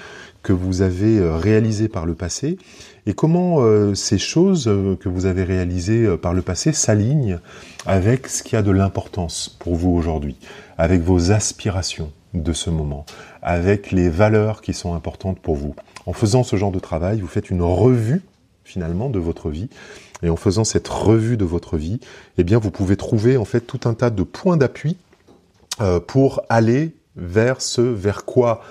que 0.45 0.53
vous 0.53 0.81
avez 0.81 1.19
réalisées 1.21 1.89
par 1.89 2.05
le 2.05 2.13
passé 2.13 2.57
et 3.07 3.13
comment 3.13 3.59
ces 3.95 4.17
choses 4.17 4.65
que 4.99 5.09
vous 5.09 5.25
avez 5.25 5.43
réalisées 5.43 6.15
par 6.17 6.33
le 6.33 6.41
passé 6.41 6.71
s'alignent 6.71 7.39
avec 7.85 8.27
ce 8.27 8.43
qui 8.43 8.55
a 8.55 8.61
de 8.61 8.71
l'importance 8.71 9.57
pour 9.59 9.75
vous 9.75 9.91
aujourd'hui, 9.91 10.37
avec 10.77 11.01
vos 11.01 11.31
aspirations, 11.31 12.11
de 12.43 12.53
ce 12.53 12.69
moment, 12.69 13.05
avec 13.41 13.91
les 13.91 14.09
valeurs 14.09 14.61
qui 14.61 14.73
sont 14.73 14.93
importantes 14.93 15.39
pour 15.39 15.55
vous. 15.55 15.75
En 16.05 16.13
faisant 16.13 16.43
ce 16.43 16.55
genre 16.55 16.71
de 16.71 16.79
travail, 16.79 17.19
vous 17.19 17.27
faites 17.27 17.49
une 17.49 17.61
revue 17.61 18.21
finalement 18.63 19.09
de 19.09 19.19
votre 19.19 19.49
vie. 19.49 19.69
Et 20.23 20.29
en 20.29 20.35
faisant 20.35 20.63
cette 20.63 20.87
revue 20.87 21.37
de 21.37 21.45
votre 21.45 21.77
vie, 21.77 21.99
eh 22.37 22.43
bien, 22.43 22.57
vous 22.57 22.71
pouvez 22.71 22.95
trouver 22.95 23.37
en 23.37 23.45
fait 23.45 23.61
tout 23.61 23.81
un 23.85 23.93
tas 23.93 24.09
de 24.09 24.23
points 24.23 24.57
d'appui 24.57 24.97
euh, 25.81 25.99
pour 25.99 26.41
aller 26.49 26.95
vers 27.15 27.61
ce 27.61 27.81
vers 27.81 28.25
quoi 28.25 28.61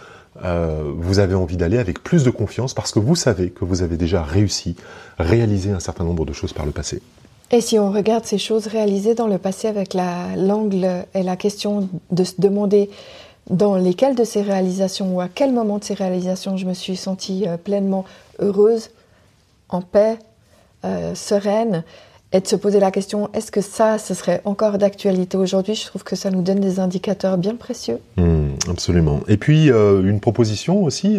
euh, 0.43 0.91
vous 0.97 1.19
avez 1.21 1.35
envie 1.35 1.57
d'aller 1.57 1.79
avec 1.79 2.03
plus 2.03 2.25
de 2.25 2.31
confiance 2.31 2.75
parce 2.75 2.91
que 2.91 2.99
vous 2.99 3.15
savez 3.15 3.51
que 3.51 3.65
vous 3.65 3.83
avez 3.83 3.97
déjà 3.97 4.23
réussi, 4.23 4.77
réalisé 5.19 5.71
un 5.71 5.81
certain 5.81 6.05
nombre 6.05 6.25
de 6.25 6.33
choses 6.33 6.53
par 6.53 6.67
le 6.67 6.73
passé. 6.73 7.03
Et 7.51 7.61
si 7.61 7.79
on 7.79 7.93
regarde 7.93 8.25
ces 8.25 8.39
choses 8.39 8.67
réalisées 8.67 9.15
dans 9.15 9.29
le 9.29 9.39
passé 9.39 9.69
avec 9.69 9.95
l'angle 9.95 11.05
et 11.15 11.23
la 11.23 11.37
question 11.37 11.89
de 12.11 12.25
se 12.25 12.35
demander 12.39 12.91
dans 13.51 13.77
lesquelles 13.77 14.15
de 14.15 14.25
ces 14.25 14.43
réalisations 14.43 15.15
ou 15.15 15.21
à 15.21 15.29
quel 15.29 15.53
moment 15.53 15.79
de 15.79 15.85
ces 15.85 15.95
réalisations 15.95 16.57
je 16.57 16.67
me 16.67 16.75
suis 16.75 16.97
sentie 16.97 17.45
euh, 17.47 17.57
pleinement 17.57 18.05
heureuse, 18.41 18.91
en 19.69 19.83
paix, 19.83 20.19
euh, 20.85 21.15
sereine, 21.15 21.85
et 22.35 22.41
de 22.41 22.47
se 22.47 22.57
poser 22.57 22.81
la 22.81 22.91
question 22.91 23.31
est-ce 23.33 23.51
que 23.51 23.63
ça, 23.63 23.97
ce 23.97 24.13
serait 24.13 24.43
encore 24.45 24.77
d'actualité 24.77 25.39
aujourd'hui? 25.39 25.75
Je 25.75 25.87
trouve 25.87 26.05
que 26.05 26.17
ça 26.17 26.31
nous 26.31 26.43
donne 26.43 26.61
des 26.61 26.81
indicateurs 26.81 27.39
bien 27.39 27.55
précieux. 27.55 27.99
Hmm, 28.19 28.51
absolument. 28.69 29.21
Et 29.27 29.39
puis, 29.39 29.71
euh, 29.71 30.03
une 30.03 30.21
proposition 30.21 30.83
aussi. 30.85 31.19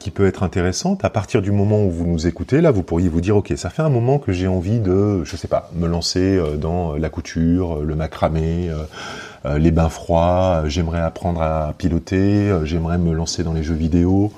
qui 0.00 0.10
peut 0.10 0.26
être 0.26 0.44
intéressante. 0.44 1.04
À 1.04 1.10
partir 1.10 1.42
du 1.42 1.52
moment 1.52 1.84
où 1.84 1.90
vous 1.90 2.06
nous 2.06 2.26
écoutez, 2.26 2.62
là, 2.62 2.70
vous 2.70 2.82
pourriez 2.82 3.10
vous 3.10 3.20
dire, 3.20 3.36
ok, 3.36 3.52
ça 3.54 3.68
fait 3.68 3.82
un 3.82 3.90
moment 3.90 4.18
que 4.18 4.32
j'ai 4.32 4.48
envie 4.48 4.80
de, 4.80 5.22
je 5.24 5.36
sais 5.36 5.46
pas, 5.46 5.70
me 5.74 5.86
lancer 5.86 6.40
dans 6.58 6.96
la 6.96 7.10
couture, 7.10 7.80
le 7.82 7.94
macramé, 7.94 8.70
euh, 9.46 9.58
les 9.58 9.70
bains 9.70 9.88
froids, 9.88 10.62
euh, 10.64 10.68
j'aimerais 10.68 11.00
apprendre 11.00 11.40
à 11.42 11.72
piloter, 11.78 12.50
euh, 12.50 12.64
j'aimerais 12.64 12.98
me 12.98 13.12
lancer 13.12 13.44
dans 13.44 13.52
les 13.52 13.62
jeux 13.62 13.74
vidéo, 13.74 14.32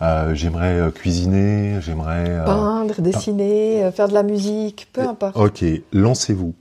j'aimerais 0.00 0.90
cuisiner, 0.94 1.80
j'aimerais... 1.80 2.44
Peindre, 2.44 3.00
dessiner, 3.00 3.90
faire 3.92 4.08
de 4.08 4.14
la 4.14 4.22
musique, 4.22 4.88
peu 4.92 5.02
importe. 5.02 5.36
Ok, 5.36 5.64
lancez-vous. 5.92 6.54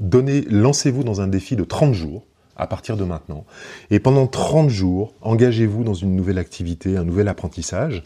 Donnez, 0.00 0.42
lancez-vous 0.42 1.04
dans 1.04 1.20
un 1.20 1.28
défi 1.28 1.56
de 1.56 1.64
30 1.64 1.94
jours 1.94 2.24
à 2.56 2.66
partir 2.66 2.96
de 2.96 3.04
maintenant. 3.04 3.44
Et 3.90 3.98
pendant 3.98 4.26
30 4.26 4.70
jours, 4.70 5.12
engagez-vous 5.22 5.84
dans 5.84 5.94
une 5.94 6.14
nouvelle 6.14 6.38
activité, 6.38 6.96
un 6.96 7.04
nouvel 7.04 7.28
apprentissage, 7.28 8.04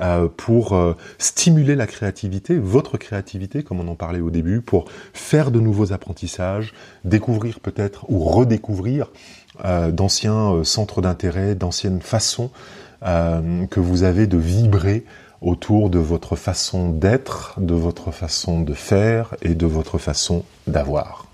euh, 0.00 0.28
pour 0.34 0.72
euh, 0.72 0.94
stimuler 1.18 1.76
la 1.76 1.86
créativité, 1.86 2.56
votre 2.56 2.96
créativité, 2.96 3.62
comme 3.62 3.80
on 3.80 3.88
en 3.88 3.94
parlait 3.94 4.20
au 4.20 4.30
début, 4.30 4.60
pour 4.60 4.86
faire 5.12 5.50
de 5.50 5.60
nouveaux 5.60 5.92
apprentissages, 5.92 6.72
découvrir 7.04 7.60
peut-être 7.60 8.06
ou 8.08 8.24
redécouvrir 8.24 9.10
euh, 9.64 9.90
d'anciens 9.90 10.64
centres 10.64 11.02
d'intérêt, 11.02 11.54
d'anciennes 11.54 12.00
façons 12.00 12.50
que 13.02 13.80
vous 13.80 14.02
avez 14.04 14.26
de 14.26 14.38
vibrer 14.38 15.04
autour 15.42 15.90
de 15.90 15.98
votre 15.98 16.36
façon 16.36 16.88
d'être, 16.90 17.54
de 17.58 17.74
votre 17.74 18.12
façon 18.12 18.60
de 18.60 18.74
faire 18.74 19.34
et 19.42 19.54
de 19.54 19.66
votre 19.66 19.98
façon 19.98 20.44
d'avoir. 20.66 21.26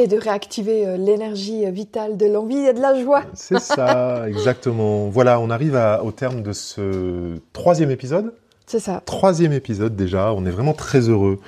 Et 0.00 0.06
de 0.06 0.16
réactiver 0.16 0.86
euh, 0.86 0.96
l'énergie 0.96 1.70
vitale 1.70 2.16
de 2.16 2.24
l'envie 2.24 2.64
et 2.64 2.72
de 2.72 2.80
la 2.80 2.98
joie. 3.02 3.24
C'est 3.34 3.60
ça, 3.60 4.24
exactement. 4.28 5.08
Voilà, 5.08 5.38
on 5.38 5.50
arrive 5.50 5.78
au 6.02 6.12
terme 6.12 6.42
de 6.42 6.52
ce 6.52 7.34
troisième 7.52 7.90
épisode. 7.90 8.32
C'est 8.66 8.78
ça. 8.78 9.02
Troisième 9.04 9.52
épisode 9.52 9.94
déjà, 9.94 10.32
on 10.32 10.46
est 10.46 10.50
vraiment 10.50 10.72
très 10.72 11.10
heureux. 11.10 11.40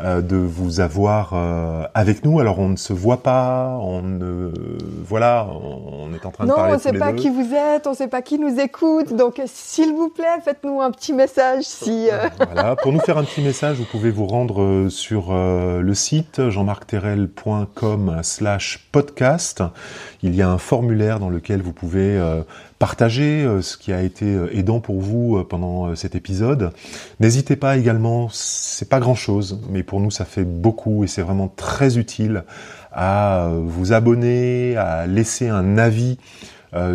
Euh, 0.00 0.22
de 0.22 0.34
vous 0.34 0.80
avoir 0.80 1.34
euh, 1.34 1.84
avec 1.94 2.24
nous. 2.24 2.40
Alors 2.40 2.58
on 2.58 2.68
ne 2.68 2.74
se 2.74 2.92
voit 2.92 3.22
pas, 3.22 3.78
on 3.80 4.02
ne 4.02 4.50
voilà, 5.04 5.46
on 5.48 6.12
est 6.12 6.26
en 6.26 6.32
train 6.32 6.46
de 6.46 6.50
parler. 6.50 6.64
Non, 6.64 6.70
on 6.72 6.74
ne 6.74 6.80
sait 6.80 6.94
pas 6.94 7.12
qui 7.12 7.28
vous 7.28 7.54
êtes, 7.54 7.86
on 7.86 7.90
ne 7.90 7.94
sait 7.94 8.08
pas 8.08 8.20
qui 8.20 8.40
nous 8.40 8.58
écoute. 8.58 9.14
Donc 9.14 9.40
s'il 9.46 9.94
vous 9.94 10.08
plaît, 10.08 10.40
faites-nous 10.44 10.80
un 10.80 10.90
petit 10.90 11.12
message. 11.12 11.62
Si 11.62 12.08
euh, 12.10 12.28
voilà, 12.38 12.74
pour 12.74 12.92
nous 12.92 12.98
faire 12.98 13.18
un 13.18 13.22
petit 13.22 13.40
message, 13.40 13.76
vous 13.76 13.84
pouvez 13.84 14.10
vous 14.10 14.26
rendre 14.26 14.88
sur 14.88 15.32
le 15.32 15.94
site 15.94 16.50
jeanmarcterel.com/slash 16.50 18.88
podcast. 18.90 19.62
Il 20.24 20.34
y 20.34 20.42
a 20.42 20.50
un 20.50 20.58
formulaire 20.58 21.20
dans 21.20 21.30
lequel 21.30 21.62
vous 21.62 21.72
pouvez 21.72 22.20
partager 22.78 23.44
euh, 23.44 23.62
ce 23.62 23.76
qui 23.76 23.92
a 23.92 24.02
été 24.02 24.26
euh, 24.26 24.56
aidant 24.56 24.80
pour 24.80 25.00
vous 25.00 25.36
euh, 25.36 25.44
pendant 25.44 25.94
cet 25.96 26.14
épisode. 26.14 26.72
N'hésitez 27.20 27.56
pas 27.56 27.76
également, 27.76 28.28
c'est 28.32 28.88
pas 28.88 29.00
grand 29.00 29.14
chose, 29.14 29.60
mais 29.70 29.82
pour 29.82 30.00
nous 30.00 30.10
ça 30.10 30.24
fait 30.24 30.44
beaucoup 30.44 31.04
et 31.04 31.06
c'est 31.06 31.22
vraiment 31.22 31.48
très 31.48 31.98
utile 31.98 32.44
à 32.92 33.50
vous 33.64 33.92
abonner, 33.92 34.76
à 34.76 35.06
laisser 35.06 35.48
un 35.48 35.78
avis 35.78 36.18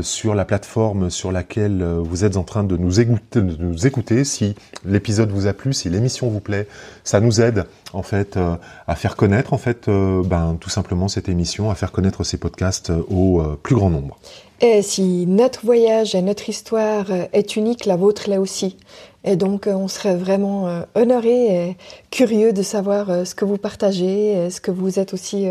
sur 0.02 0.34
la 0.34 0.46
plateforme 0.46 1.10
sur 1.10 1.32
laquelle 1.32 1.84
vous 1.84 2.24
êtes 2.24 2.38
en 2.38 2.44
train 2.44 2.64
de 2.64 2.78
nous 2.78 3.02
écouter. 3.02 3.42
Nous 3.42 3.86
écouter. 3.86 4.24
Si 4.24 4.56
l'épisode 4.86 5.30
vous 5.32 5.48
a 5.48 5.54
plu, 5.54 5.74
si 5.74 5.90
l'émission 5.90 6.30
vous 6.30 6.40
plaît, 6.40 6.68
ça 7.04 7.20
nous 7.20 7.42
aide 7.42 7.66
en 7.92 8.04
fait 8.04 8.40
à 8.88 8.96
faire 8.96 9.18
connaître 9.18 9.54
en 9.54 9.58
fait 9.58 9.90
ben, 9.90 10.58
tout 10.60 10.70
simplement 10.70 11.10
cette 11.10 11.28
émission, 11.28 11.70
à 11.70 11.76
faire 11.76 11.92
connaître 11.92 12.24
ces 12.24 12.38
podcasts 12.38 12.92
au 13.10 13.42
plus 13.62 13.76
grand 13.76 13.90
nombre. 13.90 14.18
Et 14.62 14.82
si 14.82 15.26
notre 15.26 15.66
voyage 15.66 16.16
et 16.16 16.22
notre 16.22 16.50
histoire 16.50 17.06
est 17.34 17.56
unique, 17.56 17.86
la 17.86 17.96
vôtre 17.96 18.30
l'est 18.30 18.38
aussi. 18.38 18.78
Et 19.24 19.36
donc, 19.36 19.68
on 19.68 19.88
serait 19.88 20.16
vraiment 20.16 20.84
honoré 20.96 21.70
et 21.70 21.78
curieux 22.12 22.52
de 22.54 22.62
savoir 22.62 23.26
ce 23.26 23.36
que 23.36 23.46
vous 23.46 23.58
partagez, 23.58 24.50
ce 24.50 24.60
que 24.62 24.72
vous 24.72 25.00
êtes 25.00 25.14
aussi 25.14 25.48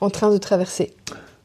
en 0.00 0.10
train 0.10 0.30
de 0.30 0.38
traverser. 0.38 0.94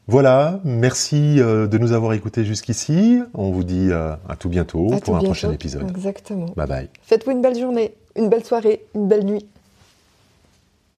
Voilà, 0.08 0.60
merci 0.64 1.36
euh, 1.38 1.68
de 1.68 1.78
nous 1.78 1.92
avoir 1.92 2.12
écoutés 2.12 2.44
jusqu'ici. 2.44 3.20
On 3.34 3.50
vous 3.50 3.62
dit 3.62 3.88
euh, 3.90 4.14
à 4.28 4.34
tout 4.34 4.48
bientôt 4.48 4.88
pour 5.04 5.16
un 5.16 5.22
prochain 5.22 5.52
épisode. 5.52 5.88
Exactement. 5.88 6.46
Bye 6.56 6.66
bye. 6.66 6.88
Faites-vous 7.02 7.30
une 7.30 7.40
belle 7.40 7.58
journée, 7.58 7.94
une 8.16 8.28
belle 8.28 8.44
soirée, 8.44 8.84
une 8.94 9.06
belle 9.06 9.24
nuit. 9.24 9.46